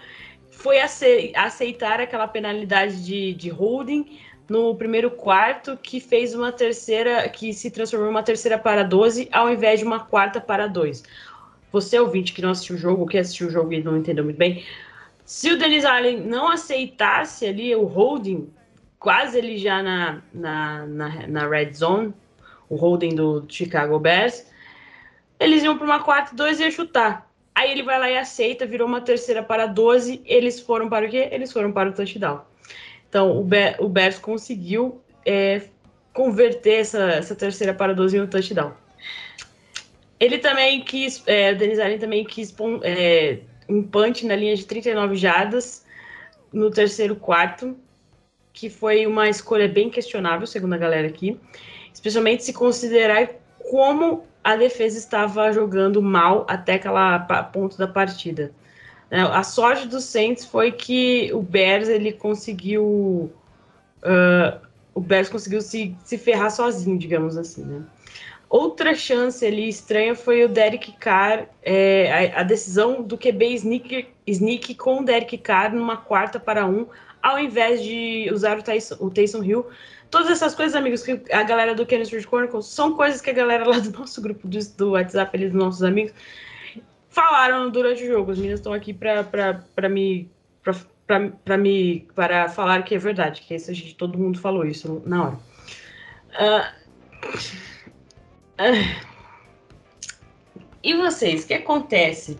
foi 0.63 0.79
aceitar 0.79 1.99
aquela 1.99 2.25
penalidade 2.25 3.03
de, 3.03 3.33
de 3.33 3.49
holding 3.49 4.17
no 4.49 4.73
primeiro 4.75 5.11
quarto, 5.11 5.75
que 5.75 5.99
fez 5.99 6.33
uma 6.33 6.53
terceira, 6.53 7.27
que 7.27 7.51
se 7.51 7.69
transformou 7.69 8.07
em 8.07 8.11
uma 8.11 8.23
terceira 8.23 8.57
para 8.57 8.81
12, 8.81 9.27
ao 9.29 9.51
invés 9.51 9.81
de 9.81 9.85
uma 9.85 9.99
quarta 9.99 10.39
para 10.39 10.65
2. 10.67 11.03
Você, 11.69 11.99
ouvinte, 11.99 12.31
que 12.31 12.41
não 12.41 12.51
assistiu 12.51 12.77
o 12.77 12.79
jogo, 12.79 13.05
que 13.05 13.17
assistiu 13.17 13.47
o 13.47 13.49
jogo 13.51 13.73
e 13.73 13.83
não 13.83 13.97
entendeu 13.97 14.23
muito 14.23 14.37
bem, 14.37 14.63
se 15.25 15.51
o 15.51 15.57
Denis 15.57 15.83
Allen 15.83 16.21
não 16.21 16.47
aceitasse 16.47 17.45
ali 17.45 17.75
o 17.75 17.83
holding, 17.83 18.49
quase 18.97 19.37
ele 19.37 19.57
já 19.57 19.83
na, 19.83 20.21
na, 20.33 20.85
na, 20.85 21.27
na 21.27 21.47
red 21.47 21.73
zone, 21.73 22.13
o 22.69 22.75
holding 22.77 23.15
do 23.15 23.45
Chicago 23.49 23.99
Bears, 23.99 24.45
eles 25.37 25.61
iam 25.61 25.77
para 25.77 25.85
uma 25.85 26.01
quarta 26.01 26.33
e 26.33 26.37
dois 26.37 26.61
e 26.61 26.63
ia 26.63 26.71
chutar. 26.71 27.29
Aí 27.55 27.71
ele 27.71 27.83
vai 27.83 27.99
lá 27.99 28.09
e 28.09 28.17
aceita, 28.17 28.65
virou 28.65 28.87
uma 28.87 29.01
terceira 29.01 29.43
para 29.43 29.65
12. 29.67 30.21
Eles 30.25 30.59
foram 30.59 30.89
para 30.89 31.05
o 31.05 31.09
quê? 31.09 31.29
Eles 31.31 31.51
foram 31.51 31.71
para 31.71 31.89
o 31.89 31.93
touchdown. 31.93 32.41
Então 33.07 33.37
o, 33.39 33.43
Be 33.43 33.75
o 33.79 33.87
Bears 33.87 34.17
conseguiu 34.17 35.01
é, 35.25 35.61
converter 36.13 36.79
essa, 36.79 37.03
essa 37.11 37.35
terceira 37.35 37.73
para 37.73 37.93
12 37.93 38.17
em 38.17 38.21
um 38.21 38.27
touchdown. 38.27 38.73
Ele 40.19 40.39
também 40.39 40.81
quis, 40.81 41.21
é, 41.27 41.51
o 41.51 41.57
Denis 41.57 41.79
Allen 41.79 41.99
também 41.99 42.23
quis 42.23 42.53
é, 42.83 43.39
um 43.67 43.83
punch 43.83 44.25
na 44.25 44.35
linha 44.35 44.55
de 44.55 44.65
39 44.65 45.15
jardas. 45.15 45.85
no 46.51 46.69
terceiro 46.69 47.15
quarto, 47.15 47.75
que 48.53 48.69
foi 48.69 49.07
uma 49.07 49.27
escolha 49.27 49.67
bem 49.67 49.89
questionável, 49.89 50.45
segundo 50.45 50.73
a 50.73 50.77
galera 50.77 51.07
aqui, 51.07 51.39
especialmente 51.91 52.43
se 52.43 52.53
considerar 52.53 53.27
como 53.69 54.23
a 54.43 54.55
defesa 54.55 54.97
estava 54.97 55.51
jogando 55.51 56.01
mal 56.01 56.45
até 56.49 56.73
aquela 56.73 57.19
ponto 57.53 57.77
da 57.77 57.87
partida. 57.87 58.51
É, 59.09 59.21
a 59.21 59.43
sorte 59.43 59.87
do 59.87 60.01
Saints 60.01 60.43
foi 60.43 60.71
que 60.71 61.31
o 61.33 61.41
Bears 61.41 61.87
ele 61.87 62.11
conseguiu 62.11 63.31
uh, 64.03 64.59
o 64.93 65.01
Bears 65.01 65.29
conseguiu 65.29 65.61
se, 65.61 65.95
se 66.03 66.17
ferrar 66.17 66.51
sozinho, 66.51 66.97
digamos 66.97 67.37
assim, 67.37 67.63
né? 67.63 67.83
Outra 68.49 68.93
chance 68.93 69.43
ali 69.43 69.67
estranha 69.67 70.13
foi 70.13 70.43
o 70.43 70.49
Derek 70.49 70.91
Carr, 70.99 71.47
é, 71.63 72.31
a, 72.35 72.41
a, 72.41 72.43
decisão 72.43 73.01
do 73.01 73.17
QB 73.17 73.55
sneak, 73.55 74.07
sneak 74.27 74.75
com 74.75 74.99
o 74.99 75.03
Derek 75.03 75.39
Carr 75.39 75.73
numa 75.73 75.97
quarta 75.97 76.39
para 76.39 76.63
um, 76.67 76.85
ao 77.21 77.39
invés 77.39 77.81
de 77.81 78.29
usar 78.31 78.59
o 78.59 78.61
Tyson, 78.61 78.95
o 78.99 79.09
Tyson 79.09 79.43
Hill. 79.43 79.65
Todas 80.13 80.29
essas 80.29 80.53
coisas, 80.53 80.75
amigos, 80.75 81.01
que 81.01 81.19
a 81.31 81.41
galera 81.41 81.73
do 81.73 81.87
Kenny 81.87 82.03
Street 82.03 82.27
Chronicles 82.27 82.67
são 82.67 82.95
coisas 82.95 83.19
que 83.19 83.31
a 83.31 83.33
galera 83.33 83.67
lá 83.67 83.79
do 83.79 83.91
nosso 83.97 84.21
grupo 84.21 84.47
do, 84.47 84.59
do 84.77 84.91
WhatsApp, 84.91 85.35
ali, 85.35 85.49
dos 85.49 85.57
nossos 85.57 85.81
amigos, 85.81 86.13
falaram 87.09 87.71
durante 87.71 88.03
o 88.03 88.07
jogo. 88.07 88.31
Os 88.31 88.37
meninos 88.37 88.59
estão 88.59 88.73
aqui 88.73 88.93
para 88.93 89.89
me 89.89 90.29
para 91.43 91.57
me 91.57 92.07
para 92.13 92.47
falar 92.47 92.83
que 92.83 92.93
é 92.93 92.99
verdade, 92.99 93.41
que 93.41 93.55
esse, 93.55 93.71
a 93.71 93.73
gente, 93.73 93.95
todo 93.95 94.15
mundo 94.15 94.37
falou 94.37 94.63
isso 94.63 95.01
na 95.03 95.23
hora. 95.23 95.39
Uh, 96.39 96.61
uh, 98.61 98.95
e 100.83 100.93
vocês, 100.93 101.43
o 101.43 101.47
que 101.47 101.55
acontece? 101.55 102.37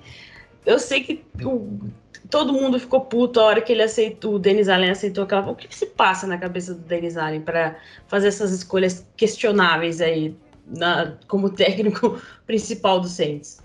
Eu 0.64 0.78
sei 0.78 1.04
que 1.04 1.26
o, 1.44 1.90
todo 2.34 2.52
mundo 2.52 2.80
ficou 2.80 3.02
puto 3.02 3.40
a 3.40 3.44
hora 3.44 3.62
que 3.62 3.72
ele 3.72 3.84
aceitou, 3.84 4.34
o 4.34 4.40
Denis 4.40 4.68
Allen 4.68 4.90
aceitou 4.90 5.24
aquela. 5.24 5.52
O 5.52 5.56
que, 5.56 5.68
que 5.68 5.76
se 5.76 5.86
passa 5.86 6.26
na 6.26 6.36
cabeça 6.36 6.74
do 6.74 6.80
Denis 6.80 7.16
Allen 7.16 7.42
para 7.42 7.78
fazer 8.08 8.30
essas 8.30 8.52
escolhas 8.52 9.08
questionáveis 9.16 10.02
aí 10.02 10.36
na, 10.66 11.16
como 11.28 11.48
técnico 11.48 12.20
principal 12.48 13.00
do 13.00 13.08
Saints? 13.08 13.62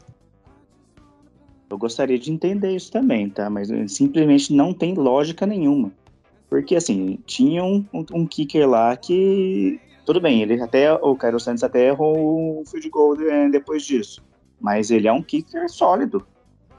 Eu 1.70 1.78
gostaria 1.78 2.18
de 2.18 2.30
entender 2.30 2.76
isso 2.76 2.92
também, 2.92 3.30
tá? 3.30 3.48
Mas 3.48 3.70
simplesmente 3.90 4.52
não 4.52 4.74
tem 4.74 4.92
lógica 4.92 5.46
nenhuma. 5.46 5.90
Porque, 6.50 6.76
assim, 6.76 7.18
tinha 7.24 7.64
um, 7.64 7.82
um, 8.12 8.26
kicker 8.26 8.68
lá 8.68 8.94
que. 8.98 9.80
Tudo 10.04 10.20
bem, 10.20 10.42
ele 10.42 10.60
até. 10.60 10.92
O 10.92 11.16
Cairo 11.16 11.40
Santos 11.40 11.64
até 11.64 11.88
errou 11.88 12.60
o 12.60 12.64
field 12.66 12.90
goal 12.90 13.18
é, 13.18 13.48
depois 13.48 13.82
disso. 13.82 14.22
Mas 14.60 14.90
ele 14.90 15.08
é 15.08 15.12
um 15.12 15.22
kicker 15.22 15.70
sólido. 15.70 16.26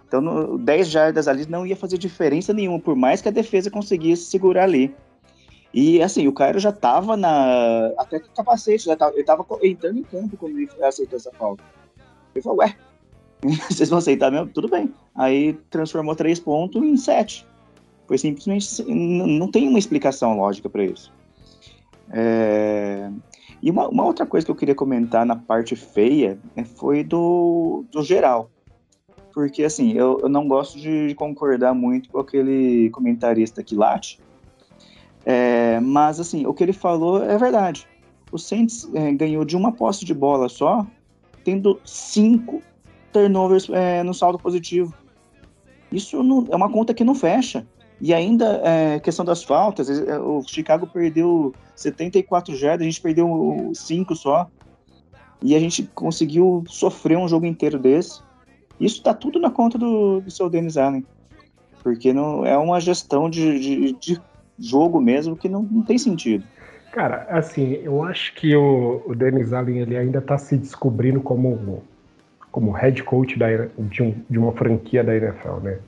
Então, 0.10 0.22
no, 0.22 0.58
10 0.58 0.90
jardas 0.90 1.28
ali 1.28 1.46
não 1.48 1.68
ia 1.68 1.76
fazer 1.76 2.00
diferença 2.00 2.52
nenhuma, 2.52 2.80
por 2.80 2.96
mais 2.96 3.22
que 3.22 3.28
a 3.28 3.32
defesa 3.32 3.70
conseguisse 3.70 4.24
segurar 4.24 4.64
ali. 4.64 4.94
E, 5.72 6.02
assim, 6.02 6.28
o 6.28 6.34
Cairo 6.34 6.58
já 6.58 6.72
tava 6.72 7.16
na. 7.16 7.94
Até 7.96 8.20
com 8.20 8.34
capacete, 8.34 8.86
já 8.86 8.96
tava, 8.96 9.14
ele 9.14 9.24
tava 9.24 9.46
entrando 9.62 10.00
em 10.00 10.04
campo 10.04 10.36
quando 10.36 10.58
ele 10.58 10.68
aceitou 10.84 11.16
essa 11.16 11.32
falta. 11.34 11.64
Ele 12.34 12.42
falou, 12.42 12.58
ué, 12.58 12.76
vocês 13.70 13.88
vão 13.88 14.00
aceitar 14.00 14.32
mesmo? 14.32 14.48
Tudo 14.48 14.68
bem. 14.68 14.92
Aí 15.14 15.54
transformou 15.70 16.16
três 16.16 16.40
pontos 16.40 16.82
em 16.82 16.98
sete. 16.98 17.46
Foi 18.08 18.18
simplesmente. 18.18 18.84
Não 18.92 19.52
tem 19.52 19.68
uma 19.68 19.78
explicação 19.78 20.36
lógica 20.36 20.68
para 20.68 20.86
isso. 20.86 21.14
É... 22.12 23.12
E 23.62 23.70
uma, 23.70 23.88
uma, 23.90 24.06
outra 24.06 24.26
coisa 24.26 24.44
que 24.44 24.52
eu 24.52 24.56
queria 24.56 24.74
comentar 24.74 25.24
na 25.24 25.36
parte 25.36 25.76
feia 25.76 26.40
né, 26.56 26.64
foi 26.64 27.04
do, 27.04 27.84
do 27.92 28.02
geral. 28.02 28.50
Porque, 29.40 29.64
assim, 29.64 29.94
eu, 29.94 30.20
eu 30.22 30.28
não 30.28 30.50
gosto 30.50 30.78
de 30.78 31.16
concordar 31.16 31.74
muito 31.74 32.10
com 32.10 32.20
aquele 32.20 32.90
comentarista 32.90 33.64
que 33.64 33.74
late. 33.74 34.20
É, 35.26 35.80
mas, 35.80 36.20
assim, 36.20 36.46
o 36.46 36.54
que 36.54 36.62
ele 36.62 36.74
falou 36.74 37.24
é 37.24 37.38
verdade. 37.38 37.88
O 38.34 38.38
Saints 38.38 38.90
é, 38.94 39.14
ganhou 39.14 39.46
de 39.46 39.56
uma 39.56 39.72
posse 39.72 40.04
de 40.04 40.14
bola 40.14 40.50
só, 40.50 40.86
tendo 41.46 41.80
cinco 41.86 42.62
turnovers 43.14 43.70
é, 43.70 44.04
no 44.04 44.14
saldo 44.14 44.38
positivo. 44.38 44.94
Isso 45.90 46.22
não, 46.22 46.46
é 46.52 46.56
uma 46.58 46.70
conta 46.70 46.94
que 46.94 47.06
não 47.06 47.16
fecha. 47.16 47.66
E 48.02 48.14
ainda, 48.14 48.62
é, 48.66 49.00
questão 49.00 49.24
das 49.24 49.42
faltas, 49.42 49.90
é, 49.90 50.20
o 50.20 50.44
Chicago 50.46 50.86
perdeu 50.86 51.54
74 51.78 52.54
jardas, 52.58 52.82
a 52.82 52.90
gente 52.90 53.00
perdeu 53.00 53.72
5 53.74 54.14
só. 54.18 54.50
E 55.42 55.56
a 55.56 55.60
gente 55.62 55.84
conseguiu 55.96 56.66
sofrer 56.68 57.18
um 57.18 57.30
jogo 57.30 57.46
inteiro 57.46 57.80
desse. 57.80 58.28
Isso 58.80 59.04
tá 59.04 59.14
tudo 59.14 59.40
na 59.40 59.50
conta 59.50 59.78
do, 59.78 60.22
do 60.22 60.32
seu 60.32 60.50
Dennis 60.50 60.78
Allen. 60.78 61.06
Porque 61.84 62.14
não, 62.14 62.46
é 62.46 62.58
uma 62.58 62.80
gestão 62.80 63.30
de, 63.30 63.60
de, 63.60 63.94
de 63.94 64.22
jogo 64.58 65.00
mesmo 65.02 65.36
que 65.36 65.48
não, 65.48 65.64
não 65.64 65.82
tem 65.82 65.98
sentido. 65.98 66.44
Cara, 66.92 67.28
assim, 67.30 67.80
eu 67.84 68.04
acho 68.04 68.34
que 68.34 68.56
o, 68.56 69.04
o 69.06 69.16
Dennis 69.16 69.54
Allen 69.54 69.80
ele 69.80 69.96
ainda 69.96 70.22
tá 70.22 70.38
se 70.38 70.58
descobrindo 70.58 71.22
como 71.22 71.84
como 72.52 72.72
head 72.72 73.04
coach 73.04 73.38
da, 73.38 73.48
de, 73.78 74.02
um, 74.02 74.16
de 74.30 74.40
uma 74.40 74.52
franquia 74.54 75.04
da 75.04 75.16
NFL, 75.16 75.60
né? 75.62 75.80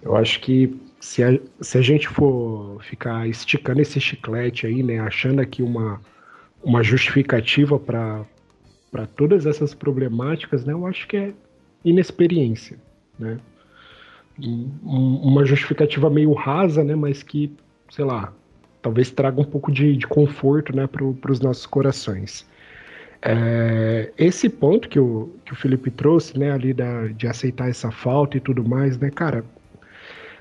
Eu 0.00 0.16
acho 0.16 0.40
que 0.40 0.80
se 1.00 1.22
a, 1.22 1.38
se 1.60 1.78
a 1.78 1.82
gente 1.82 2.08
for 2.08 2.82
ficar 2.82 3.28
esticando 3.28 3.80
esse 3.80 4.00
chiclete 4.00 4.66
aí, 4.66 4.82
né, 4.82 5.00
achando 5.00 5.40
aqui 5.40 5.62
uma, 5.62 6.00
uma 6.62 6.82
justificativa 6.82 7.78
para 7.78 9.06
todas 9.16 9.46
essas 9.46 9.74
problemáticas, 9.74 10.64
né, 10.64 10.72
eu 10.72 10.86
acho 10.86 11.06
que 11.08 11.16
é 11.16 11.32
inexperiência, 11.84 12.78
né? 13.18 13.38
Um, 14.38 15.16
uma 15.22 15.46
justificativa 15.46 16.10
meio 16.10 16.32
rasa, 16.34 16.84
né, 16.84 16.94
mas 16.94 17.22
que, 17.22 17.50
sei 17.88 18.04
lá, 18.04 18.34
talvez 18.82 19.10
traga 19.10 19.40
um 19.40 19.44
pouco 19.44 19.72
de, 19.72 19.96
de 19.96 20.06
conforto, 20.06 20.76
né, 20.76 20.86
para 20.86 21.32
os 21.32 21.40
nossos 21.40 21.64
corações. 21.64 22.46
É, 23.22 24.12
esse 24.18 24.48
ponto 24.48 24.88
que 24.88 25.00
o, 25.00 25.30
que 25.44 25.52
o 25.52 25.56
Felipe 25.56 25.90
trouxe, 25.90 26.38
né, 26.38 26.52
ali 26.52 26.74
da, 26.74 27.06
de 27.08 27.26
aceitar 27.26 27.68
essa 27.68 27.90
falta 27.90 28.36
e 28.36 28.40
tudo 28.40 28.62
mais, 28.62 28.98
né, 28.98 29.10
cara, 29.10 29.44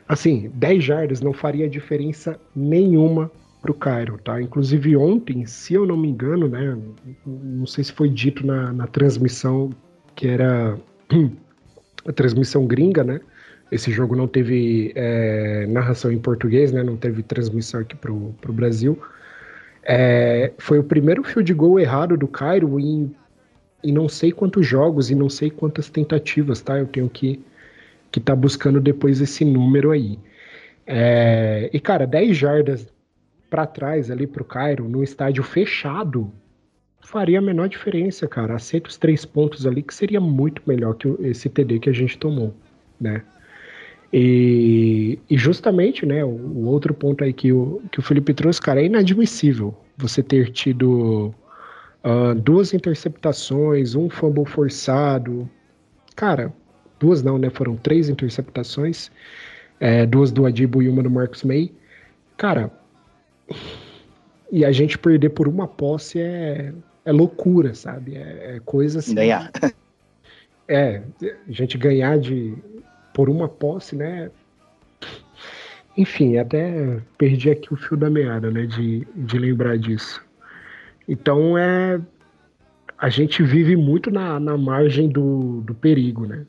assim, 0.08 0.52
10 0.54 0.84
jardas 0.84 1.22
não 1.22 1.34
faria 1.34 1.70
diferença 1.70 2.40
nenhuma 2.56 3.32
pro 3.62 3.74
Cairo, 3.74 4.20
tá? 4.24 4.40
Inclusive 4.40 4.96
ontem, 4.96 5.46
se 5.48 5.74
eu 5.74 5.88
não 5.88 5.98
me 5.98 6.08
engano, 6.08 6.48
né, 6.48 6.78
não 7.26 7.66
sei 7.66 7.84
se 7.84 7.92
foi 7.92 8.10
dito 8.10 8.46
na, 8.46 8.72
na 8.72 8.86
transmissão 8.86 9.72
que 10.16 10.28
era 10.28 10.78
a 12.08 12.12
transmissão 12.12 12.66
gringa, 12.66 13.04
né, 13.04 13.20
esse 13.72 13.92
jogo 13.92 14.16
não 14.16 14.28
teve 14.28 14.92
é, 14.96 15.66
narração 15.68 16.12
em 16.12 16.20
português, 16.20 16.72
né, 16.72 16.84
não 16.84 16.98
teve 16.98 17.24
transmissão 17.24 17.82
aqui 17.82 17.96
pro, 17.96 18.36
pro 18.42 18.54
Brasil, 18.54 19.00
é, 19.84 20.52
foi 20.58 20.80
o 20.80 20.84
primeiro 20.84 21.24
field 21.24 21.54
goal 21.54 21.80
errado 21.80 22.18
do 22.18 22.28
Cairo 22.28 22.80
em, 22.80 23.16
em 23.84 23.92
não 23.92 24.10
sei 24.10 24.32
quantos 24.32 24.66
jogos 24.66 25.12
e 25.12 25.16
não 25.16 25.30
sei 25.30 25.52
quantas 25.52 25.90
tentativas, 25.90 26.60
tá? 26.60 26.80
Eu 26.80 26.88
tenho 26.88 27.08
que 27.08 27.40
que 28.12 28.20
tá 28.22 28.34
buscando 28.34 28.80
depois 28.80 29.20
esse 29.20 29.44
número 29.44 29.92
aí. 29.92 30.18
É, 30.88 31.70
e 31.74 31.80
cara, 31.82 32.08
10 32.08 32.38
jardas 32.38 32.88
para 33.50 33.68
trás 33.68 34.10
ali 34.10 34.26
pro 34.26 34.46
Cairo, 34.46 34.88
no 34.88 35.04
estádio 35.04 35.44
fechado, 35.44 36.32
faria 37.06 37.40
a 37.40 37.42
menor 37.42 37.70
diferença, 37.70 38.28
cara. 38.28 38.56
Aceita 38.56 38.90
os 38.90 38.98
três 38.98 39.24
pontos 39.24 39.66
ali, 39.66 39.82
que 39.82 39.94
seria 39.94 40.20
muito 40.20 40.62
melhor 40.66 40.96
que 40.96 41.08
esse 41.22 41.48
TD 41.48 41.80
que 41.80 41.90
a 41.90 41.94
gente 41.94 42.18
tomou, 42.18 42.54
né? 43.00 43.22
E, 44.12 45.20
e 45.30 45.38
justamente, 45.38 46.06
né, 46.06 46.24
o, 46.24 46.30
o, 46.30 46.66
outro 46.68 46.94
ponto 46.94 47.24
aí 47.24 47.34
que 47.34 47.52
o, 47.52 47.82
que 47.92 48.00
o 48.00 48.02
Felipe 48.02 48.34
trouxe, 48.34 48.62
cara, 48.62 48.82
é 48.82 48.86
inadmissível 48.86 49.76
você 49.98 50.24
ter 50.24 50.52
tido 50.52 51.34
uh, 52.04 52.34
duas 52.36 52.74
interceptações, 52.74 53.94
um 53.94 54.10
fumble 54.10 54.46
forçado. 54.46 55.50
Cara, 56.16 56.54
duas 57.00 57.22
não, 57.22 57.38
né? 57.38 57.50
Foram 57.50 57.76
três 57.76 58.10
interceptações, 58.10 59.12
é, 59.80 60.06
duas 60.06 60.32
do 60.32 60.46
Adibo 60.46 60.82
e 60.82 60.90
uma 60.90 61.04
do 61.04 61.10
Marcus 61.10 61.44
May. 61.44 61.72
Cara, 62.38 62.72
e 64.52 64.66
a 64.66 64.72
gente 64.72 64.98
perder 64.98 65.30
por 65.30 65.48
uma 65.48 65.68
posse 65.68 66.20
é, 66.20 66.74
é 67.06 67.12
loucura, 67.12 67.74
sabe? 67.76 68.16
É, 68.16 68.56
é 68.56 68.62
coisa 68.66 69.00
assim. 69.00 69.16
Ganhar. 69.16 69.52
É, 70.68 71.04
a 71.48 71.52
gente 71.52 71.78
ganhar 71.78 72.18
de 72.18 72.58
por 73.14 73.30
uma 73.30 73.48
posse, 73.48 73.96
né? 73.96 74.32
Enfim, 75.96 76.40
até 76.40 77.00
perdi 77.20 77.52
aqui 77.52 77.72
o 77.72 77.78
fio 77.78 77.96
da 77.96 78.10
meada, 78.10 78.50
né? 78.50 78.66
De, 78.66 79.08
de 79.16 79.38
lembrar 79.38 79.78
disso. 79.78 80.26
Então 81.08 81.56
é. 81.56 82.02
A 82.98 83.10
gente 83.10 83.44
vive 83.44 83.76
muito 83.76 84.10
na, 84.10 84.40
na 84.40 84.58
margem 84.58 85.08
do, 85.08 85.62
do 85.62 85.76
perigo, 85.76 86.26
né? 86.26 86.48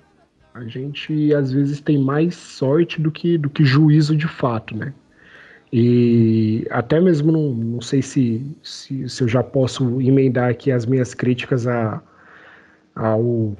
A 0.54 0.64
gente 0.64 1.34
às 1.34 1.52
vezes 1.52 1.82
tem 1.82 1.98
mais 1.98 2.34
sorte 2.34 2.98
do 2.98 3.10
que, 3.10 3.36
do 3.36 3.50
que 3.50 3.66
juízo 3.66 4.16
de 4.16 4.26
fato, 4.26 4.74
né? 4.74 4.94
E 5.72 6.66
até 6.70 7.00
mesmo 7.00 7.32
não, 7.32 7.50
não 7.50 7.80
sei 7.80 8.00
se, 8.00 8.44
se, 8.62 9.08
se 9.08 9.22
eu 9.22 9.28
já 9.28 9.42
posso 9.42 10.00
emendar 10.00 10.50
aqui 10.50 10.70
as 10.70 10.86
minhas 10.86 11.12
críticas 11.12 11.66
a, 11.66 12.00
ao 12.94 13.56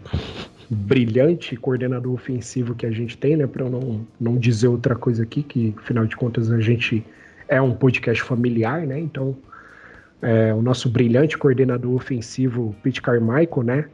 brilhante 0.70 1.56
coordenador 1.56 2.12
ofensivo 2.12 2.74
que 2.74 2.86
a 2.86 2.90
gente 2.90 3.16
tem, 3.16 3.36
né? 3.36 3.46
Para 3.46 3.64
eu 3.64 3.70
não, 3.70 4.06
não 4.20 4.36
dizer 4.36 4.68
outra 4.68 4.94
coisa 4.94 5.22
aqui, 5.22 5.42
que 5.42 5.74
afinal 5.78 6.06
de 6.06 6.16
contas 6.16 6.50
a 6.50 6.60
gente 6.60 7.04
é 7.48 7.60
um 7.60 7.72
podcast 7.72 8.22
familiar, 8.22 8.86
né? 8.86 8.98
Então, 8.98 9.36
é, 10.22 10.52
o 10.52 10.62
nosso 10.62 10.88
brilhante 10.88 11.36
coordenador 11.36 11.94
ofensivo, 11.94 12.74
Pete 12.82 13.00
Carmichael, 13.02 13.62
né? 13.62 13.84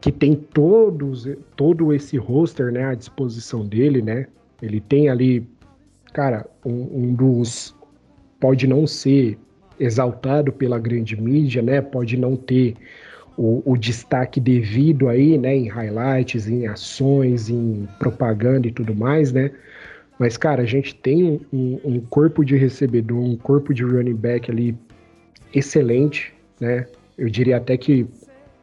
Que 0.00 0.12
tem 0.12 0.34
todos, 0.34 1.28
todo 1.56 1.92
esse 1.92 2.16
roster 2.16 2.72
né, 2.72 2.84
à 2.84 2.94
disposição 2.94 3.66
dele, 3.66 4.00
né? 4.00 4.26
Ele 4.62 4.80
tem 4.80 5.08
ali, 5.08 5.46
cara, 6.16 6.46
um, 6.64 6.88
um 6.94 7.14
dos. 7.14 7.76
Pode 8.40 8.66
não 8.66 8.86
ser 8.86 9.38
exaltado 9.78 10.50
pela 10.50 10.78
grande 10.78 11.14
mídia, 11.20 11.60
né? 11.60 11.82
Pode 11.82 12.16
não 12.16 12.34
ter 12.34 12.74
o, 13.36 13.62
o, 13.70 13.76
destaque 13.76 14.40
devido 14.40 15.10
aí, 15.10 15.36
né, 15.36 15.54
em 15.54 15.68
highlights, 15.68 16.48
em 16.48 16.66
ações, 16.66 17.50
em 17.50 17.86
propaganda 17.98 18.66
e 18.66 18.72
tudo 18.72 18.94
mais, 18.94 19.30
né? 19.30 19.50
Mas, 20.18 20.38
cara, 20.38 20.62
a 20.62 20.66
gente 20.66 20.94
tem 20.94 21.38
um, 21.52 21.78
um 21.84 22.00
corpo 22.00 22.42
de 22.42 22.56
recebedor, 22.56 23.18
um 23.18 23.36
corpo 23.36 23.74
de 23.74 23.84
running 23.84 24.14
back 24.14 24.50
ali 24.50 24.74
excelente, 25.52 26.32
né? 26.58 26.86
Eu 27.18 27.28
diria 27.28 27.58
até 27.58 27.76
que 27.76 28.06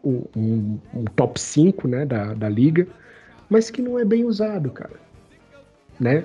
um, 0.03 0.79
um 0.91 1.05
top 1.15 1.39
5 1.39 1.87
né, 1.87 2.03
da, 2.03 2.33
da 2.33 2.49
liga, 2.49 2.87
mas 3.47 3.69
que 3.69 3.79
não 3.79 3.99
é 3.99 4.03
bem 4.05 4.25
usado, 4.25 4.71
cara. 4.71 5.03
Né? 5.99 6.23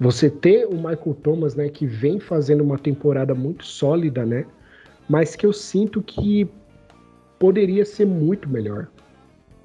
Você 0.00 0.30
ter 0.30 0.66
o 0.66 0.74
Michael 0.74 1.16
Thomas, 1.22 1.56
né, 1.56 1.68
que 1.68 1.86
vem 1.86 2.20
fazendo 2.20 2.62
uma 2.62 2.78
temporada 2.78 3.34
muito 3.34 3.66
sólida, 3.66 4.24
né? 4.24 4.46
Mas 5.08 5.34
que 5.34 5.44
eu 5.44 5.52
sinto 5.52 6.00
que 6.02 6.48
poderia 7.38 7.84
ser 7.84 8.06
muito 8.06 8.48
melhor. 8.48 8.88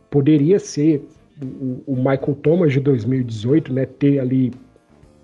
Poderia 0.09 0.59
ser 0.59 1.07
o, 1.41 1.83
o 1.85 1.95
Michael 1.95 2.35
Thomas 2.41 2.71
de 2.71 2.79
2018, 2.79 3.73
né, 3.73 3.85
ter 3.85 4.19
ali 4.19 4.51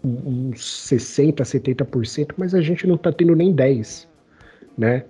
uns 0.04 0.88
60, 0.88 1.44
70%, 1.44 2.34
mas 2.38 2.54
a 2.54 2.62
gente 2.62 2.88
não 2.88 2.98
tá 2.98 3.12
tendo 3.12 3.36
nem 3.36 3.52
10, 3.52 4.08
né? 4.78 5.06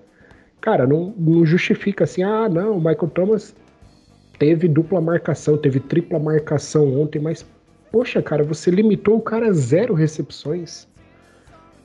Cara, 0.62 0.88
não, 0.88 1.14
não 1.18 1.46
justifica 1.46 2.04
assim, 2.04 2.24
ah, 2.24 2.50
não, 2.50 2.78
o 2.78 2.78
Michael 2.78 3.10
Thomas 3.14 3.56
teve 4.38 4.68
dupla 4.68 5.00
marcação, 5.00 5.58
teve 5.58 5.80
tripla 5.80 6.20
marcação 6.20 7.00
ontem, 7.00 7.20
mas 7.20 7.46
poxa, 7.92 8.22
cara, 8.22 8.44
você 8.44 8.70
limitou 8.72 9.18
o 9.18 9.22
cara 9.22 9.48
a 9.48 9.54
zero 9.54 9.94
recepções. 9.94 10.88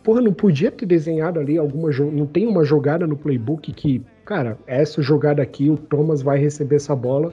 Porra, 0.03 0.21
não 0.21 0.33
podia 0.33 0.71
ter 0.71 0.85
desenhado 0.85 1.41
ali 1.41 1.57
alguma 1.57 1.91
não 1.91 2.27
tem 2.27 2.47
uma 2.47 2.65
jogada 2.65 3.07
no 3.07 3.17
playbook 3.17 3.73
que, 3.73 4.03
cara, 4.25 4.59
essa 4.67 5.01
jogada 5.01 5.43
aqui 5.43 5.71
o 5.71 5.77
Thomas 5.77 6.21
vai 6.21 6.39
receber 6.39 6.77
essa 6.77 6.95
bola 6.95 7.33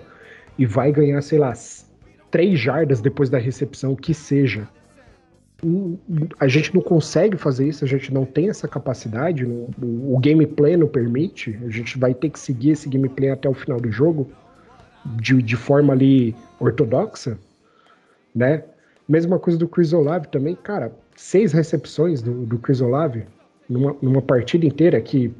e 0.57 0.65
vai 0.65 0.91
ganhar, 0.91 1.21
sei 1.21 1.37
lá, 1.37 1.53
três 2.29 2.59
jardas 2.59 3.01
depois 3.01 3.29
da 3.29 3.37
recepção, 3.37 3.93
que 3.95 4.13
seja 4.13 4.67
a 6.39 6.47
gente 6.47 6.73
não 6.73 6.81
consegue 6.81 7.37
fazer 7.37 7.67
isso, 7.67 7.85
a 7.85 7.87
gente 7.87 8.11
não 8.11 8.25
tem 8.25 8.49
essa 8.49 8.67
capacidade, 8.67 9.45
o, 9.45 9.69
o 9.79 10.19
gameplay 10.19 10.75
não 10.75 10.87
permite, 10.87 11.57
a 11.65 11.69
gente 11.69 11.99
vai 11.99 12.13
ter 12.13 12.29
que 12.29 12.39
seguir 12.39 12.71
esse 12.71 12.89
gameplay 12.89 13.29
até 13.29 13.47
o 13.47 13.53
final 13.53 13.79
do 13.79 13.91
jogo 13.91 14.29
de, 15.05 15.41
de 15.41 15.55
forma 15.55 15.93
ali 15.93 16.35
ortodoxa, 16.59 17.37
né? 18.33 18.63
Mesma 19.07 19.37
coisa 19.37 19.59
do 19.59 19.67
Chris 19.67 19.93
Olave 19.93 20.27
também, 20.27 20.55
cara, 20.55 20.91
seis 21.15 21.51
recepções 21.51 22.21
do, 22.21 22.45
do 22.45 22.57
Chris 22.57 22.81
Olave 22.81 23.25
numa, 23.67 23.95
numa 24.01 24.21
partida 24.21 24.65
inteira 24.65 25.01
que, 25.01 25.33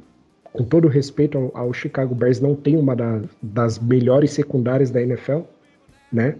com 0.52 0.64
todo 0.64 0.88
respeito 0.88 1.38
ao, 1.38 1.50
ao 1.54 1.72
Chicago 1.72 2.14
Bears, 2.14 2.40
não 2.40 2.54
tem 2.54 2.76
uma 2.76 2.94
da, 2.94 3.22
das 3.42 3.78
melhores 3.78 4.32
secundárias 4.32 4.90
da 4.90 5.00
NFL, 5.00 5.40
né? 6.12 6.36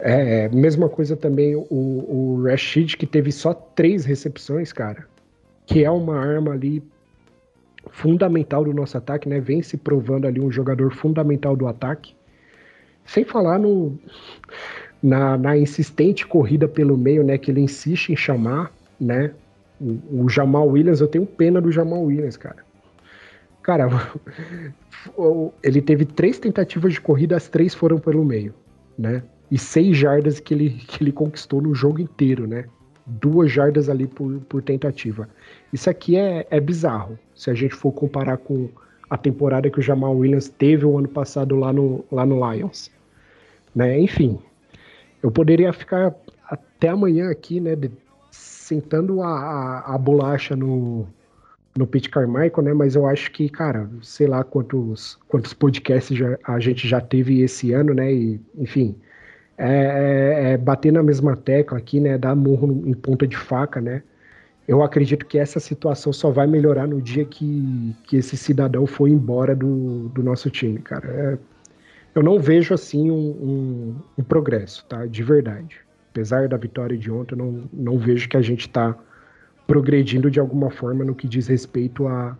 É, 0.00 0.44
é, 0.44 0.48
mesma 0.48 0.88
coisa 0.88 1.16
também 1.16 1.56
o, 1.56 1.64
o 1.70 2.42
Rashid, 2.44 2.96
que 2.96 3.06
teve 3.06 3.32
só 3.32 3.52
três 3.52 4.04
recepções, 4.04 4.72
cara. 4.72 5.06
Que 5.66 5.84
é 5.84 5.90
uma 5.90 6.18
arma 6.18 6.52
ali 6.52 6.82
fundamental 7.90 8.64
do 8.64 8.72
nosso 8.72 8.96
ataque, 8.96 9.28
né? 9.28 9.40
Vem 9.40 9.62
se 9.62 9.76
provando 9.76 10.26
ali 10.26 10.40
um 10.40 10.50
jogador 10.50 10.94
fundamental 10.94 11.56
do 11.56 11.66
ataque. 11.66 12.14
Sem 13.04 13.24
falar 13.24 13.58
no, 13.58 13.98
na, 15.02 15.36
na 15.36 15.56
insistente 15.56 16.26
corrida 16.26 16.66
pelo 16.68 16.96
meio, 16.96 17.22
né? 17.24 17.38
Que 17.38 17.50
ele 17.50 17.60
insiste 17.60 18.10
em 18.10 18.16
chamar, 18.16 18.72
né? 19.00 19.32
O, 19.80 20.24
o 20.24 20.28
Jamal 20.28 20.68
Williams, 20.68 21.00
eu 21.00 21.08
tenho 21.08 21.26
pena 21.26 21.60
do 21.60 21.70
Jamal 21.70 22.02
Williams, 22.02 22.36
cara. 22.36 22.64
Cara, 23.62 23.88
ele 25.62 25.80
teve 25.82 26.04
três 26.04 26.38
tentativas 26.38 26.92
de 26.92 27.00
corrida, 27.00 27.36
as 27.36 27.48
três 27.48 27.74
foram 27.74 27.98
pelo 27.98 28.24
meio, 28.24 28.54
né? 28.98 29.22
e 29.50 29.58
seis 29.58 29.96
jardas 29.96 30.40
que 30.40 30.54
ele, 30.54 30.70
que 30.70 31.02
ele 31.02 31.12
conquistou 31.12 31.60
no 31.60 31.74
jogo 31.74 32.00
inteiro, 32.00 32.46
né? 32.46 32.66
Duas 33.06 33.50
jardas 33.50 33.88
ali 33.88 34.06
por, 34.06 34.38
por 34.40 34.62
tentativa. 34.62 35.28
Isso 35.72 35.88
aqui 35.88 36.16
é, 36.16 36.46
é 36.50 36.60
bizarro, 36.60 37.18
se 37.34 37.50
a 37.50 37.54
gente 37.54 37.74
for 37.74 37.92
comparar 37.92 38.36
com 38.36 38.68
a 39.08 39.16
temporada 39.16 39.70
que 39.70 39.78
o 39.78 39.82
Jamal 39.82 40.14
Williams 40.14 40.48
teve 40.48 40.84
o 40.84 40.98
ano 40.98 41.08
passado 41.08 41.56
lá 41.56 41.72
no, 41.72 42.04
lá 42.12 42.26
no 42.26 42.52
Lions. 42.52 42.90
Né? 43.74 43.98
Enfim, 43.98 44.38
eu 45.22 45.30
poderia 45.30 45.72
ficar 45.72 46.14
até 46.48 46.88
amanhã 46.88 47.30
aqui, 47.30 47.60
né, 47.60 47.74
de, 47.76 47.90
sentando 48.30 49.22
a, 49.22 49.28
a, 49.28 49.94
a, 49.94 49.98
bolacha 49.98 50.54
no, 50.54 51.06
no 51.76 51.86
Pete 51.86 52.08
Carmichael, 52.08 52.62
né, 52.62 52.74
mas 52.74 52.94
eu 52.94 53.06
acho 53.06 53.30
que, 53.32 53.48
cara, 53.48 53.88
sei 54.02 54.26
lá 54.26 54.44
quantos, 54.44 55.18
quantos 55.28 55.52
podcasts 55.52 56.16
já, 56.16 56.38
a 56.44 56.60
gente 56.60 56.86
já 56.86 57.00
teve 57.00 57.40
esse 57.40 57.72
ano, 57.72 57.94
né, 57.94 58.12
e, 58.12 58.40
enfim, 58.56 58.96
é, 59.58 59.72
é, 59.72 60.52
é, 60.52 60.56
bater 60.56 60.92
na 60.92 61.02
mesma 61.02 61.36
tecla 61.36 61.78
aqui, 61.78 61.98
né? 61.98 62.16
Dar 62.16 62.36
murro 62.36 62.84
em 62.86 62.94
ponta 62.94 63.26
de 63.26 63.36
faca, 63.36 63.80
né? 63.80 64.04
Eu 64.68 64.82
acredito 64.84 65.26
que 65.26 65.36
essa 65.36 65.58
situação 65.58 66.12
só 66.12 66.30
vai 66.30 66.46
melhorar 66.46 66.86
no 66.86 67.02
dia 67.02 67.24
que, 67.24 67.96
que 68.04 68.16
esse 68.18 68.36
cidadão 68.36 68.86
for 68.86 69.08
embora 69.08 69.56
do, 69.56 70.08
do 70.10 70.22
nosso 70.22 70.48
time, 70.48 70.78
cara. 70.78 71.08
É, 71.08 71.38
eu 72.14 72.22
não 72.22 72.40
vejo 72.40 72.74
assim 72.74 73.10
um, 73.10 73.14
um, 73.16 73.96
um, 74.18 74.24
progresso, 74.24 74.84
tá? 74.86 75.06
De 75.06 75.22
verdade. 75.22 75.80
Apesar 76.10 76.48
da 76.48 76.56
vitória 76.56 76.96
de 76.96 77.10
ontem, 77.10 77.34
eu 77.34 77.38
não, 77.38 77.68
não 77.72 77.98
vejo 77.98 78.28
que 78.28 78.36
a 78.36 78.42
gente 78.42 78.62
está 78.62 78.96
progredindo 79.66 80.30
de 80.30 80.40
alguma 80.40 80.70
forma 80.70 81.04
no 81.04 81.14
que 81.14 81.28
diz 81.28 81.46
respeito 81.46 82.06
à, 82.08 82.36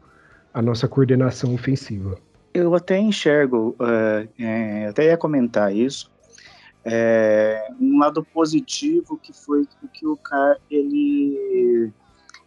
à 0.52 0.62
nossa 0.62 0.88
coordenação 0.88 1.54
ofensiva. 1.54 2.18
Eu 2.54 2.74
até 2.74 2.98
enxergo, 2.98 3.76
uh, 3.78 4.28
é, 4.38 4.86
até 4.88 5.04
ia 5.04 5.16
comentar 5.16 5.74
isso, 5.74 6.10
é, 6.84 7.68
um 7.78 7.98
lado 7.98 8.24
positivo 8.24 9.18
que 9.22 9.32
foi 9.32 9.66
que 9.92 10.06
o 10.06 10.16
Car 10.16 10.56
ele, 10.70 11.92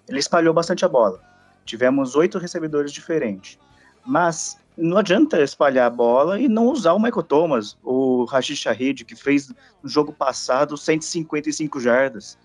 ele 0.09 0.19
espalhou 0.19 0.53
bastante 0.53 0.83
a 0.83 0.89
bola. 0.89 1.21
Tivemos 1.63 2.15
oito 2.15 2.39
recebedores 2.39 2.91
diferentes. 2.91 3.59
Mas 4.05 4.57
não 4.77 4.97
adianta 4.97 5.41
espalhar 5.41 5.87
a 5.87 5.89
bola 5.89 6.39
e 6.39 6.47
não 6.47 6.67
usar 6.67 6.93
o 6.93 6.99
Michael 6.99 7.23
Thomas, 7.23 7.77
o 7.83 8.25
Rashid 8.25 8.57
Shahid, 8.57 9.05
que 9.05 9.15
fez 9.15 9.49
no 9.83 9.89
jogo 9.89 10.13
passado 10.13 10.77
155 10.77 11.79
jardas. 11.79 12.37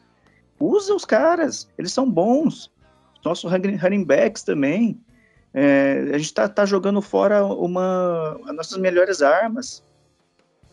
Usa 0.58 0.94
os 0.94 1.04
caras, 1.04 1.68
eles 1.78 1.92
são 1.92 2.10
bons. 2.10 2.70
Nossos 3.24 3.50
running 3.50 4.04
backs 4.04 4.42
também. 4.42 5.00
É, 5.52 6.10
a 6.12 6.18
gente 6.18 6.26
está 6.26 6.48
tá 6.48 6.64
jogando 6.64 7.00
fora 7.00 7.44
uma, 7.44 8.38
as 8.46 8.54
nossas 8.54 8.78
melhores 8.78 9.22
armas. 9.22 9.82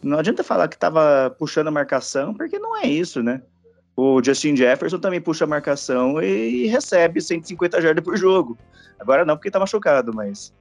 Não 0.02 0.20
adianta 0.20 0.44
falar 0.44 0.68
que 0.68 0.76
estava 0.76 1.34
puxando 1.40 1.68
a 1.68 1.72
marcação, 1.72 2.34
porque 2.34 2.60
não 2.60 2.78
é 2.78 2.86
isso, 2.86 3.24
né? 3.24 3.42
O 3.96 4.22
Justin 4.24 4.56
Jefferson 4.56 5.00
também 5.00 5.22
puxa 5.22 5.46
a 5.46 5.48
marcação 5.48 6.22
e 6.22 6.68
recebe 6.68 7.22
150 7.22 7.82
jardas 7.82 8.04
por 8.04 8.18
jogo. 8.18 8.58
Agora 9.00 9.24
não, 9.24 9.36
porque 9.36 9.50
está 9.50 9.60
machucado, 9.60 10.14
mas 10.14 10.54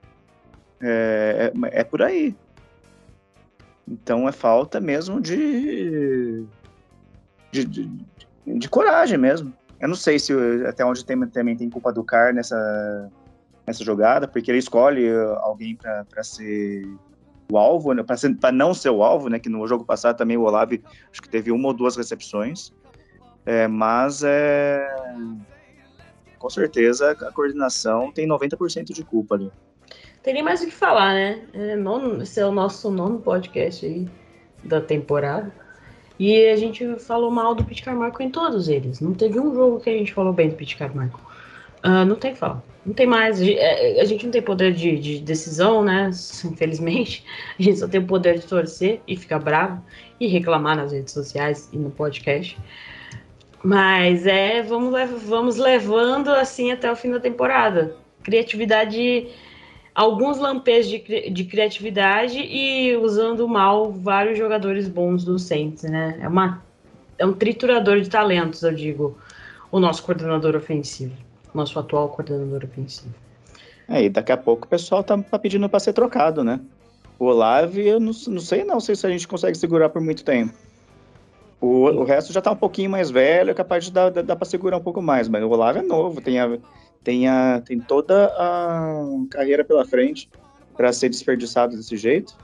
é, 0.82 1.52
é, 1.54 1.80
é, 1.80 1.84
por 1.84 2.02
aí. 2.02 2.34
Então 3.88 4.28
é 4.28 4.32
falta 4.32 4.80
mesmo 4.80 5.20
de 5.20 6.44
de, 7.50 7.64
de, 7.64 7.90
de, 8.46 8.68
coragem 8.68 9.18
mesmo. 9.18 9.52
Eu 9.80 9.88
não 9.88 9.94
sei 9.94 10.18
se 10.18 10.32
até 10.66 10.84
onde 10.84 11.04
tem, 11.04 11.20
também 11.28 11.56
tem 11.56 11.68
culpa 11.68 11.92
do 11.92 12.02
Car 12.02 12.32
nessa, 12.32 13.10
nessa 13.66 13.84
jogada, 13.84 14.26
porque 14.26 14.50
ele 14.50 14.58
escolhe 14.58 15.10
alguém 15.40 15.76
para 15.76 16.24
ser 16.24 16.88
o 17.50 17.58
alvo, 17.58 17.92
né, 17.92 18.02
para 18.02 18.52
não 18.52 18.72
ser 18.72 18.90
o 18.90 19.02
alvo, 19.02 19.28
né, 19.28 19.38
que 19.38 19.48
no 19.48 19.66
jogo 19.66 19.84
passado 19.84 20.16
também 20.16 20.38
o 20.38 20.42
Olave 20.42 20.82
acho 21.10 21.20
que 21.20 21.28
teve 21.28 21.52
uma 21.52 21.68
ou 21.68 21.74
duas 21.74 21.96
recepções, 21.96 22.72
é, 23.44 23.68
mas 23.68 24.22
é, 24.24 24.88
com 26.38 26.48
certeza 26.48 27.10
a 27.10 27.32
coordenação 27.32 28.10
tem 28.10 28.26
90% 28.26 28.94
de 28.94 29.04
culpa 29.04 29.34
ali. 29.34 29.52
Tem 30.22 30.34
nem 30.34 30.42
mais 30.42 30.62
o 30.62 30.66
que 30.66 30.72
falar, 30.72 31.14
né? 31.14 31.42
É, 31.52 31.76
nono, 31.76 32.22
esse 32.22 32.40
é 32.40 32.46
o 32.46 32.52
nosso 32.52 32.90
nono 32.90 33.18
podcast 33.18 33.84
aí 33.84 34.08
da 34.62 34.80
temporada. 34.80 35.52
E 36.18 36.48
a 36.48 36.56
gente 36.56 36.96
falou 37.00 37.30
mal 37.30 37.54
do 37.54 37.64
Pete 37.64 37.82
Carmichael 37.82 38.28
em 38.28 38.30
todos 38.30 38.68
eles. 38.68 39.00
Não 39.00 39.12
teve 39.14 39.40
um 39.40 39.52
jogo 39.54 39.80
que 39.80 39.90
a 39.90 39.92
gente 39.92 40.12
falou 40.12 40.32
bem 40.32 40.50
do 40.50 40.54
Pete 40.54 40.76
Carmichael. 40.76 41.20
Uh, 41.84 42.04
não 42.06 42.14
tem 42.14 42.34
falta. 42.34 42.62
Não 42.86 42.94
tem 42.94 43.06
mais. 43.06 43.42
É, 43.42 44.00
a 44.00 44.04
gente 44.04 44.24
não 44.24 44.30
tem 44.30 44.42
poder 44.42 44.72
de, 44.72 44.96
de, 44.98 45.20
decisão, 45.20 45.82
né? 45.82 46.10
Infelizmente. 46.44 47.24
A 47.58 47.62
gente 47.62 47.78
só 47.78 47.88
tem 47.88 48.00
o 48.00 48.06
poder 48.06 48.38
de 48.38 48.46
torcer 48.46 49.00
e 49.08 49.16
ficar 49.16 49.40
bravo 49.40 49.82
e 50.20 50.28
reclamar 50.28 50.76
nas 50.76 50.92
redes 50.92 51.12
sociais 51.12 51.68
e 51.72 51.76
no 51.76 51.90
podcast. 51.90 52.56
Mas 53.64 54.26
é, 54.26 54.62
vamos, 54.62 54.92
vamos 55.24 55.56
levando 55.56 56.28
assim 56.28 56.70
até 56.70 56.90
o 56.90 56.94
fim 56.94 57.10
da 57.10 57.18
temporada. 57.18 57.96
Criatividade, 58.22 59.28
alguns 59.94 60.38
lampejos 60.38 60.90
de, 60.90 61.30
de 61.30 61.44
criatividade 61.44 62.38
e 62.38 62.96
usando 62.96 63.46
mal 63.48 63.92
vários 63.92 64.38
jogadores 64.38 64.88
bons 64.88 65.24
do 65.24 65.38
Saints, 65.38 65.84
né? 65.84 66.18
É, 66.20 66.28
uma, 66.28 66.62
é 67.18 67.26
um 67.26 67.32
triturador 67.32 68.00
de 68.00 68.08
talentos, 68.08 68.62
eu 68.62 68.74
digo, 68.74 69.18
o 69.70 69.78
nosso 69.78 70.02
coordenador 70.02 70.56
ofensivo 70.56 71.12
nosso 71.54 71.78
atual 71.78 72.08
coordenador 72.08 72.64
ofensivo. 72.64 73.14
É, 73.88 74.04
e 74.04 74.08
daqui 74.08 74.32
a 74.32 74.36
pouco 74.36 74.66
o 74.66 74.68
pessoal 74.68 75.02
tá, 75.02 75.18
tá 75.18 75.38
pedindo 75.38 75.68
para 75.68 75.80
ser 75.80 75.92
trocado, 75.92 76.42
né? 76.42 76.60
O 77.18 77.26
Olave, 77.26 77.86
eu 77.86 78.00
não, 78.00 78.12
não, 78.28 78.40
sei 78.40 78.64
não 78.64 78.80
sei 78.80 78.96
se 78.96 79.06
a 79.06 79.10
gente 79.10 79.28
consegue 79.28 79.56
segurar 79.56 79.88
por 79.88 80.00
muito 80.00 80.24
tempo. 80.24 80.54
O, 81.60 81.84
o 81.84 82.04
resto 82.04 82.32
já 82.32 82.40
tá 82.40 82.50
um 82.50 82.56
pouquinho 82.56 82.90
mais 82.90 83.10
velho, 83.10 83.50
é 83.50 83.54
capaz 83.54 83.84
de 83.84 83.92
dar, 83.92 84.10
dar 84.10 84.34
para 84.34 84.46
segurar 84.46 84.78
um 84.78 84.82
pouco 84.82 85.00
mais, 85.00 85.28
mas 85.28 85.42
o 85.42 85.48
Olave 85.48 85.80
é 85.80 85.82
novo, 85.82 86.20
tem, 86.20 86.40
a, 86.40 86.58
tem, 87.02 87.28
a, 87.28 87.60
tem 87.60 87.78
toda 87.78 88.26
a 88.26 89.04
carreira 89.30 89.64
pela 89.64 89.84
frente 89.84 90.28
para 90.76 90.92
ser 90.92 91.08
desperdiçado 91.08 91.76
desse 91.76 91.96
jeito. 91.96 92.36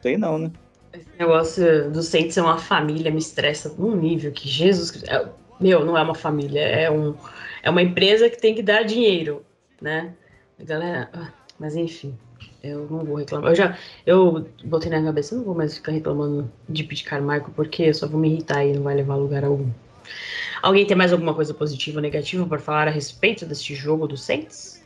Tem 0.00 0.16
não, 0.16 0.38
né? 0.38 0.50
Esse 0.92 1.08
negócio 1.18 1.90
do 1.90 2.02
Saints 2.02 2.34
ser 2.34 2.42
uma 2.42 2.58
família 2.58 3.10
me 3.10 3.18
estressa 3.18 3.74
num 3.78 3.96
nível 3.96 4.32
que 4.32 4.48
Jesus... 4.48 5.02
É, 5.04 5.26
meu, 5.60 5.84
não 5.84 5.96
é 5.96 6.02
uma 6.02 6.14
família, 6.14 6.60
é 6.60 6.90
um 6.90 7.14
é 7.62 7.70
uma 7.70 7.80
empresa 7.80 8.28
que 8.28 8.40
tem 8.40 8.54
que 8.54 8.62
dar 8.62 8.82
dinheiro, 8.82 9.44
né? 9.80 10.12
A 10.60 10.64
galera, 10.64 11.08
ah, 11.12 11.32
mas 11.58 11.76
enfim, 11.76 12.14
eu 12.62 12.88
não 12.90 13.04
vou 13.04 13.16
reclamar. 13.16 13.52
Eu 13.52 13.54
já, 13.54 13.78
eu 14.04 14.48
botei 14.64 14.90
na 14.90 15.02
cabeça, 15.02 15.34
eu 15.34 15.38
não 15.38 15.44
vou 15.44 15.54
mais 15.54 15.76
ficar 15.76 15.92
reclamando 15.92 16.50
de 16.68 16.82
Pete 16.82 17.04
Carmichael, 17.04 17.52
porque 17.54 17.84
eu 17.84 17.94
só 17.94 18.08
vou 18.08 18.20
me 18.20 18.28
irritar 18.28 18.64
e 18.64 18.72
não 18.72 18.82
vai 18.82 18.96
levar 18.96 19.14
lugar 19.14 19.44
algum. 19.44 19.70
Alguém 20.62 20.86
tem 20.86 20.96
mais 20.96 21.12
alguma 21.12 21.34
coisa 21.34 21.52
positiva 21.52 21.98
ou 21.98 22.02
negativa 22.02 22.46
para 22.46 22.58
falar 22.58 22.88
a 22.88 22.90
respeito 22.90 23.44
deste 23.44 23.74
jogo 23.74 24.06
do 24.06 24.16
Saints? 24.16 24.82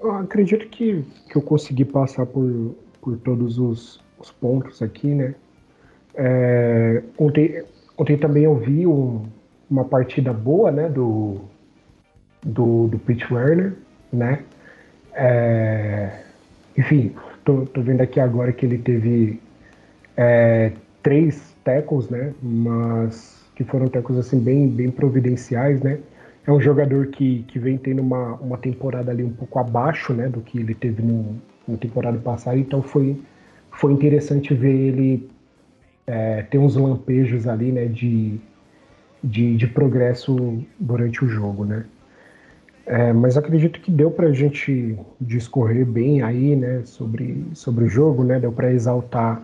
Eu 0.00 0.12
acredito 0.12 0.66
que, 0.68 1.04
que 1.30 1.36
eu 1.36 1.42
consegui 1.42 1.84
passar 1.84 2.26
por, 2.26 2.74
por 3.00 3.16
todos 3.18 3.58
os, 3.58 4.00
os 4.18 4.30
pontos 4.30 4.82
aqui, 4.82 5.08
né? 5.08 5.34
É, 6.14 7.02
ontem, 7.18 7.64
ontem 7.98 8.16
também 8.16 8.44
eu 8.44 8.56
vi 8.56 8.86
um, 8.86 9.26
uma 9.70 9.84
partida 9.84 10.32
boa, 10.32 10.70
né, 10.70 10.88
do, 10.88 11.40
do, 12.42 12.88
do 12.88 12.98
Pete 12.98 13.32
Werner, 13.32 13.74
né? 14.12 14.44
É, 15.12 16.22
enfim, 16.76 17.14
tô, 17.44 17.66
tô 17.66 17.82
vendo 17.82 18.00
aqui 18.00 18.18
agora 18.20 18.52
que 18.52 18.66
ele 18.66 18.78
teve 18.78 19.40
é, 20.16 20.72
três 21.02 21.54
tackles, 21.64 22.08
né? 22.08 22.32
Mas 22.42 23.43
que 23.54 23.64
foram 23.64 23.88
tackles 23.88 24.18
assim 24.18 24.38
bem, 24.38 24.68
bem 24.68 24.90
providenciais, 24.90 25.80
né? 25.82 25.98
É 26.46 26.52
um 26.52 26.60
jogador 26.60 27.06
que, 27.06 27.42
que 27.48 27.58
vem 27.58 27.78
tendo 27.78 28.02
uma, 28.02 28.34
uma 28.34 28.58
temporada 28.58 29.10
ali 29.10 29.24
um 29.24 29.32
pouco 29.32 29.58
abaixo, 29.58 30.12
né? 30.12 30.28
Do 30.28 30.40
que 30.40 30.58
ele 30.58 30.74
teve 30.74 31.02
no, 31.02 31.36
na 31.66 31.76
temporada 31.76 32.18
passada, 32.18 32.58
então 32.58 32.82
foi, 32.82 33.20
foi 33.70 33.92
interessante 33.92 34.52
ver 34.54 34.74
ele 34.74 35.30
é, 36.06 36.42
ter 36.42 36.58
uns 36.58 36.76
lampejos 36.76 37.46
ali, 37.46 37.72
né? 37.72 37.86
De, 37.86 38.38
de, 39.22 39.56
de 39.56 39.66
progresso 39.66 40.62
durante 40.78 41.24
o 41.24 41.28
jogo, 41.28 41.64
né? 41.64 41.84
É, 42.86 43.12
mas 43.14 43.36
acredito 43.36 43.80
que 43.80 43.90
deu 43.90 44.10
para 44.10 44.26
a 44.26 44.32
gente 44.32 44.98
discorrer 45.18 45.86
bem 45.86 46.20
aí, 46.20 46.54
né, 46.54 46.82
sobre, 46.84 47.46
sobre 47.54 47.84
o 47.84 47.88
jogo, 47.88 48.22
né, 48.22 48.38
deu 48.38 48.52
para 48.52 48.70
exaltar 48.70 49.42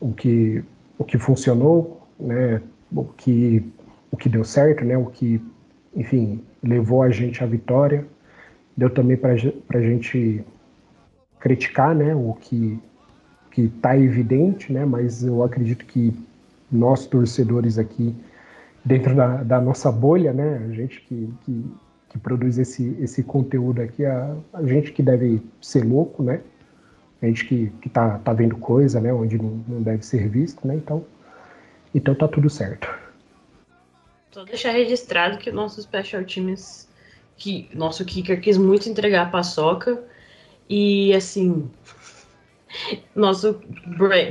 o 0.00 0.12
que, 0.12 0.64
o 0.98 1.04
que 1.04 1.16
funcionou, 1.16 2.02
né, 2.18 2.60
o 2.94 3.04
que, 3.04 3.64
o 4.10 4.16
que 4.16 4.28
deu 4.28 4.44
certo, 4.44 4.84
né, 4.84 4.96
o 4.96 5.06
que, 5.06 5.40
enfim, 5.94 6.42
levou 6.62 7.02
a 7.02 7.10
gente 7.10 7.42
à 7.42 7.46
vitória. 7.46 8.06
Deu 8.76 8.90
também 8.90 9.16
para 9.16 9.32
a 9.32 9.80
gente 9.80 10.44
criticar, 11.40 11.94
né, 11.94 12.14
o 12.14 12.34
que 12.34 12.78
que 13.50 13.64
está 13.64 13.94
evidente, 13.98 14.72
né, 14.72 14.82
mas 14.86 15.22
eu 15.22 15.42
acredito 15.42 15.84
que 15.84 16.14
nós 16.70 17.06
torcedores 17.06 17.76
aqui 17.76 18.14
dentro 18.82 19.14
da, 19.14 19.42
da 19.42 19.60
nossa 19.60 19.92
bolha, 19.92 20.32
né, 20.32 20.66
a 20.70 20.72
gente 20.72 21.02
que, 21.02 21.30
que 21.44 21.70
que 22.12 22.18
produz 22.18 22.58
esse, 22.58 22.94
esse 23.00 23.22
conteúdo 23.22 23.80
aqui, 23.80 24.04
a, 24.04 24.36
a 24.52 24.62
gente 24.66 24.92
que 24.92 25.02
deve 25.02 25.42
ser 25.62 25.82
louco, 25.82 26.22
né? 26.22 26.42
A 27.22 27.26
gente 27.26 27.46
que, 27.46 27.72
que 27.80 27.88
tá, 27.88 28.18
tá 28.18 28.34
vendo 28.34 28.54
coisa, 28.56 29.00
né? 29.00 29.14
Onde 29.14 29.38
não, 29.38 29.64
não 29.66 29.82
deve 29.82 30.04
ser 30.04 30.28
visto, 30.28 30.66
né? 30.68 30.76
Então, 30.76 31.02
então 31.94 32.14
tá 32.14 32.28
tudo 32.28 32.48
certo. 32.48 32.88
Só 34.32 34.44
deixar 34.44 34.72
registrado 34.72 35.38
que 35.38 35.50
o 35.50 35.54
nosso 35.54 35.80
special 35.82 36.24
teams, 36.24 36.88
que 37.36 37.68
nosso 37.74 38.04
kicker 38.04 38.40
quis 38.40 38.56
muito 38.56 38.88
entregar 38.88 39.26
a 39.26 39.30
paçoca 39.30 40.02
e 40.68 41.14
assim, 41.14 41.70
nosso 43.14 43.60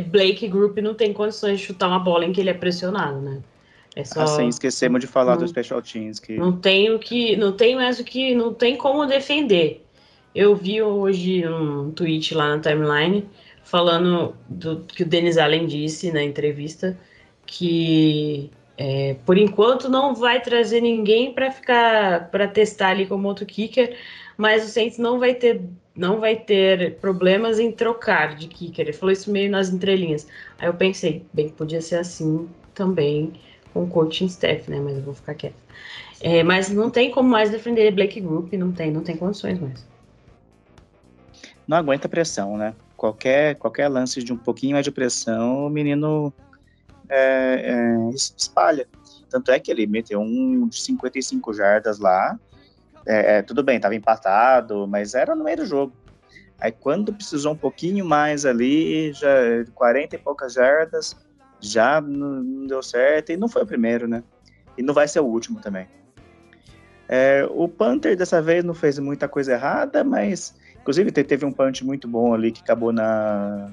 Blake 0.07 0.47
Group 0.47 0.77
não 0.79 0.95
tem 0.95 1.13
condições 1.13 1.59
de 1.59 1.65
chutar 1.67 1.87
uma 1.87 1.99
bola 1.99 2.25
em 2.25 2.33
que 2.33 2.41
ele 2.41 2.49
é 2.49 2.53
pressionado, 2.53 3.21
né? 3.21 3.41
É 3.95 4.03
só... 4.03 4.21
Assim, 4.21 4.47
esquecemos 4.47 5.01
de 5.01 5.07
falar 5.07 5.35
não, 5.35 5.41
do 5.41 5.47
Special 5.47 5.81
Teams. 5.81 6.19
Que... 6.19 6.37
Não 6.37 6.57
tenho 6.57 6.97
que. 6.97 7.35
Não 7.35 7.51
tem 7.51 7.75
mais 7.75 7.99
o 7.99 8.03
que. 8.03 8.33
Não 8.33 8.53
tem 8.53 8.77
como 8.77 9.05
defender. 9.05 9.85
Eu 10.33 10.55
vi 10.55 10.81
hoje 10.81 11.45
um 11.47 11.91
tweet 11.91 12.33
lá 12.33 12.55
na 12.55 12.61
timeline 12.61 13.27
falando 13.63 14.33
do 14.47 14.79
que 14.79 15.03
o 15.03 15.05
Denis 15.05 15.37
Allen 15.37 15.67
disse 15.67 16.11
na 16.11 16.23
entrevista 16.23 16.97
que 17.45 18.51
é, 18.77 19.15
por 19.25 19.37
enquanto 19.37 19.89
não 19.89 20.15
vai 20.15 20.41
trazer 20.41 20.81
ninguém 20.81 21.33
para 21.33 21.51
ficar 21.51 22.29
para 22.31 22.47
testar 22.47 22.89
ali 22.89 23.05
como 23.05 23.27
outro 23.27 23.45
kicker, 23.45 23.95
mas 24.37 24.65
o 24.65 24.67
Saints 24.67 24.97
não 24.97 25.19
vai 25.19 25.35
ter 25.35 25.61
não 25.95 26.19
vai 26.19 26.35
ter 26.35 26.95
problemas 26.99 27.59
em 27.59 27.71
trocar 27.71 28.35
de 28.35 28.47
kicker. 28.47 28.85
Ele 28.85 28.93
falou 28.93 29.11
isso 29.11 29.29
meio 29.31 29.51
nas 29.51 29.69
entrelinhas. 29.69 30.25
Aí 30.57 30.67
eu 30.67 30.73
pensei, 30.73 31.25
bem, 31.33 31.49
podia 31.49 31.81
ser 31.81 31.97
assim 31.97 32.47
também 32.73 33.33
com 33.73 33.83
o 33.83 33.87
coaching 33.87 34.25
staff, 34.25 34.69
né? 34.69 34.79
Mas 34.79 34.97
eu 34.97 35.03
vou 35.03 35.13
ficar 35.13 35.35
quieta. 35.35 35.55
É, 36.21 36.43
mas 36.43 36.69
não 36.69 36.89
tem 36.89 37.11
como 37.11 37.27
mais 37.27 37.49
defender 37.49 37.91
Blake 37.91 38.21
Group, 38.21 38.53
não 38.53 38.71
tem, 38.71 38.91
não 38.91 39.01
tem 39.01 39.17
condições 39.17 39.59
mais. 39.59 39.85
Não 41.67 41.77
aguenta 41.77 42.07
pressão, 42.07 42.57
né? 42.57 42.73
Qualquer, 42.95 43.55
qualquer 43.55 43.87
lance 43.87 44.23
de 44.23 44.31
um 44.31 44.37
pouquinho 44.37 44.73
mais 44.73 44.85
de 44.85 44.91
pressão, 44.91 45.65
o 45.65 45.69
menino 45.69 46.31
é, 47.11 47.71
é, 47.71 48.09
espalha. 48.15 48.87
Tanto 49.29 49.51
é 49.51 49.59
que 49.59 49.69
ele 49.69 49.85
meteu 49.85 50.19
um 50.21 50.67
de 50.67 50.79
55 50.79 51.53
jardas 51.53 51.99
lá. 51.99 52.39
É, 53.05 53.37
é, 53.37 53.41
tudo 53.41 53.61
bem, 53.61 53.75
estava 53.75 53.95
empatado, 53.95 54.87
mas 54.87 55.13
era 55.13 55.35
no 55.35 55.43
meio 55.43 55.57
do 55.57 55.65
jogo. 55.65 55.93
Aí 56.59 56.71
quando 56.71 57.13
precisou 57.13 57.53
um 57.53 57.57
pouquinho 57.57 58.05
mais 58.05 58.45
ali, 58.45 59.11
já 59.13 59.29
40 59.73 60.15
e 60.15 60.19
poucas 60.19 60.53
jardas, 60.53 61.17
já 61.59 61.99
não 61.99 62.65
deu 62.67 62.81
certo 62.81 63.31
e 63.31 63.37
não 63.37 63.49
foi 63.49 63.63
o 63.63 63.67
primeiro, 63.67 64.07
né? 64.07 64.23
E 64.77 64.83
não 64.83 64.93
vai 64.93 65.07
ser 65.07 65.19
o 65.19 65.25
último 65.25 65.59
também. 65.59 65.87
É, 67.09 67.45
o 67.49 67.67
Panther 67.67 68.15
dessa 68.15 68.41
vez 68.41 68.63
não 68.63 68.73
fez 68.73 68.97
muita 68.99 69.27
coisa 69.27 69.53
errada, 69.53 70.03
mas 70.03 70.55
inclusive 70.79 71.11
teve 71.11 71.45
um 71.45 71.51
punch 71.51 71.83
muito 71.83 72.07
bom 72.07 72.33
ali 72.33 72.51
que 72.51 72.61
acabou 72.61 72.93
na, 72.93 73.69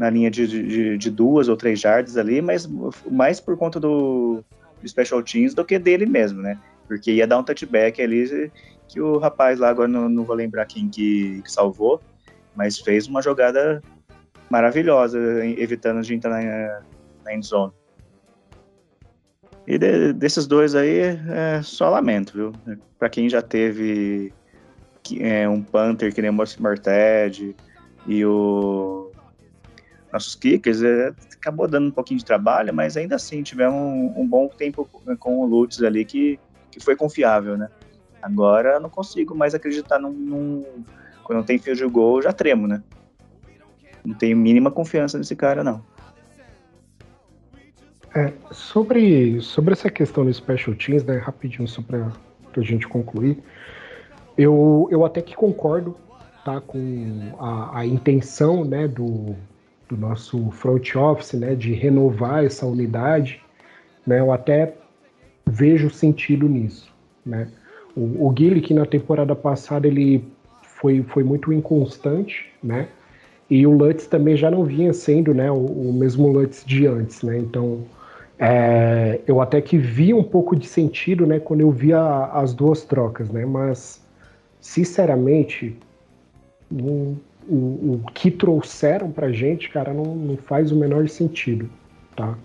na 0.00 0.08
linha 0.08 0.30
de, 0.30 0.46
de, 0.46 0.96
de 0.96 1.10
duas 1.10 1.46
ou 1.46 1.58
três 1.58 1.78
jardas 1.78 2.16
ali, 2.16 2.40
mas 2.40 2.66
mais 3.10 3.38
por 3.38 3.54
conta 3.58 3.78
do, 3.78 4.42
Special 4.88 5.22
Teams 5.22 5.52
do 5.52 5.62
que 5.62 5.78
dele 5.78 6.06
mesmo, 6.06 6.40
né? 6.40 6.58
Porque 6.88 7.12
ia 7.12 7.26
dar 7.26 7.38
um 7.38 7.42
touchback 7.44 8.00
ali 8.00 8.50
que 8.88 8.98
o 8.98 9.18
rapaz 9.18 9.58
lá, 9.58 9.68
agora 9.68 9.86
não, 9.86 10.08
não 10.08 10.24
vou 10.24 10.34
lembrar 10.34 10.64
quem 10.64 10.88
que, 10.88 11.42
que 11.42 11.52
salvou, 11.52 12.00
mas 12.56 12.78
fez 12.78 13.06
uma 13.08 13.20
jogada 13.20 13.82
maravilhosa, 14.48 15.18
evitando 15.44 16.00
de 16.00 16.14
entrar 16.14 16.30
na, 16.30 16.80
na 17.22 17.34
endzone. 17.34 17.74
E 19.66 19.76
de, 19.76 20.14
desses 20.14 20.46
dois 20.46 20.74
aí, 20.74 20.98
é 21.28 21.60
só 21.62 21.90
lamento, 21.90 22.32
viu? 22.32 22.52
Para 22.98 23.10
quem 23.10 23.28
já 23.28 23.42
teve 23.42 24.32
é, 25.18 25.46
um 25.46 25.60
Panther 25.60 26.14
que 26.14 26.22
nem 26.22 26.30
o 26.30 26.34
Morted 26.34 27.54
e 28.06 28.24
o 28.24 28.99
nossos 30.12 30.34
kickers, 30.34 30.82
é, 30.82 31.12
acabou 31.32 31.68
dando 31.68 31.88
um 31.88 31.90
pouquinho 31.90 32.18
de 32.18 32.24
trabalho, 32.24 32.74
mas 32.74 32.96
ainda 32.96 33.16
assim 33.16 33.42
tivemos 33.42 33.74
um, 33.74 34.20
um 34.20 34.26
bom 34.26 34.48
tempo 34.48 34.88
com 35.18 35.40
o 35.40 35.46
Lutz 35.46 35.82
ali 35.82 36.04
que, 36.04 36.38
que 36.70 36.80
foi 36.80 36.96
confiável, 36.96 37.56
né? 37.56 37.68
Agora 38.20 38.78
não 38.78 38.90
consigo 38.90 39.34
mais 39.34 39.54
acreditar 39.54 39.98
num, 39.98 40.12
num 40.12 40.84
quando 41.22 41.38
não 41.38 41.44
tem 41.44 41.58
fio 41.58 41.74
de 41.76 41.86
gol, 41.86 42.20
já 42.20 42.32
tremo, 42.32 42.66
né? 42.66 42.82
Não 44.04 44.14
tenho 44.14 44.36
mínima 44.36 44.70
confiança 44.70 45.16
nesse 45.16 45.36
cara, 45.36 45.62
não. 45.62 45.84
É, 48.14 48.32
sobre, 48.50 49.40
sobre 49.40 49.72
essa 49.72 49.88
questão 49.88 50.24
do 50.24 50.34
Special 50.34 50.74
Teams, 50.74 51.04
né, 51.04 51.18
rapidinho 51.18 51.68
só 51.68 51.80
para 51.80 52.10
a 52.56 52.60
gente 52.60 52.88
concluir, 52.88 53.38
eu, 54.36 54.88
eu 54.90 55.04
até 55.04 55.22
que 55.22 55.36
concordo 55.36 55.96
tá, 56.44 56.60
com 56.60 57.32
a, 57.38 57.80
a 57.80 57.86
intenção 57.86 58.64
né, 58.64 58.88
do, 58.88 59.36
do 59.90 59.96
nosso 59.96 60.50
front 60.52 60.94
office 60.94 61.32
né, 61.32 61.54
de 61.54 61.72
renovar 61.72 62.44
essa 62.44 62.64
unidade. 62.64 63.42
Né, 64.06 64.20
eu 64.20 64.32
até 64.32 64.74
vejo 65.46 65.90
sentido 65.90 66.48
nisso. 66.48 66.92
Né? 67.26 67.48
O, 67.96 68.28
o 68.28 68.34
Gillick 68.36 68.72
na 68.72 68.86
temporada 68.86 69.34
passada 69.34 69.86
ele 69.86 70.24
foi, 70.62 71.02
foi 71.02 71.22
muito 71.22 71.52
inconstante, 71.52 72.46
né? 72.62 72.88
E 73.50 73.66
o 73.66 73.72
Lutz 73.72 74.06
também 74.06 74.36
já 74.36 74.48
não 74.48 74.64
vinha 74.64 74.92
sendo 74.92 75.34
né, 75.34 75.50
o, 75.50 75.56
o 75.56 75.92
mesmo 75.92 76.28
Lutz 76.28 76.64
de 76.64 76.86
antes, 76.86 77.22
né? 77.22 77.36
Então 77.36 77.84
é, 78.38 79.20
eu 79.26 79.40
até 79.40 79.60
que 79.60 79.76
vi 79.76 80.14
um 80.14 80.22
pouco 80.22 80.56
de 80.56 80.66
sentido 80.66 81.26
né, 81.26 81.38
quando 81.38 81.60
eu 81.60 81.70
via 81.70 82.30
as 82.32 82.54
duas 82.54 82.84
trocas, 82.84 83.28
né? 83.28 83.44
Mas 83.44 84.00
sinceramente 84.60 85.76
o, 87.50 88.00
o, 88.04 88.12
que 88.14 88.30
trouxeram 88.30 89.10
pra 89.10 89.32
gente, 89.32 89.68
cara, 89.68 89.92
não, 89.92 90.14
não 90.14 90.36
faz 90.36 90.70
o 90.70 90.76
menor 90.76 91.08
sentido, 91.08 91.68
tá? 92.14 92.38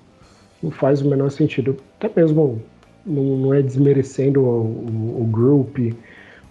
Não 0.62 0.72
faz 0.72 1.02
o 1.02 1.10
menor 1.10 1.30
sentido. 1.30 1.78
Até 2.00 2.10
mesmo 2.20 2.62
não, 3.06 3.24
não 3.24 3.54
é 3.54 3.62
desmerecendo 3.62 4.42
o, 4.42 4.64
o, 4.64 5.22
o 5.22 5.26
Group 5.26 5.78